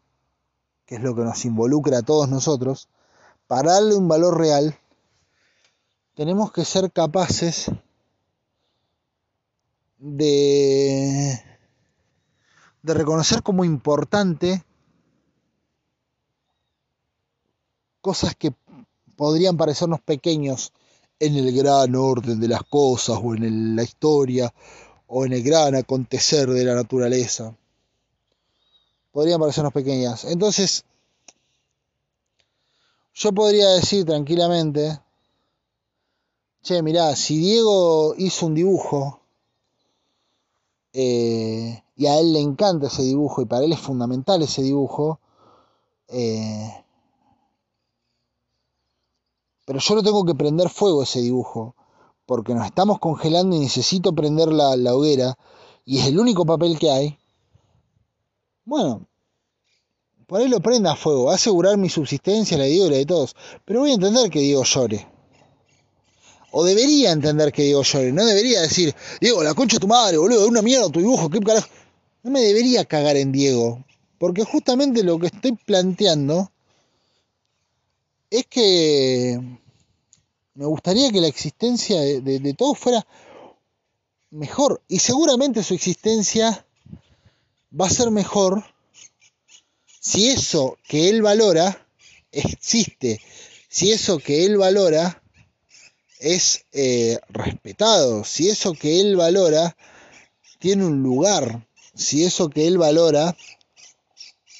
que 0.84 0.96
es 0.96 1.02
lo 1.02 1.14
que 1.14 1.22
nos 1.22 1.44
involucra 1.44 1.98
a 1.98 2.02
todos 2.02 2.28
nosotros, 2.28 2.88
para 3.46 3.72
darle 3.72 3.96
un 3.96 4.06
valor 4.06 4.38
real, 4.38 4.78
tenemos 6.14 6.52
que 6.52 6.64
ser 6.64 6.92
capaces 6.92 7.70
de, 9.98 11.42
de 12.82 12.94
reconocer 12.94 13.42
como 13.42 13.64
importante 13.64 14.64
cosas 18.00 18.36
que 18.36 18.54
podrían 19.16 19.56
parecernos 19.56 20.00
pequeños 20.00 20.72
en 21.18 21.36
el 21.36 21.52
gran 21.52 21.94
orden 21.94 22.40
de 22.40 22.48
las 22.48 22.62
cosas 22.64 23.18
o 23.22 23.34
en 23.34 23.76
la 23.76 23.82
historia 23.82 24.52
o 25.06 25.24
en 25.24 25.32
el 25.32 25.42
gran 25.42 25.74
acontecer 25.74 26.48
de 26.48 26.64
la 26.64 26.74
naturaleza. 26.74 27.56
Podrían 29.12 29.40
parecernos 29.40 29.72
pequeñas. 29.72 30.24
Entonces, 30.24 30.84
yo 33.14 33.32
podría 33.32 33.70
decir 33.70 34.04
tranquilamente, 34.04 35.00
che, 36.62 36.82
mirá, 36.82 37.16
si 37.16 37.38
Diego 37.38 38.14
hizo 38.18 38.46
un 38.46 38.54
dibujo 38.54 39.20
eh, 40.92 41.82
y 41.96 42.06
a 42.06 42.18
él 42.18 42.34
le 42.34 42.40
encanta 42.40 42.88
ese 42.88 43.02
dibujo 43.02 43.40
y 43.40 43.46
para 43.46 43.64
él 43.64 43.72
es 43.72 43.80
fundamental 43.80 44.42
ese 44.42 44.62
dibujo, 44.62 45.18
eh, 46.08 46.84
pero 49.66 49.78
yo 49.78 49.94
no 49.94 50.02
tengo 50.02 50.24
que 50.24 50.34
prender 50.34 50.70
fuego 50.70 51.02
ese 51.02 51.20
dibujo, 51.20 51.74
porque 52.24 52.54
nos 52.54 52.64
estamos 52.64 52.98
congelando 52.98 53.54
y 53.54 53.58
necesito 53.58 54.14
prender 54.14 54.48
la, 54.48 54.74
la 54.76 54.94
hoguera, 54.94 55.36
y 55.84 55.98
es 55.98 56.06
el 56.06 56.18
único 56.18 56.46
papel 56.46 56.78
que 56.78 56.90
hay, 56.90 57.18
bueno, 58.64 59.06
por 60.26 60.40
ahí 60.40 60.48
lo 60.48 60.60
prenda 60.60 60.92
a 60.92 60.96
fuego, 60.96 61.24
va 61.24 61.32
a 61.32 61.34
asegurar 61.34 61.76
mi 61.76 61.90
subsistencia, 61.90 62.56
la 62.56 62.64
de 62.64 62.70
Diego 62.70 62.86
y 62.86 62.90
la 62.90 62.96
de 62.96 63.06
todos, 63.06 63.36
pero 63.66 63.80
voy 63.80 63.90
a 63.90 63.94
entender 63.94 64.30
que 64.30 64.40
Diego 64.40 64.64
llore 64.64 65.06
o 66.58 66.64
debería 66.64 67.12
entender 67.12 67.52
que 67.52 67.64
Diego 67.64 67.82
llore, 67.82 68.12
no 68.12 68.24
debería 68.24 68.62
decir, 68.62 68.94
Diego, 69.20 69.42
la 69.42 69.52
concha 69.52 69.76
de 69.76 69.80
tu 69.80 69.88
madre, 69.88 70.16
boludo, 70.16 70.48
una 70.48 70.62
mierda 70.62 70.88
tu 70.88 71.00
dibujo, 71.00 71.28
qué 71.28 71.38
carajo. 71.40 71.68
No 72.22 72.30
me 72.30 72.40
debería 72.40 72.86
cagar 72.86 73.16
en 73.16 73.30
Diego, 73.30 73.84
porque 74.16 74.42
justamente 74.42 75.02
lo 75.04 75.18
que 75.18 75.26
estoy 75.26 75.52
planteando 75.52 76.50
es 78.30 78.46
que 78.46 79.40
me 80.54 80.64
gustaría 80.64 81.12
que 81.12 81.20
la 81.20 81.28
existencia 81.28 82.00
de, 82.00 82.20
de, 82.20 82.54
todos 82.54 82.78
fuera 82.78 83.06
mejor, 84.30 84.82
y 84.88 84.98
seguramente 84.98 85.62
su 85.62 85.74
existencia 85.74 86.66
va 87.78 87.86
a 87.86 87.90
ser 87.90 88.10
mejor 88.10 88.64
si 90.00 90.28
eso 90.28 90.78
que 90.86 91.08
él 91.08 91.22
valora 91.22 91.86
existe, 92.32 93.20
si 93.68 93.92
eso 93.92 94.18
que 94.18 94.44
él 94.44 94.56
valora 94.56 95.22
es 96.18 96.64
eh, 96.72 97.18
respetado, 97.28 98.24
si 98.24 98.48
eso 98.48 98.72
que 98.72 99.00
él 99.00 99.16
valora 99.16 99.76
tiene 100.58 100.84
un 100.84 101.02
lugar, 101.02 101.66
si 101.94 102.24
eso 102.24 102.48
que 102.48 102.66
él 102.66 102.78
valora 102.78 103.36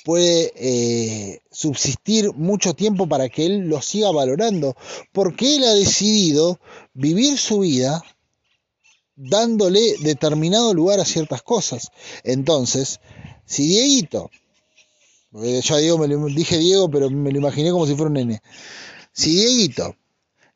puede 0.06 0.52
eh, 0.54 1.40
subsistir 1.50 2.32
mucho 2.34 2.74
tiempo 2.74 3.08
para 3.08 3.28
que 3.28 3.44
él 3.44 3.68
lo 3.68 3.82
siga 3.82 4.12
valorando, 4.12 4.76
porque 5.10 5.56
él 5.56 5.64
ha 5.64 5.74
decidido 5.74 6.60
vivir 6.94 7.36
su 7.38 7.58
vida 7.58 8.04
dándole 9.16 9.96
determinado 10.02 10.72
lugar 10.74 11.00
a 11.00 11.04
ciertas 11.04 11.42
cosas. 11.42 11.90
Entonces, 12.22 13.00
si 13.46 13.66
Dieguito, 13.66 14.30
ya 15.32 15.76
Diego 15.78 15.98
me 15.98 16.06
lo, 16.06 16.24
dije 16.26 16.56
Diego, 16.56 16.88
pero 16.88 17.10
me 17.10 17.32
lo 17.32 17.38
imaginé 17.38 17.72
como 17.72 17.84
si 17.84 17.96
fuera 17.96 18.06
un 18.06 18.14
nene, 18.14 18.42
si 19.12 19.34
Dieguito 19.34 19.96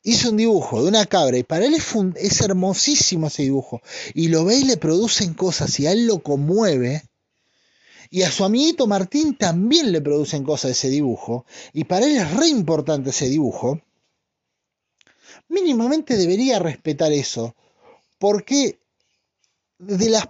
hizo 0.05 0.31
un 0.31 0.37
dibujo 0.37 0.81
de 0.81 0.91
una 0.91 1.07
cabra 1.07 1.39
y 1.39 1.43
para 1.43 1.67
él 1.67 1.75
es, 1.75 1.89
es, 2.15 2.41
hermosísimo 2.41 3.27
ese 3.27 3.43
dibujo 3.43 3.83
y 4.15 4.29
lo 4.29 4.45
ve 4.45 4.59
y 4.59 4.65
le 4.65 4.77
producen 4.77 5.35
cosas 5.35 5.81
y 5.81 5.89
a 5.89 5.91
él 5.91 6.07
lo 6.07 6.21
conmueve 6.21 7.03
y 8.11 8.23
a 8.23 8.31
su 8.31 8.45
amiguito 8.45 8.87
Martín 8.87 9.37
también 9.37 9.93
le 9.93 10.01
producen 10.01 10.45
cosas 10.45 10.73
ese 10.73 10.91
dibujo 10.91 11.47
y 11.73 11.85
para 11.85 12.07
él 12.07 12.17
es 12.17 12.37
re 12.37 12.49
importante 12.49 13.11
ese 13.11 13.29
dibujo 13.29 13.81
mínimamente 15.49 16.17
debería 16.17 16.59
respetar 16.59 17.13
eso 17.13 17.55
porque 18.19 18.79
de 19.79 20.11
las 20.11 20.29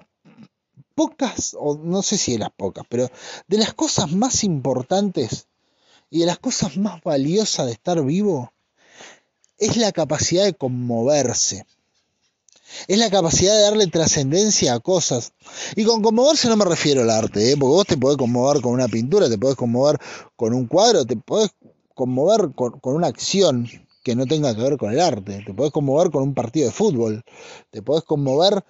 pocas, 0.94 1.56
o 1.58 1.76
no 1.76 2.02
sé 2.02 2.18
si 2.18 2.32
de 2.32 2.38
las 2.38 2.50
pocas, 2.50 2.84
pero 2.88 3.10
de 3.48 3.58
las 3.58 3.72
cosas 3.74 4.12
más 4.12 4.44
importantes 4.44 5.48
y 6.10 6.20
de 6.20 6.26
las 6.26 6.38
cosas 6.38 6.76
más 6.76 7.02
valiosas 7.02 7.66
de 7.66 7.72
estar 7.72 8.04
vivo, 8.04 8.52
es 9.58 9.76
la 9.76 9.92
capacidad 9.92 10.44
de 10.44 10.54
conmoverse. 10.54 11.64
Es 12.88 12.98
la 12.98 13.10
capacidad 13.10 13.54
de 13.54 13.62
darle 13.62 13.86
trascendencia 13.86 14.74
a 14.74 14.80
cosas. 14.80 15.32
Y 15.76 15.84
con 15.84 16.02
conmoverse 16.02 16.48
no 16.48 16.56
me 16.56 16.64
refiero 16.64 17.02
al 17.02 17.10
arte, 17.10 17.52
¿eh? 17.52 17.56
porque 17.56 17.74
vos 17.74 17.86
te 17.86 17.96
podés 17.96 18.16
conmover 18.16 18.60
con 18.62 18.72
una 18.72 18.88
pintura, 18.88 19.28
te 19.28 19.38
podés 19.38 19.56
conmover 19.56 19.98
con 20.36 20.54
un 20.54 20.66
cuadro, 20.66 21.04
te 21.04 21.16
podés 21.16 21.50
conmover 21.94 22.52
con, 22.54 22.80
con 22.80 22.94
una 22.94 23.08
acción 23.08 23.68
que 24.02 24.14
no 24.14 24.26
tenga 24.26 24.54
que 24.54 24.62
ver 24.62 24.76
con 24.76 24.92
el 24.92 25.00
arte, 25.00 25.42
te 25.44 25.52
podés 25.52 25.72
conmover 25.72 26.10
con 26.10 26.22
un 26.22 26.34
partido 26.34 26.66
de 26.66 26.72
fútbol, 26.72 27.24
te 27.70 27.82
podés 27.82 28.04
conmover 28.04 28.64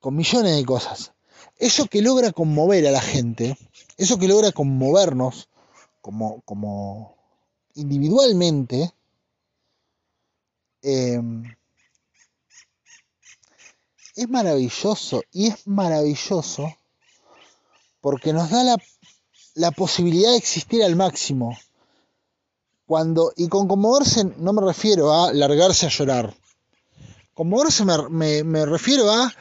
con 0.00 0.16
millones 0.16 0.56
de 0.56 0.64
cosas. 0.64 1.12
Eso 1.58 1.86
que 1.86 2.00
logra 2.00 2.32
conmover 2.32 2.86
a 2.86 2.90
la 2.90 3.02
gente, 3.02 3.56
eso 3.98 4.18
que 4.18 4.28
logra 4.28 4.52
conmovernos 4.52 5.48
como, 6.00 6.40
como 6.42 7.16
individualmente, 7.74 8.92
eh, 10.82 11.20
es 14.16 14.28
maravilloso 14.28 15.22
y 15.32 15.48
es 15.48 15.66
maravilloso 15.66 16.74
porque 18.00 18.32
nos 18.32 18.50
da 18.50 18.64
la, 18.64 18.76
la, 19.54 19.70
posibilidad 19.70 20.30
de 20.30 20.38
existir 20.38 20.82
al 20.82 20.96
máximo. 20.96 21.56
Cuando, 22.86 23.32
y 23.36 23.48
con 23.48 23.68
conmoverse 23.68 24.24
no 24.38 24.52
me 24.52 24.62
refiero 24.62 25.12
a 25.12 25.32
largarse 25.32 25.86
a 25.86 25.90
llorar. 25.90 26.34
Conmoverse 27.34 27.84
me, 27.84 28.08
me, 28.08 28.44
me 28.44 28.66
refiero 28.66 29.10
a 29.10 29.32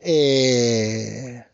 eh, 0.00 1.44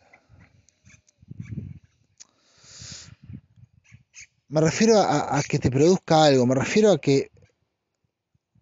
me 4.48 4.60
refiero 4.60 4.98
a, 4.98 5.38
a, 5.38 5.42
que 5.42 5.58
te 5.58 5.70
produzca 5.70 6.24
algo, 6.24 6.46
me 6.46 6.54
refiero 6.54 6.92
a 6.92 6.98
que 6.98 7.30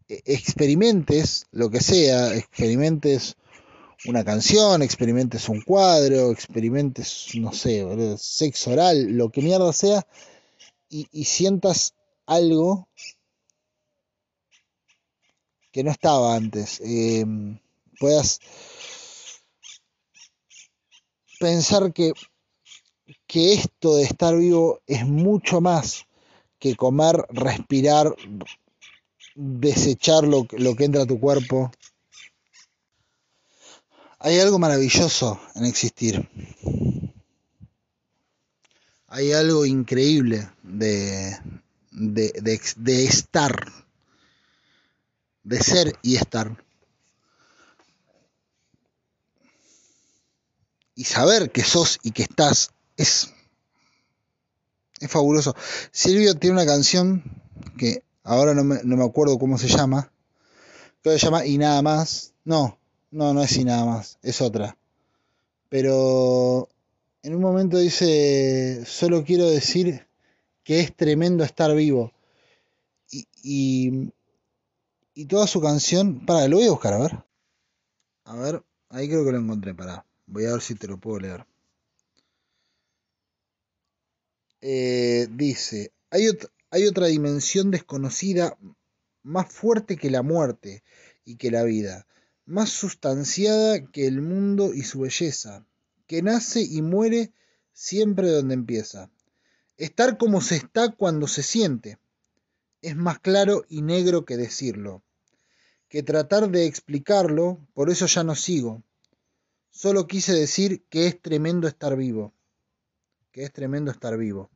experimentes 0.09 1.47
lo 1.51 1.71
que 1.71 1.81
sea, 1.81 2.35
experimentes 2.35 3.37
una 4.05 4.25
canción, 4.25 4.83
experimentes 4.83 5.49
un 5.49 5.61
cuadro, 5.61 6.31
experimentes, 6.31 7.29
no 7.35 7.53
sé, 7.53 7.85
sexo 8.19 8.73
oral, 8.73 9.17
lo 9.17 9.31
que 9.31 9.43
mierda 9.43 9.73
sea, 9.73 10.07
y, 10.89 11.09
y 11.13 11.25
sientas 11.25 11.95
algo 12.27 12.89
que 15.73 15.83
no 15.85 15.91
estaba 15.91 16.35
antes. 16.35 16.81
Eh, 16.85 17.25
puedas 17.99 18.41
pensar 21.39 21.93
que, 21.93 22.13
que 23.27 23.55
esto 23.55 23.97
de 23.97 24.05
estar 24.05 24.37
vivo 24.37 24.81
es 24.87 25.07
mucho 25.07 25.61
más 25.61 26.07
que 26.59 26.75
comer, 26.75 27.17
respirar, 27.31 28.15
desechar 29.35 30.25
lo, 30.25 30.47
lo 30.53 30.75
que 30.75 30.85
entra 30.85 31.03
a 31.03 31.07
tu 31.07 31.21
cuerpo. 31.21 31.71
Hay 34.21 34.41
algo 34.41 34.59
maravilloso 34.59 35.41
en 35.55 35.65
existir. 35.65 36.29
Hay 39.07 39.33
algo 39.33 39.65
increíble 39.65 40.51
de, 40.63 41.39
de, 41.93 42.61
de, 42.77 43.05
estar, 43.05 43.55
de 45.45 45.61
ser 45.61 45.93
y 46.03 46.17
estar. 46.17 46.65
Y 50.97 51.05
saber 51.05 51.53
que 51.53 51.63
sos 51.63 52.01
y 52.03 52.11
que 52.11 52.25
estás 52.25 52.73
es, 52.97 53.33
es 54.99 55.11
fabuloso. 55.11 55.55
Silvio 55.93 56.35
tiene 56.35 56.55
una 56.55 56.67
canción 56.67 57.23
que 57.79 58.03
ahora 58.25 58.53
no 58.53 58.65
me, 58.65 58.81
no 58.83 58.97
me 58.97 59.05
acuerdo 59.05 59.39
cómo 59.39 59.59
se 59.59 59.69
llama. 59.69 60.11
Creo 61.03 61.15
que 61.15 61.21
se 61.21 61.27
llama 61.27 61.47
Y 61.47 61.57
nada 61.57 61.81
más. 61.83 62.35
No, 62.45 62.78
no, 63.11 63.33
no 63.33 63.43
es 63.43 63.57
y 63.57 63.65
nada 63.65 63.85
más, 63.85 64.19
es 64.23 64.41
otra. 64.41 64.77
Pero 65.69 66.69
en 67.23 67.35
un 67.35 67.41
momento 67.41 67.79
dice, 67.79 68.85
solo 68.87 69.25
quiero 69.25 69.49
decir 69.49 70.07
que 70.65 70.81
es 70.81 70.95
tremendo 70.95 71.45
estar 71.45 71.75
vivo. 71.75 72.13
Y, 73.11 73.27
y, 73.43 74.13
y 75.15 75.27
toda 75.27 75.47
su 75.47 75.61
canción, 75.61 76.25
para, 76.27 76.49
lo 76.49 76.57
voy 76.57 76.67
a 76.67 76.71
buscar, 76.71 76.95
a 76.95 76.99
ver. 76.99 77.25
A 78.25 78.37
ver, 78.37 78.63
ahí 78.91 79.09
creo 79.09 79.25
que 79.25 79.33
lo 79.33 79.39
encontré, 79.39 79.75
para. 79.75 80.05
Voy 80.27 80.45
a 80.45 80.53
ver 80.53 80.61
si 80.61 80.75
te 80.75 80.87
lo 80.87 80.99
puedo 80.99 81.21
leer. 81.21 81.47
Eh, 84.61 85.29
dice, 85.31 85.93
hay, 86.11 86.27
hay 86.71 86.87
otra 86.87 87.07
dimensión 87.07 87.71
desconocida 87.71 88.59
más 89.23 89.53
fuerte 89.53 89.97
que 89.97 90.11
la 90.11 90.23
muerte 90.23 90.83
y 91.25 91.37
que 91.37 91.51
la 91.51 91.63
vida 91.63 92.07
más 92.49 92.71
sustanciada 92.71 93.85
que 93.91 94.07
el 94.07 94.23
mundo 94.23 94.73
y 94.73 94.83
su 94.83 95.01
belleza, 95.01 95.67
que 96.07 96.23
nace 96.23 96.63
y 96.63 96.81
muere 96.81 97.35
siempre 97.75 98.31
donde 98.31 98.55
empieza. 98.55 99.11
Estar 99.77 100.17
como 100.17 100.41
se 100.41 100.57
está 100.57 100.93
cuando 100.93 101.29
se 101.29 101.43
siente, 101.43 101.99
es 102.81 102.97
más 102.97 103.19
claro 103.19 103.65
y 103.69 103.83
negro 103.83 104.25
que 104.25 104.39
decirlo, 104.39 105.03
que 105.89 106.03
tratar 106.03 106.51
de 106.51 106.65
explicarlo, 106.65 107.59
por 107.75 107.91
eso 107.91 108.07
ya 108.07 108.25
no 108.25 108.35
sigo. 108.35 108.83
Solo 109.69 110.07
quise 110.07 110.33
decir 110.33 110.85
que 110.89 111.07
es 111.07 111.21
tremendo 111.21 111.69
estar 111.69 111.97
vivo, 111.97 112.33
que 113.31 113.45
es 113.45 113.53
tremendo 113.53 113.91
estar 113.91 114.17
vivo. 114.17 114.51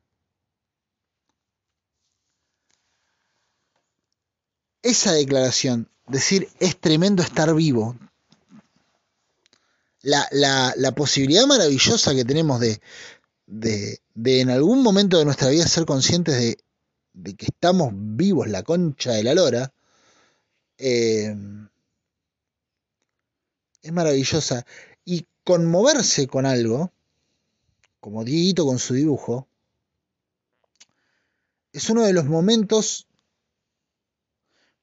Esa 4.83 5.13
declaración 5.13 5.89
decir 6.09 6.49
es 6.59 6.79
tremendo 6.79 7.23
estar 7.23 7.55
vivo. 7.55 7.97
La, 10.03 10.29
la, 10.33 10.95
posibilidad 10.97 11.47
maravillosa 11.47 12.13
que 12.13 12.25
tenemos 12.25 12.59
de, 12.59 12.81
de, 13.47 14.01
en 14.41 14.51
algún 14.51 14.83
momento 14.83 15.17
de 15.19 15.25
nuestra 15.25 15.49
vida 15.49 15.69
ser 15.69 15.85
conscientes 15.85 16.37
de, 16.37 16.59
de 17.13 17.35
que 17.35 17.47
estamos 17.47 17.93
vivos, 17.95 18.49
la 18.49 18.65
concha 18.65 19.13
de 19.13 19.23
la 19.23 19.35
lora, 19.35 19.73
eh, 20.79 21.37
es 23.83 23.93
maravillosa. 23.93 24.67
Y 25.05 25.27
conmoverse 25.45 26.27
con 26.27 26.47
algo, 26.47 26.93
como 28.01 28.25
Dieguito 28.25 28.67
con 28.67 28.81
su 28.81 28.95
dibujo, 28.95 29.47
es 31.73 31.89
uno 31.91 32.03
de 32.03 32.13
los 32.13 32.25
momentos 32.25 33.07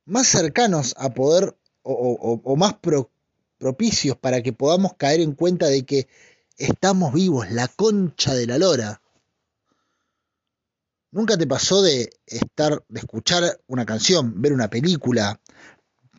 más 0.09 0.27
cercanos 0.27 0.95
a 0.97 1.09
poder 1.09 1.55
o, 1.83 2.55
más 2.55 2.73
pro, 2.75 3.09
propicios 3.57 4.17
para 4.17 4.41
que 4.41 4.53
podamos 4.53 4.95
caer 4.95 5.21
en 5.21 5.33
cuenta 5.33 5.67
de 5.67 5.85
que 5.85 6.07
estamos 6.57 7.13
vivos, 7.13 7.49
la 7.51 7.67
concha 7.67 8.33
de 8.33 8.47
la 8.47 8.57
lora. 8.57 9.01
¿Nunca 11.11 11.37
te 11.37 11.47
pasó 11.47 11.81
de 11.81 12.09
estar, 12.25 12.83
de 12.87 12.99
escuchar 12.99 13.59
una 13.67 13.85
canción, 13.85 14.41
ver 14.41 14.53
una 14.53 14.69
película, 14.69 15.39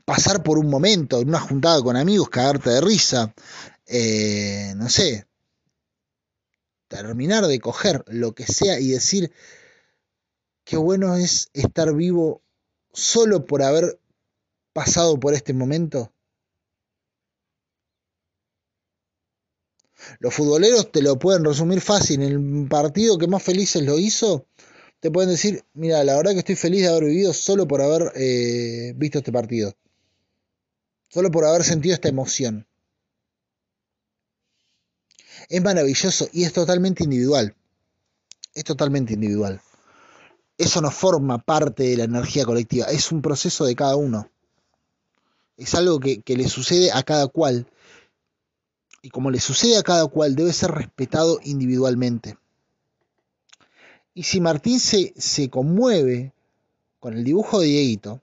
pasar 0.05 0.43
por 0.43 0.59
un 0.59 0.69
momento 0.69 1.21
en 1.21 1.29
una 1.29 1.41
juntada 1.41 1.83
con 1.83 1.97
amigos, 1.97 2.31
cagarte 2.31 2.71
de 2.71 2.81
risa, 2.81 3.35
eh, 3.87 4.73
no 4.77 4.89
sé, 4.89 5.27
terminar 6.89 7.47
de 7.47 7.61
coger 7.61 8.05
lo 8.09 8.35
que 8.35 8.47
sea 8.47 8.81
y 8.81 8.89
decir 8.89 9.33
qué 10.65 10.77
bueno 10.77 11.15
es 11.15 11.51
estar 11.53 11.95
vivo 11.95 12.43
solo 12.93 13.47
por 13.47 13.63
haber 13.63 13.99
pasado 14.73 15.19
por 15.19 15.35
este 15.35 15.53
momento? 15.53 16.13
Los 20.19 20.35
futboleros 20.35 20.91
te 20.91 21.03
lo 21.03 21.19
pueden 21.19 21.45
resumir 21.45 21.81
fácil. 21.81 22.23
En 22.23 22.33
el 22.63 22.69
partido 22.69 23.19
que 23.19 23.27
más 23.27 23.43
felices 23.43 23.83
lo 23.83 23.99
hizo, 23.99 24.47
te 25.01 25.11
pueden 25.11 25.31
decir, 25.31 25.65
mira, 25.75 26.03
la 26.05 26.17
verdad 26.17 26.33
que 26.33 26.41
estoy 26.41 26.57
feliz 26.57 26.83
de 26.83 26.89
haber 26.89 27.05
vivido 27.05 27.33
solo 27.33 27.67
por 27.67 27.83
haber 27.83 28.13
eh, 28.15 28.93
visto 28.97 29.19
este 29.19 29.33
partido. 29.33 29.75
Solo 31.09 31.31
por 31.31 31.45
haber 31.45 31.65
sentido 31.65 31.95
esta 31.95 32.09
emoción. 32.09 32.67
Es 35.49 35.63
maravilloso 35.63 36.29
y 36.33 36.45
es 36.45 36.53
totalmente 36.53 37.05
individual. 37.05 37.55
Es 38.55 38.65
totalmente 38.65 39.15
individual. 39.15 39.61
Eso 40.61 40.83
no 40.83 40.91
forma 40.91 41.39
parte 41.39 41.85
de 41.85 41.97
la 41.97 42.05
energía 42.05 42.45
colectiva, 42.45 42.85
es 42.85 43.13
un 43.13 43.23
proceso 43.23 43.65
de 43.65 43.75
cada 43.75 43.97
uno. 43.97 44.29
Es 45.57 45.75
algo 45.75 45.99
que, 46.01 46.23
le 46.27 46.49
sucede 46.51 46.93
a 46.93 47.03
cada 47.03 47.29
cual. 47.29 47.67
Y 49.01 49.09
como 49.09 49.31
le 49.31 49.41
sucede 49.41 49.79
a 49.79 49.83
cada 49.83 50.07
cual, 50.09 50.37
debe 50.37 50.53
ser 50.53 50.73
respetado 50.73 51.41
individualmente. 51.45 52.37
Y 54.13 54.25
si 54.25 54.43
Martín 54.43 54.81
se, 54.81 55.15
se 55.17 55.49
conmueve 55.49 56.35
con 56.99 57.15
el 57.15 57.25
dibujo 57.25 57.61
de 57.61 57.67
Dieguito, 57.67 58.21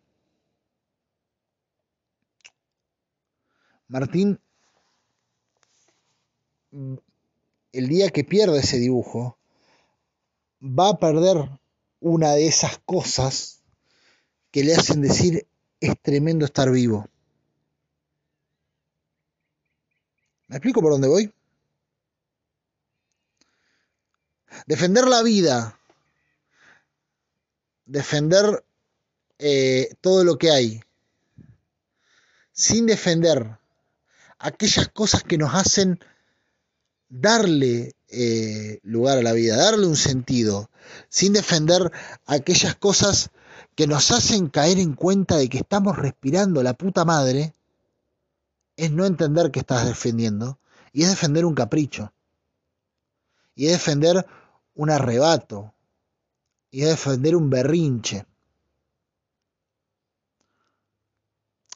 Martín 3.87 4.39
el 7.71 7.87
día 7.87 8.11
que 8.11 8.23
pierda 8.23 8.59
ese 8.59 8.77
dibujo, 8.77 9.39
va 10.61 10.89
a 10.89 10.99
perder 10.99 11.49
una 11.99 12.31
de 12.31 12.47
esas 12.47 12.79
cosas 12.85 13.63
que 14.51 14.63
le 14.63 14.75
hacen 14.75 15.01
decir 15.01 15.47
es 15.79 15.99
tremendo 16.01 16.45
estar 16.45 16.71
vivo. 16.71 17.07
¿Me 20.47 20.57
explico 20.57 20.81
por 20.81 20.91
dónde 20.91 21.07
voy? 21.07 21.33
Defender 24.65 25.05
la 25.07 25.21
vida, 25.21 25.77
defender 27.85 28.63
eh, 29.39 29.93
todo 30.01 30.23
lo 30.23 30.37
que 30.37 30.51
hay, 30.51 30.81
sin 32.53 32.85
defender 32.85 33.59
aquellas 34.39 34.87
cosas 34.89 35.23
que 35.23 35.37
nos 35.37 35.53
hacen 35.53 35.99
darle 37.09 37.96
eh, 38.09 38.79
lugar 38.83 39.17
a 39.17 39.21
la 39.21 39.33
vida, 39.33 39.57
darle 39.57 39.87
un 39.87 39.97
sentido, 39.97 40.69
sin 41.09 41.33
defender 41.33 41.91
aquellas 42.25 42.75
cosas 42.75 43.31
que 43.75 43.87
nos 43.87 44.11
hacen 44.11 44.47
caer 44.47 44.79
en 44.79 44.93
cuenta 44.93 45.37
de 45.37 45.49
que 45.49 45.59
estamos 45.59 45.97
respirando 45.97 46.63
la 46.63 46.73
puta 46.73 47.05
madre, 47.05 47.53
es 48.75 48.91
no 48.91 49.05
entender 49.05 49.51
que 49.51 49.59
estás 49.59 49.85
defendiendo 49.85 50.59
y 50.93 51.03
es 51.03 51.09
defender 51.09 51.45
un 51.45 51.53
capricho. 51.53 52.11
Y 53.55 53.67
es 53.67 53.73
defender 53.73 54.25
un 54.75 54.89
arrebato. 54.89 55.73
Y 56.71 56.83
es 56.83 56.89
defender 56.89 57.35
un 57.35 57.49
berrinche. 57.49 58.25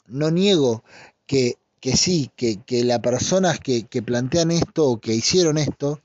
No 0.08 0.30
niego 0.30 0.84
que, 1.26 1.58
que 1.80 1.96
sí, 1.96 2.32
que, 2.36 2.62
que 2.62 2.84
las 2.84 3.00
personas 3.00 3.60
que, 3.60 3.84
que 3.84 4.02
plantean 4.02 4.52
esto 4.52 4.88
o 4.88 5.00
que 5.00 5.14
hicieron 5.14 5.58
esto, 5.58 6.02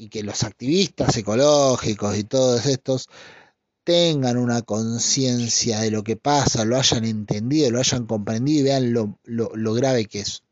y 0.00 0.08
que 0.08 0.22
los 0.22 0.44
activistas 0.44 1.14
ecológicos 1.18 2.16
y 2.16 2.24
todos 2.24 2.64
estos 2.64 3.10
tengan 3.84 4.38
una 4.38 4.62
conciencia 4.62 5.80
de 5.80 5.90
lo 5.90 6.02
que 6.02 6.16
pasa, 6.16 6.64
lo 6.64 6.78
hayan 6.78 7.04
entendido, 7.04 7.70
lo 7.70 7.80
hayan 7.80 8.06
comprendido 8.06 8.60
y 8.60 8.62
vean 8.62 8.94
lo, 8.94 9.74
grave 9.74 10.06
que 10.06 10.20
es. 10.20 10.42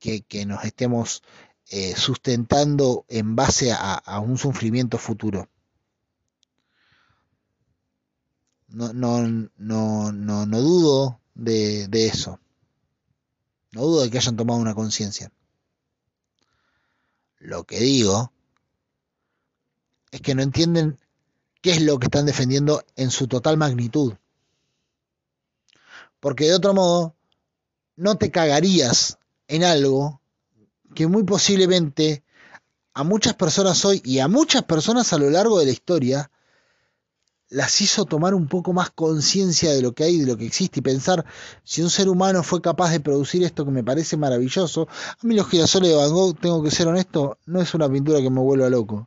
Que, 0.00 0.46
nos 0.46 0.64
estemos 0.64 1.22
eh, 1.70 1.94
sustentando 1.96 3.04
en 3.08 3.36
base 3.36 3.70
a, 3.72 4.18
un 4.18 4.36
sufrimiento 4.36 4.98
futuro. 4.98 5.48
No, 8.66 8.92
no, 8.92 9.28
no, 9.58 10.10
no, 10.10 10.46
no 10.46 10.60
dudo 10.60 11.20
de, 11.34 11.86
de 11.86 12.06
eso. 12.08 12.40
No 13.70 13.82
dudo 13.82 14.02
de 14.02 14.10
que 14.10 14.18
hayan 14.18 14.36
tomado 14.36 14.58
una 14.58 14.74
conciencia. 14.74 15.30
Lo 17.42 17.64
que 17.64 17.80
digo 17.80 18.32
es 20.12 20.20
que 20.20 20.36
no 20.36 20.42
entienden 20.42 20.96
qué 21.60 21.72
es 21.72 21.82
lo 21.82 21.98
que 21.98 22.06
están 22.06 22.24
defendiendo 22.24 22.84
en 22.94 23.10
su 23.10 23.26
total 23.26 23.56
magnitud. 23.56 24.14
Porque 26.20 26.44
de 26.44 26.54
otro 26.54 26.72
modo, 26.72 27.16
no 27.96 28.16
te 28.16 28.30
cagarías 28.30 29.18
en 29.48 29.64
algo 29.64 30.20
que 30.94 31.08
muy 31.08 31.24
posiblemente 31.24 32.22
a 32.94 33.02
muchas 33.02 33.34
personas 33.34 33.84
hoy 33.84 34.00
y 34.04 34.20
a 34.20 34.28
muchas 34.28 34.62
personas 34.62 35.12
a 35.12 35.18
lo 35.18 35.28
largo 35.28 35.58
de 35.58 35.66
la 35.66 35.72
historia 35.72 36.30
las 37.52 37.82
hizo 37.82 38.06
tomar 38.06 38.34
un 38.34 38.48
poco 38.48 38.72
más 38.72 38.90
conciencia 38.90 39.72
de 39.72 39.82
lo 39.82 39.92
que 39.92 40.04
hay, 40.04 40.18
de 40.18 40.26
lo 40.26 40.38
que 40.38 40.46
existe 40.46 40.80
y 40.80 40.82
pensar 40.82 41.26
si 41.62 41.82
un 41.82 41.90
ser 41.90 42.08
humano 42.08 42.42
fue 42.42 42.62
capaz 42.62 42.90
de 42.90 43.00
producir 43.00 43.44
esto 43.44 43.66
que 43.66 43.70
me 43.70 43.84
parece 43.84 44.16
maravilloso. 44.16 44.88
A 44.90 45.26
mí 45.26 45.34
los 45.34 45.48
girasoles 45.48 45.90
de 45.90 45.96
Van 45.96 46.10
Gogh, 46.10 46.34
tengo 46.40 46.62
que 46.62 46.70
ser 46.70 46.88
honesto, 46.88 47.36
no 47.44 47.60
es 47.60 47.74
una 47.74 47.90
pintura 47.90 48.20
que 48.20 48.30
me 48.30 48.40
vuelva 48.40 48.70
loco. 48.70 49.06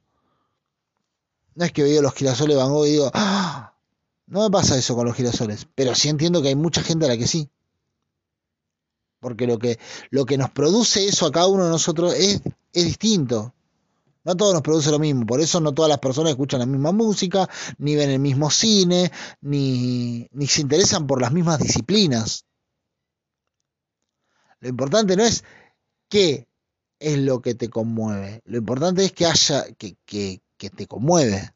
No 1.55 1.65
es 1.65 1.71
que 1.71 1.81
veo 1.81 2.03
los 2.03 2.13
girasoles 2.13 2.55
de 2.55 2.61
Van 2.61 2.71
Gogh 2.71 2.85
y 2.85 2.91
digo, 2.91 3.09
¡Ah! 3.15 3.73
no 4.27 4.43
me 4.43 4.51
pasa 4.51 4.77
eso 4.77 4.95
con 4.95 5.07
los 5.07 5.15
girasoles, 5.15 5.67
pero 5.73 5.95
sí 5.95 6.09
entiendo 6.09 6.43
que 6.43 6.49
hay 6.49 6.55
mucha 6.55 6.83
gente 6.83 7.05
a 7.05 7.09
la 7.09 7.17
que 7.17 7.27
sí. 7.27 7.49
Porque 9.21 9.47
lo 9.47 9.57
que, 9.57 9.79
lo 10.11 10.25
que 10.25 10.37
nos 10.37 10.51
produce 10.51 11.07
eso 11.07 11.25
a 11.25 11.31
cada 11.31 11.47
uno 11.47 11.63
de 11.63 11.71
nosotros 11.71 12.13
es, 12.13 12.41
es 12.73 12.85
distinto. 12.85 13.55
No 14.25 14.35
todos 14.35 14.53
nos 14.53 14.63
produce 14.63 14.91
lo 14.91 14.97
mismo, 14.97 15.25
por 15.25 15.39
eso 15.39 15.61
no 15.61 15.73
todas 15.73 15.89
las 15.89 15.99
personas 15.99 16.31
escuchan 16.31 16.59
la 16.59 16.65
misma 16.65 16.91
música, 16.91 17.47
ni 17.77 17.95
ven 17.95 18.09
el 18.09 18.19
mismo 18.19 18.49
cine, 18.49 19.11
ni, 19.41 20.27
ni 20.31 20.47
se 20.47 20.61
interesan 20.61 21.05
por 21.05 21.21
las 21.21 21.31
mismas 21.31 21.59
disciplinas. 21.59 22.45
Lo 24.59 24.69
importante 24.69 25.15
no 25.15 25.23
es 25.23 25.43
qué 26.09 26.47
es 26.97 27.19
lo 27.19 27.39
que 27.41 27.53
te 27.53 27.69
conmueve, 27.69 28.41
lo 28.45 28.57
importante 28.57 29.05
es 29.05 29.11
que 29.11 29.27
haya, 29.27 29.71
que, 29.75 29.95
que, 30.05 30.41
que 30.57 30.71
te 30.71 30.87
conmueve. 30.87 31.53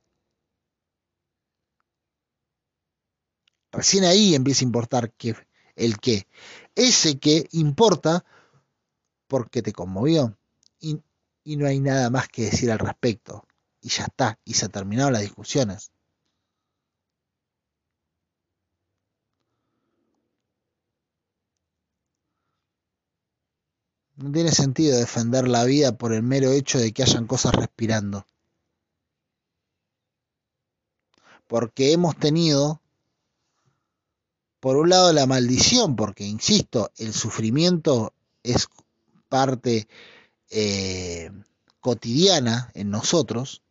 Recién 3.71 4.03
ahí 4.03 4.35
empieza 4.35 4.63
a 4.63 4.67
importar 4.67 5.11
que, 5.13 5.35
el 5.75 5.99
qué. 5.99 6.27
Ese 6.75 7.17
que 7.17 7.47
importa 7.51 8.23
porque 9.27 9.63
te 9.63 9.73
conmovió. 9.73 10.37
Y 11.43 11.57
no 11.57 11.67
hay 11.67 11.79
nada 11.79 12.09
más 12.09 12.27
que 12.29 12.45
decir 12.45 12.71
al 12.71 12.79
respecto. 12.79 13.45
Y 13.81 13.89
ya 13.89 14.05
está. 14.05 14.39
Y 14.45 14.53
se 14.53 14.65
han 14.65 14.71
terminado 14.71 15.11
las 15.11 15.21
discusiones. 15.21 15.91
No 24.15 24.31
tiene 24.31 24.51
sentido 24.51 24.97
defender 24.97 25.47
la 25.47 25.63
vida 25.63 25.97
por 25.97 26.13
el 26.13 26.23
mero 26.23 26.51
hecho 26.51 26.77
de 26.77 26.91
que 26.91 27.03
hayan 27.03 27.25
cosas 27.25 27.53
respirando. 27.53 28.25
porque 31.49 31.93
hemos 31.93 32.15
tenido, 32.15 32.79
por 34.59 34.77
un 34.77 34.89
lado, 34.89 35.11
la 35.11 35.25
maldición, 35.25 35.95
porque, 35.95 36.23
insisto, 36.23 36.91
el 36.97 37.11
sufrimiento 37.11 38.13
es 38.43 38.69
parte 39.29 39.87
eh, 40.49 41.31
cotidiana 41.79 42.71
en 42.73 42.89
nosotros, 42.89 43.61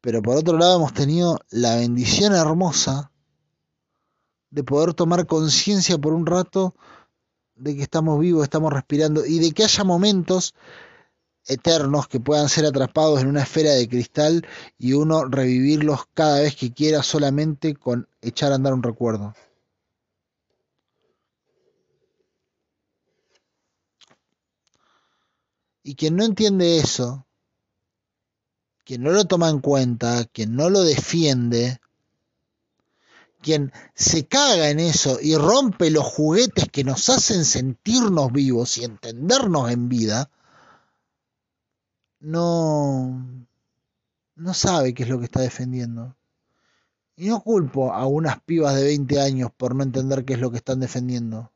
pero 0.00 0.22
por 0.22 0.36
otro 0.36 0.58
lado 0.58 0.76
hemos 0.76 0.94
tenido 0.94 1.38
la 1.50 1.76
bendición 1.76 2.34
hermosa 2.34 3.10
de 4.50 4.64
poder 4.64 4.94
tomar 4.94 5.26
conciencia 5.26 5.98
por 5.98 6.12
un 6.12 6.26
rato 6.26 6.74
de 7.54 7.76
que 7.76 7.82
estamos 7.82 8.18
vivos, 8.20 8.44
estamos 8.44 8.72
respirando 8.72 9.26
y 9.26 9.38
de 9.38 9.52
que 9.52 9.64
haya 9.64 9.84
momentos 9.84 10.54
eternos 11.46 12.08
que 12.08 12.20
puedan 12.20 12.48
ser 12.48 12.66
atrapados 12.66 13.20
en 13.20 13.28
una 13.28 13.42
esfera 13.42 13.72
de 13.72 13.88
cristal 13.88 14.46
y 14.78 14.92
uno 14.92 15.24
revivirlos 15.24 16.02
cada 16.14 16.40
vez 16.40 16.54
que 16.54 16.72
quiera 16.72 17.02
solamente 17.02 17.74
con 17.74 18.06
echar 18.20 18.52
a 18.52 18.56
andar 18.56 18.74
un 18.74 18.82
recuerdo. 18.82 19.34
Y 25.88 25.94
quien 25.94 26.16
no 26.16 26.24
entiende 26.26 26.76
eso, 26.76 27.26
quien 28.84 29.02
no 29.02 29.10
lo 29.10 29.24
toma 29.24 29.48
en 29.48 29.60
cuenta, 29.60 30.26
quien 30.26 30.54
no 30.54 30.68
lo 30.68 30.84
defiende, 30.84 31.80
quien 33.40 33.72
se 33.94 34.26
caga 34.26 34.68
en 34.68 34.80
eso 34.80 35.18
y 35.18 35.34
rompe 35.36 35.90
los 35.90 36.04
juguetes 36.04 36.68
que 36.70 36.84
nos 36.84 37.08
hacen 37.08 37.46
sentirnos 37.46 38.30
vivos 38.32 38.76
y 38.76 38.84
entendernos 38.84 39.70
en 39.70 39.88
vida, 39.88 40.30
no, 42.20 43.46
no 44.36 44.52
sabe 44.52 44.92
qué 44.92 45.04
es 45.04 45.08
lo 45.08 45.18
que 45.18 45.24
está 45.24 45.40
defendiendo. 45.40 46.18
Y 47.16 47.28
no 47.28 47.40
culpo 47.40 47.94
a 47.94 48.06
unas 48.06 48.42
pibas 48.42 48.76
de 48.76 48.84
20 48.84 49.22
años 49.22 49.50
por 49.56 49.74
no 49.74 49.84
entender 49.84 50.26
qué 50.26 50.34
es 50.34 50.40
lo 50.40 50.50
que 50.50 50.58
están 50.58 50.80
defendiendo. 50.80 51.50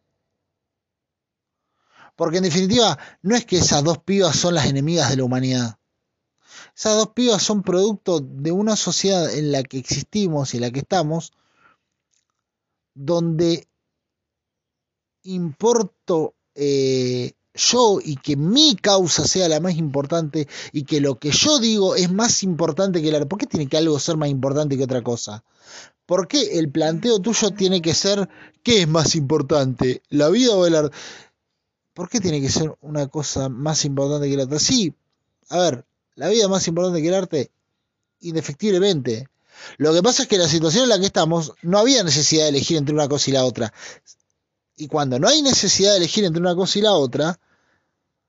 Porque 2.17 2.39
en 2.39 2.45
definitiva, 2.45 2.99
no 3.23 3.35
es 3.35 3.45
que 3.45 3.59
esas 3.59 3.83
dos 3.83 3.99
pibas 3.99 4.37
son 4.37 4.55
las 4.55 4.67
enemigas 4.67 5.11
de 5.11 5.17
la 5.17 5.25
humanidad. 5.25 5.79
Esas 6.77 6.97
dos 6.97 7.09
pibas 7.09 7.43
son 7.43 7.63
producto 7.63 8.21
de 8.21 8.53
una 8.53 8.77
sociedad 8.77 9.33
en 9.33 9.53
la 9.53 9.63
que 9.63 9.79
existimos 9.79 10.53
y 10.53 10.59
en 10.59 10.63
la 10.63 10.71
que 10.71 10.81
estamos, 10.81 11.33
donde 12.95 13.69
importo 15.25 16.35
eh, 16.55 17.33
yo 17.55 17.99
y 18.03 18.17
que 18.17 18.37
mi 18.37 18.77
causa 18.77 19.27
sea 19.27 19.49
la 19.49 19.61
más 19.61 19.77
importante 19.77 20.49
y 20.73 20.85
que 20.85 21.01
lo 21.01 21.19
que 21.19 21.31
yo 21.31 21.59
digo 21.59 21.95
es 21.97 22.11
más 22.11 22.43
importante 22.43 23.03
que 23.03 23.13
la... 23.13 23.25
¿Por 23.27 23.39
qué 23.39 23.47
tiene 23.47 23.69
que 23.69 23.77
algo 23.77 23.99
ser 23.99 24.17
más 24.17 24.29
importante 24.29 24.77
que 24.77 24.85
otra 24.85 25.03
cosa? 25.03 25.45
¿Por 26.07 26.29
qué 26.29 26.59
el 26.59 26.71
planteo 26.71 27.21
tuyo 27.21 27.51
tiene 27.51 27.81
que 27.81 27.95
ser 27.95 28.29
qué 28.63 28.83
es 28.83 28.89
más 28.89 29.15
importante, 29.15 30.03
la 30.09 30.29
vida 30.29 30.55
o 30.55 30.67
el 30.67 30.75
arte? 30.75 30.97
¿Por 31.95 32.09
qué 32.09 32.21
tiene 32.21 32.41
que 32.41 32.49
ser 32.49 32.75
una 32.81 33.07
cosa 33.09 33.49
más 33.49 33.85
importante 33.85 34.29
que 34.29 34.37
la 34.37 34.45
otra? 34.45 34.59
Sí, 34.59 34.95
a 35.49 35.59
ver, 35.59 35.85
la 36.15 36.29
vida 36.29 36.45
es 36.45 36.49
más 36.49 36.67
importante 36.67 37.03
que 37.03 37.09
el 37.09 37.15
arte, 37.15 37.51
indefectiblemente. 38.21 39.29
Lo 39.77 39.93
que 39.93 40.03
pasa 40.03 40.23
es 40.23 40.29
que 40.29 40.39
la 40.39 40.49
situación 40.49 40.85
en 40.85 40.89
la 40.89 40.99
que 40.99 41.07
estamos 41.07 41.53
no 41.63 41.79
había 41.79 42.03
necesidad 42.03 42.45
de 42.45 42.51
elegir 42.51 42.77
entre 42.77 42.95
una 42.95 43.09
cosa 43.09 43.31
y 43.31 43.35
la 43.35 43.45
otra 43.45 43.73
Y 44.77 44.89
cuando 44.89 45.19
no 45.19 45.29
hay 45.29 45.43
necesidad 45.43 45.93
de 45.93 45.99
elegir 45.99 46.25
entre 46.25 46.41
una 46.41 46.57
cosa 46.57 46.79
y 46.79 46.83
la 46.83 46.93
otra, 46.93 47.39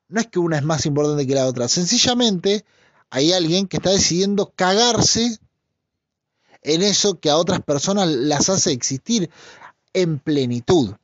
no 0.10 0.20
es 0.20 0.28
que 0.28 0.40
una 0.40 0.58
es 0.58 0.64
más 0.64 0.86
importante 0.86 1.26
que 1.26 1.36
la 1.36 1.48
otra, 1.48 1.68
sencillamente 1.68 2.66
hay 3.10 3.32
alguien 3.32 3.68
que 3.68 3.78
está 3.78 3.92
decidiendo 3.92 4.52
cagarse 4.56 5.40
en 6.62 6.82
eso 6.82 7.20
que 7.20 7.30
a 7.30 7.38
otras 7.38 7.62
personas 7.62 8.10
las 8.10 8.50
hace 8.50 8.72
existir 8.72 9.30
en 9.94 10.20
plenitud. 10.20 10.96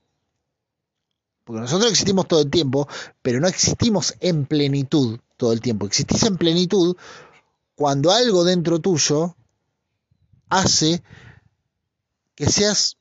Porque 1.50 1.62
nosotros 1.62 1.90
existimos 1.90 2.28
todo 2.28 2.42
el 2.42 2.52
tiempo, 2.52 2.88
pero 3.24 3.40
no 3.40 3.48
existimos 3.48 4.14
en 4.20 4.46
plenitud 4.46 5.20
todo 5.36 5.52
el 5.52 5.62
tiempo. 5.62 5.88
Existís 5.88 6.22
en 6.22 6.38
plenitud 6.38 6.96
cuando 7.74 8.12
algo 8.12 8.44
dentro 8.44 8.78
tuyo 8.78 9.36
hace 10.48 11.02
que 12.36 12.46
seas 12.46 13.00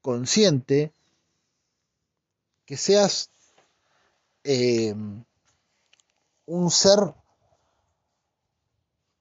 consciente, 0.00 0.94
que 2.64 2.78
seas 2.78 3.28
eh, 4.42 4.94
un 6.46 6.70
ser 6.70 7.14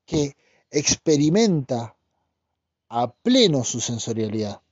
que 0.06 0.38
experimenta 0.72 1.94
a 2.88 3.12
pleno 3.12 3.66
su 3.66 3.82
sensorialidad. 3.82 4.63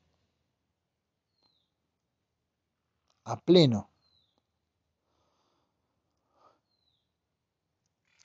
A 3.34 3.36
pleno. 3.48 3.82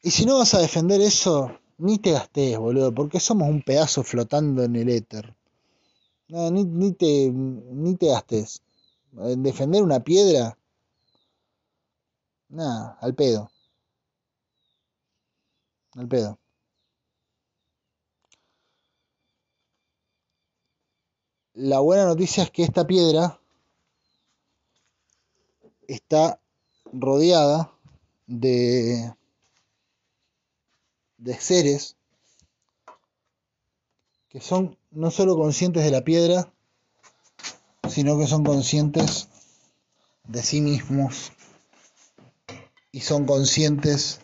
Y 0.03 0.11
si 0.11 0.25
no 0.25 0.39
vas 0.39 0.55
a 0.55 0.59
defender 0.61 1.03
eso, 1.03 1.51
ni 1.77 1.99
te 1.99 2.13
gastes, 2.13 2.57
boludo, 2.57 2.95
porque 2.95 3.21
somos 3.21 3.47
un 3.51 3.61
pedazo 3.61 4.03
flotando 4.03 4.63
en 4.65 4.75
el 4.75 4.89
éter. 4.89 5.37
No, 6.29 6.51
ni, 6.51 6.65
ni, 6.65 6.93
te, 6.93 7.31
ni 7.33 7.97
te 7.97 8.09
gastes. 8.09 8.63
En 9.19 9.43
defender 9.43 9.83
una 9.83 10.01
piedra, 10.01 10.59
nada, 12.49 12.99
al 13.01 13.15
pedo. 13.15 13.49
Al 15.97 16.07
pedo. 16.07 16.39
La 21.55 21.81
buena 21.81 22.05
noticia 22.05 22.45
es 22.45 22.53
que 22.53 22.63
esta 22.63 22.87
piedra 22.87 23.41
está 25.89 26.41
rodeada 26.93 27.73
de, 28.27 29.13
de 31.19 31.35
seres 31.35 31.97
que 34.29 34.41
son 34.41 34.77
no 34.91 35.11
solo 35.11 35.37
conscientes 35.37 35.85
de 35.85 35.91
la 35.91 36.05
piedra, 36.05 36.53
sino 37.89 38.19
que 38.19 38.27
son 38.27 38.45
conscientes 38.45 39.29
de 40.25 40.43
sí 40.43 40.61
mismos 40.61 41.33
y 42.93 43.01
son 43.01 43.27
conscientes 43.27 44.21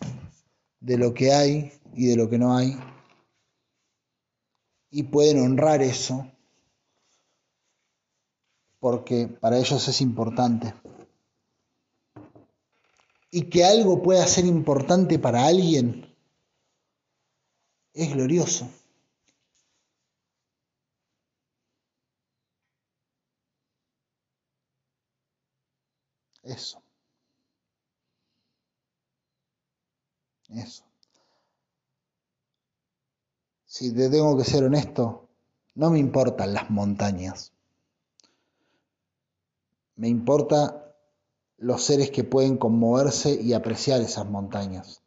de 0.79 0.97
lo 0.97 1.13
que 1.13 1.33
hay 1.33 1.73
y 1.93 2.07
de 2.07 2.15
lo 2.15 2.29
que 2.29 2.37
no 2.37 2.55
hay 2.55 2.77
y 4.95 5.03
pueden 5.03 5.41
honrar 5.41 5.81
eso 5.81 6.27
porque 8.79 9.27
para 9.27 9.57
ellos 9.57 9.87
es 9.87 10.01
importante. 10.01 10.73
Y 13.35 13.49
que 13.49 13.65
algo 13.65 14.03
pueda 14.03 14.27
ser 14.27 14.45
importante 14.45 15.17
para 15.17 15.47
alguien 15.47 16.05
es 17.91 18.13
glorioso. 18.13 18.69
Eso. 26.43 26.79
Eso. 30.49 30.83
Si 33.65 33.91
te 33.95 34.11
tengo 34.11 34.37
que 34.37 34.43
ser 34.43 34.63
honesto, 34.63 35.27
no 35.73 35.89
me 35.89 35.97
importan 35.97 36.53
las 36.53 36.69
montañas. 36.69 37.51
Me 39.95 40.07
importa 40.07 40.82
los 41.63 41.81
seres 41.81 42.11
que 42.11 42.25
pueden 42.25 42.57
conmoverse 42.57 43.41
y 43.41 43.53
apreciar 43.53 44.01
esas 44.01 44.25
montañas. 44.25 45.01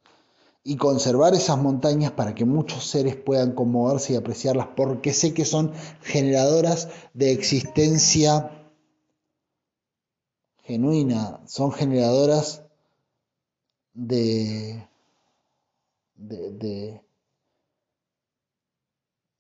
Y 0.65 0.77
conservar 0.77 1.35
esas 1.35 1.59
montañas 1.59 2.13
para 2.13 2.35
que 2.35 2.45
muchos 2.47 2.87
seres 2.87 3.15
puedan 3.15 3.53
conmoverse 3.53 4.15
y 4.15 4.17
apreciarlas 4.17 4.69
porque 4.75 5.13
sé 5.13 5.35
que 5.35 5.45
son 5.45 5.73
generadoras 6.01 6.89
de 7.13 7.33
existencia 7.33 8.51
genuina, 10.63 11.41
son 11.47 11.73
generadoras 11.73 12.65
de, 13.93 14.89
de, 16.15 17.03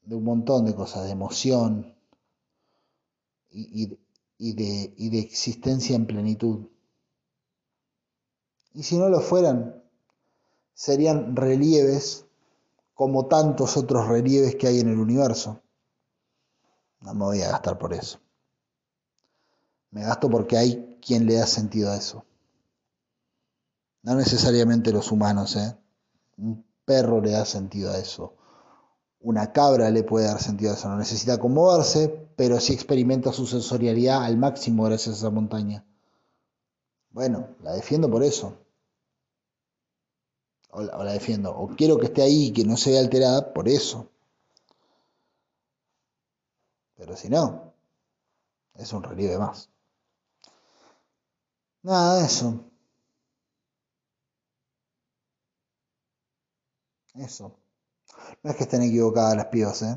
de, 0.04 0.14
un 0.14 0.22
montón 0.22 0.66
de 0.66 0.74
cosas, 0.74 1.06
de 1.06 1.10
emoción 1.10 1.96
y, 3.50 3.98
y 4.38 4.52
de, 4.52 4.94
y 4.96 5.08
de 5.08 5.18
existencia 5.18 5.96
en 5.96 6.06
plenitud. 6.06 6.75
Y 8.76 8.82
si 8.82 8.98
no 8.98 9.08
lo 9.08 9.20
fueran, 9.20 9.82
serían 10.74 11.34
relieves 11.34 12.26
como 12.92 13.24
tantos 13.24 13.78
otros 13.78 14.06
relieves 14.06 14.54
que 14.56 14.66
hay 14.66 14.80
en 14.80 14.90
el 14.90 14.98
universo. 14.98 15.62
No 17.00 17.14
me 17.14 17.24
voy 17.24 17.40
a 17.40 17.52
gastar 17.52 17.78
por 17.78 17.94
eso. 17.94 18.18
Me 19.92 20.02
gasto 20.02 20.28
porque 20.28 20.58
hay 20.58 20.98
quien 21.00 21.24
le 21.24 21.36
da 21.36 21.46
sentido 21.46 21.90
a 21.90 21.96
eso. 21.96 22.26
No 24.02 24.14
necesariamente 24.14 24.92
los 24.92 25.10
humanos, 25.10 25.56
¿eh? 25.56 25.74
Un 26.36 26.62
perro 26.84 27.22
le 27.22 27.30
da 27.30 27.46
sentido 27.46 27.90
a 27.90 27.98
eso. 27.98 28.34
Una 29.20 29.52
cabra 29.52 29.88
le 29.88 30.02
puede 30.02 30.26
dar 30.26 30.42
sentido 30.42 30.72
a 30.72 30.74
eso. 30.74 30.90
No 30.90 30.98
necesita 30.98 31.38
conmoverse, 31.38 32.28
pero 32.36 32.60
sí 32.60 32.74
experimenta 32.74 33.32
su 33.32 33.46
sensorialidad 33.46 34.22
al 34.22 34.36
máximo 34.36 34.84
gracias 34.84 35.14
a 35.14 35.18
esa 35.20 35.30
montaña. 35.30 35.86
Bueno, 37.08 37.56
la 37.62 37.72
defiendo 37.72 38.10
por 38.10 38.22
eso. 38.22 38.65
O 40.76 40.82
la, 40.82 41.12
defiendo. 41.12 41.50
O 41.56 41.68
quiero 41.78 41.98
que 41.98 42.06
esté 42.06 42.22
ahí 42.22 42.48
y 42.48 42.52
que 42.52 42.64
no 42.64 42.76
se 42.76 42.90
vea 42.90 43.00
alterada 43.00 43.54
por 43.54 43.66
eso. 43.66 44.10
Pero 46.96 47.16
si 47.16 47.28
no, 47.30 47.72
es 48.74 48.92
un 48.92 49.02
relieve 49.02 49.38
más. 49.38 49.70
Nada 51.82 52.18
de 52.18 52.26
eso. 52.26 52.48
Eso. 57.14 57.56
No 58.42 58.50
es 58.50 58.56
que 58.56 58.64
estén 58.64 58.82
equivocadas 58.82 59.36
las 59.36 59.46
pibas, 59.46 59.80
¿eh? 59.80 59.96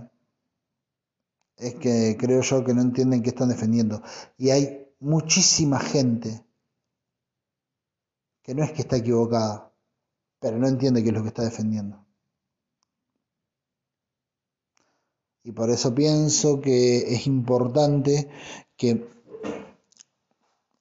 Es 1.58 1.76
que 1.76 2.16
creo 2.18 2.42
yo 2.42 2.64
que 2.64 2.74
no 2.74 2.82
entienden 2.82 3.22
qué 3.22 3.30
están 3.32 3.50
defendiendo. 3.50 4.02
Y 4.38 4.52
hay 4.52 4.88
muchísima 5.02 5.80
gente 5.82 6.46
que 8.44 8.56
no 8.56 8.64
es 8.64 8.72
que 8.72 8.82
está 8.82 8.96
equivocada, 8.96 9.69
pero 10.40 10.58
no 10.58 10.68
entiende 10.68 11.04
qué 11.04 11.10
es 11.10 11.16
lo 11.16 11.22
que 11.22 11.30
está 11.30 11.44
defendiendo. 11.44 12.06
Y 15.44 15.52
por 15.52 15.70
eso 15.70 15.96
pienso 15.96 16.62
que 16.62 17.14
es 17.14 17.28
importante 17.28 18.30
que 18.76 19.10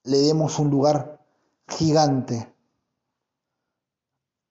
le 0.04 0.18
demos 0.18 0.58
un 0.58 0.70
lugar 0.70 1.24
gigante 1.68 2.52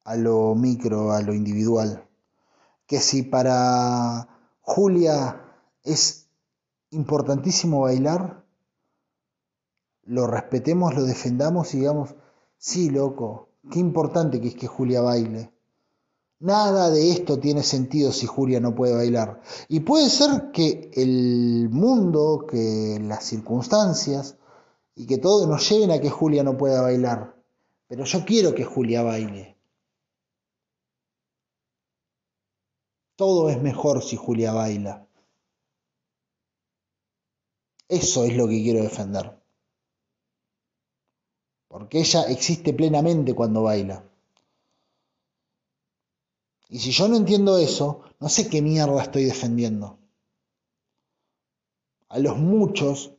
a 0.04 0.16
lo 0.16 0.56
micro, 0.56 1.12
a 1.12 1.22
lo 1.22 1.34
individual. 1.34 2.08
Que 2.86 3.00
si 3.00 3.24
para 3.24 4.28
Julia 4.62 5.42
es 5.84 6.30
importantísimo 6.92 7.82
bailar, 7.82 8.46
lo 10.04 10.26
respetemos, 10.26 10.96
lo 10.96 11.04
defendamos 11.04 11.74
y 11.74 11.80
digamos, 11.80 12.16
sí, 12.58 12.90
loco, 12.90 13.50
qué 13.70 13.80
importante 13.80 14.40
que 14.42 14.50
es 14.50 14.56
que 14.56 14.68
Julia 14.68 15.02
baile. 15.02 15.52
Nada 16.40 16.92
de 16.92 17.12
esto 17.12 17.40
tiene 17.40 17.64
sentido 17.64 18.12
si 18.12 18.28
Julia 18.28 18.60
no 18.60 18.76
puede 18.76 18.94
bailar. 18.94 19.42
Y 19.70 19.80
puede 19.80 20.10
ser 20.10 20.52
que 20.52 20.92
el 20.94 21.70
mundo, 21.72 22.46
que 22.48 23.00
las 23.02 23.24
circunstancias 23.26 24.38
y 24.96 25.08
que 25.08 25.18
todo 25.18 25.48
nos 25.48 25.68
lleven 25.70 25.92
a 25.92 26.00
que 26.00 26.10
Julia 26.10 26.44
no 26.44 26.58
pueda 26.58 26.82
bailar. 26.82 27.36
Pero 27.88 28.04
yo 28.06 28.24
quiero 28.26 28.54
que 28.54 28.66
Julia 28.66 29.02
baile. 29.02 29.58
Todo 33.16 33.50
es 33.50 33.60
mejor 33.62 34.04
si 34.04 34.16
Julia 34.16 34.54
baila. 34.54 35.08
Eso 37.90 38.26
es 38.26 38.36
lo 38.36 38.48
que 38.48 38.62
quiero 38.62 38.84
defender. 38.84 39.37
Porque 41.78 42.00
ella 42.00 42.24
existe 42.24 42.74
plenamente 42.74 43.36
cuando 43.36 43.62
baila. 43.62 44.04
Y 46.70 46.80
si 46.80 46.90
yo 46.90 47.08
no 47.08 47.16
entiendo 47.16 47.60
eso, 47.60 48.02
no 48.20 48.30
sé 48.30 48.50
qué 48.50 48.64
mierda 48.64 49.00
estoy 49.04 49.26
defendiendo. 49.26 50.00
A 52.10 52.18
los 52.18 52.36
muchos 52.36 53.12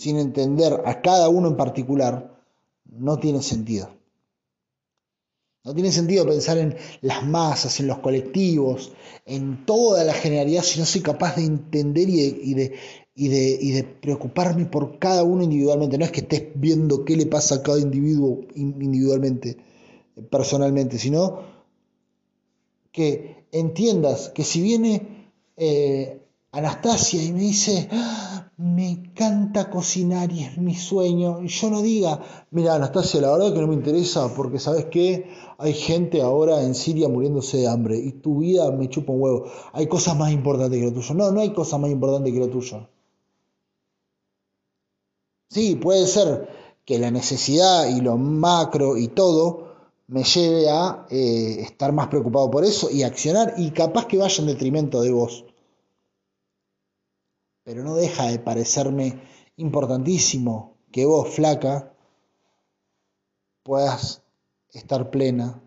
sin 0.00 0.18
entender 0.18 0.80
a 0.86 1.02
cada 1.02 1.28
uno 1.28 1.48
en 1.48 1.58
particular, 1.58 2.42
no 2.86 3.18
tiene 3.18 3.42
sentido. 3.42 3.90
No 5.62 5.74
tiene 5.74 5.92
sentido 5.92 6.24
pensar 6.24 6.56
en 6.56 6.74
las 7.02 7.22
masas, 7.26 7.80
en 7.80 7.86
los 7.86 7.98
colectivos, 7.98 8.92
en 9.26 9.66
toda 9.66 10.02
la 10.04 10.14
generalidad 10.14 10.62
si 10.62 10.80
no 10.80 10.86
soy 10.86 11.02
capaz 11.02 11.36
de 11.36 11.44
entender 11.44 12.08
y 12.08 12.16
de, 12.16 12.40
y 12.42 12.54
de, 12.54 12.78
preocuparme 14.00 14.66
por 14.66 14.98
cada 14.98 15.22
uno 15.22 15.42
individualmente. 15.42 15.98
No 15.98 16.04
es 16.04 16.12
que 16.12 16.20
estés 16.20 16.44
viendo 16.54 17.04
qué 17.04 17.16
le 17.16 17.26
pasa 17.26 17.56
a 17.56 17.62
cada 17.62 17.78
individuo 17.78 18.40
individualmente, 18.54 19.56
personalmente, 20.30 20.98
sino 20.98 21.40
que 22.92 23.44
entiendas 23.52 24.30
que 24.30 24.44
si 24.44 24.62
viene 24.62 25.28
eh, 25.56 26.20
Anastasia 26.52 27.22
y 27.22 27.32
me 27.32 27.40
dice, 27.40 27.88
ah, 27.92 28.50
me 28.56 28.90
encanta 28.90 29.70
cocinar 29.70 30.32
y 30.32 30.42
es 30.42 30.58
mi 30.58 30.74
sueño, 30.74 31.42
y 31.42 31.48
yo 31.48 31.70
no 31.70 31.80
diga, 31.80 32.20
mira 32.50 32.74
Anastasia, 32.74 33.20
la 33.20 33.32
verdad 33.32 33.54
que 33.54 33.60
no 33.60 33.68
me 33.68 33.74
interesa 33.74 34.34
porque 34.34 34.58
sabes 34.58 34.86
que 34.86 35.28
hay 35.58 35.72
gente 35.74 36.22
ahora 36.22 36.62
en 36.62 36.74
Siria 36.74 37.08
muriéndose 37.08 37.58
de 37.58 37.68
hambre 37.68 37.98
y 37.98 38.12
tu 38.12 38.40
vida 38.40 38.70
me 38.72 38.88
chupa 38.88 39.12
un 39.12 39.22
huevo, 39.22 39.44
hay 39.72 39.86
cosas 39.86 40.16
más 40.16 40.32
importantes 40.32 40.78
que 40.78 40.86
lo 40.86 40.92
tuyo. 40.92 41.14
No, 41.14 41.30
no 41.30 41.40
hay 41.40 41.52
cosas 41.52 41.78
más 41.78 41.90
importantes 41.90 42.32
que 42.32 42.40
lo 42.40 42.48
tuyo. 42.48 42.88
Sí, 45.50 45.74
puede 45.74 46.06
ser 46.06 46.48
que 46.84 46.98
la 46.98 47.10
necesidad 47.10 47.88
y 47.88 48.00
lo 48.00 48.16
macro 48.16 48.96
y 48.96 49.08
todo 49.08 49.74
me 50.06 50.22
lleve 50.22 50.70
a 50.70 51.06
eh, 51.10 51.56
estar 51.60 51.92
más 51.92 52.06
preocupado 52.06 52.50
por 52.50 52.64
eso 52.64 52.88
y 52.90 53.02
accionar 53.02 53.54
y 53.56 53.72
capaz 53.72 54.06
que 54.06 54.16
vaya 54.16 54.42
en 54.42 54.46
detrimento 54.46 55.02
de 55.02 55.10
vos. 55.10 55.44
Pero 57.64 57.82
no 57.82 57.96
deja 57.96 58.26
de 58.26 58.38
parecerme 58.38 59.22
importantísimo 59.56 60.76
que 60.92 61.04
vos, 61.04 61.28
flaca, 61.28 61.94
puedas 63.64 64.22
estar 64.72 65.10
plena 65.10 65.60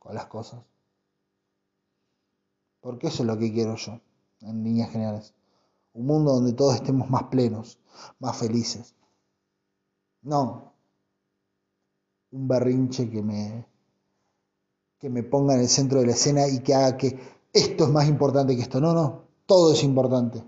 con 0.00 0.14
las 0.14 0.26
cosas. 0.26 0.62
Porque 2.80 3.06
eso 3.06 3.22
es 3.22 3.26
lo 3.28 3.38
que 3.38 3.52
quiero 3.52 3.76
yo, 3.76 4.00
en 4.40 4.64
líneas 4.64 4.90
generales. 4.90 5.32
Un 5.92 6.06
mundo 6.06 6.34
donde 6.34 6.52
todos 6.52 6.74
estemos 6.74 7.08
más 7.08 7.24
plenos, 7.24 7.78
más 8.18 8.36
felices. 8.36 8.94
No 10.22 10.74
un 12.34 12.48
berrinche 12.48 13.08
que 13.08 13.22
me, 13.22 13.64
que 14.98 15.08
me 15.08 15.22
ponga 15.22 15.54
en 15.54 15.60
el 15.60 15.68
centro 15.68 16.00
de 16.00 16.06
la 16.06 16.12
escena 16.12 16.48
y 16.48 16.60
que 16.60 16.74
haga 16.74 16.96
que 16.96 17.18
esto 17.52 17.84
es 17.84 17.90
más 17.90 18.08
importante 18.08 18.56
que 18.56 18.62
esto. 18.62 18.80
No, 18.80 18.92
no, 18.92 19.22
todo 19.46 19.72
es 19.72 19.84
importante. 19.84 20.42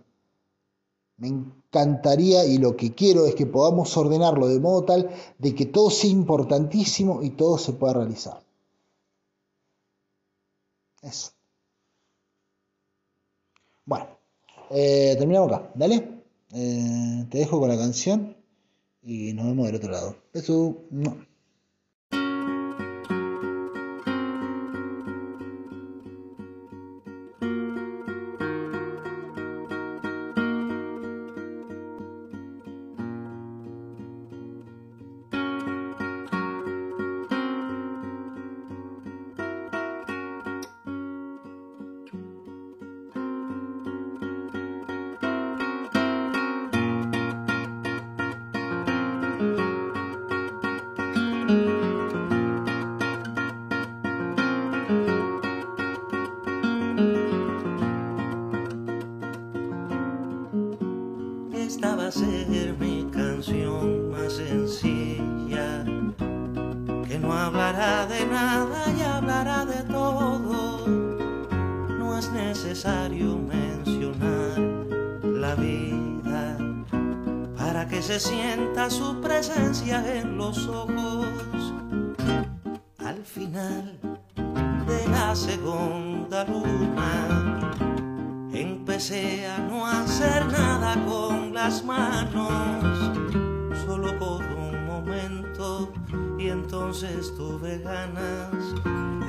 Me 1.18 1.28
encantaría 1.28 2.44
y 2.44 2.58
lo 2.58 2.76
que 2.76 2.94
quiero 2.94 3.26
es 3.26 3.34
que 3.34 3.46
podamos 3.46 3.96
ordenarlo 3.96 4.48
de 4.48 4.60
modo 4.60 4.84
tal 4.84 5.10
de 5.38 5.54
que 5.54 5.66
todo 5.66 5.88
sea 5.90 6.10
importantísimo 6.10 7.22
y 7.22 7.30
todo 7.30 7.56
se 7.56 7.72
pueda 7.72 7.94
realizar. 7.94 8.42
Eso. 11.02 11.30
Bueno, 13.84 14.08
eh, 14.70 15.14
terminamos 15.16 15.52
acá. 15.52 15.70
Dale. 15.74 16.15
Eh, 16.58 17.26
te 17.28 17.36
dejo 17.36 17.60
con 17.60 17.68
la 17.68 17.76
canción 17.76 18.34
y 19.02 19.34
nos 19.34 19.44
vemos 19.44 19.66
del 19.66 19.76
otro 19.76 19.90
lado. 19.90 20.16
Beso. 20.32 20.84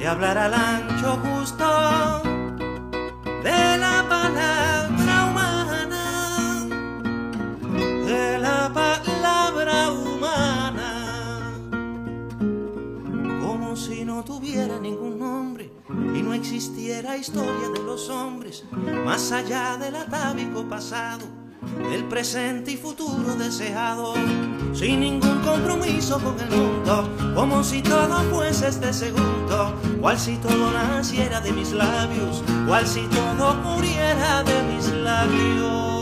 Hablar 0.07 0.37
al 0.37 0.53
ancho 0.53 1.17
justo 1.17 1.65
de 3.43 3.77
la 3.77 4.05
palabra 4.07 5.25
humana, 5.25 6.65
de 8.05 8.39
la 8.39 8.71
palabra 8.73 9.91
humana, 9.91 11.59
como 13.41 13.75
si 13.75 14.05
no 14.05 14.23
tuviera 14.23 14.79
ningún 14.79 15.19
nombre 15.19 15.73
y 15.89 16.21
no 16.23 16.33
existiera 16.33 17.17
historia 17.17 17.69
de 17.73 17.83
los 17.83 18.09
hombres 18.09 18.63
más 19.05 19.33
allá 19.33 19.75
del 19.75 19.97
atávico 19.97 20.67
pasado, 20.69 21.25
del 21.89 22.05
presente 22.05 22.71
y 22.71 22.77
futuro 22.77 23.35
deseado 23.35 24.13
sin 24.73 24.99
ningún 24.99 25.39
compromiso 25.39 26.19
con 26.19 26.39
el 26.39 26.49
mundo, 26.49 27.09
como 27.33 27.63
si 27.63 27.81
todo 27.81 28.21
fuese 28.29 28.67
este 28.67 28.93
segundo, 28.93 29.73
cual 29.99 30.19
si 30.19 30.35
todo 30.37 30.71
naciera 30.71 31.41
de 31.41 31.51
mis 31.51 31.71
labios, 31.71 32.43
cual 32.67 32.85
si 32.85 33.01
todo 33.07 33.55
muriera 33.55 34.43
de 34.43 34.63
mis 34.73 34.87
labios. 34.89 35.96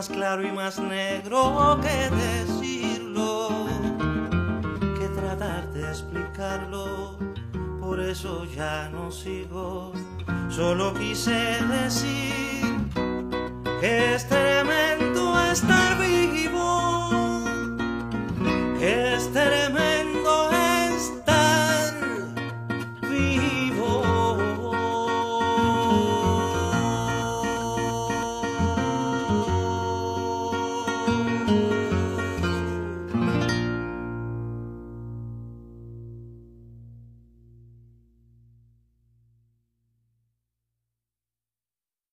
Más 0.00 0.08
claro 0.08 0.42
y 0.42 0.50
más 0.50 0.78
negro 0.78 1.78
que 1.82 2.08
decirlo, 2.16 3.50
que 4.98 5.08
tratar 5.08 5.70
de 5.74 5.82
explicarlo 5.82 7.18
por 7.82 8.00
eso 8.00 8.46
ya 8.46 8.88
no 8.88 9.10
sigo. 9.10 9.92
Solo 10.48 10.94
quise 10.94 11.58
decir 11.66 12.64
que 13.82 14.14
es 14.14 14.26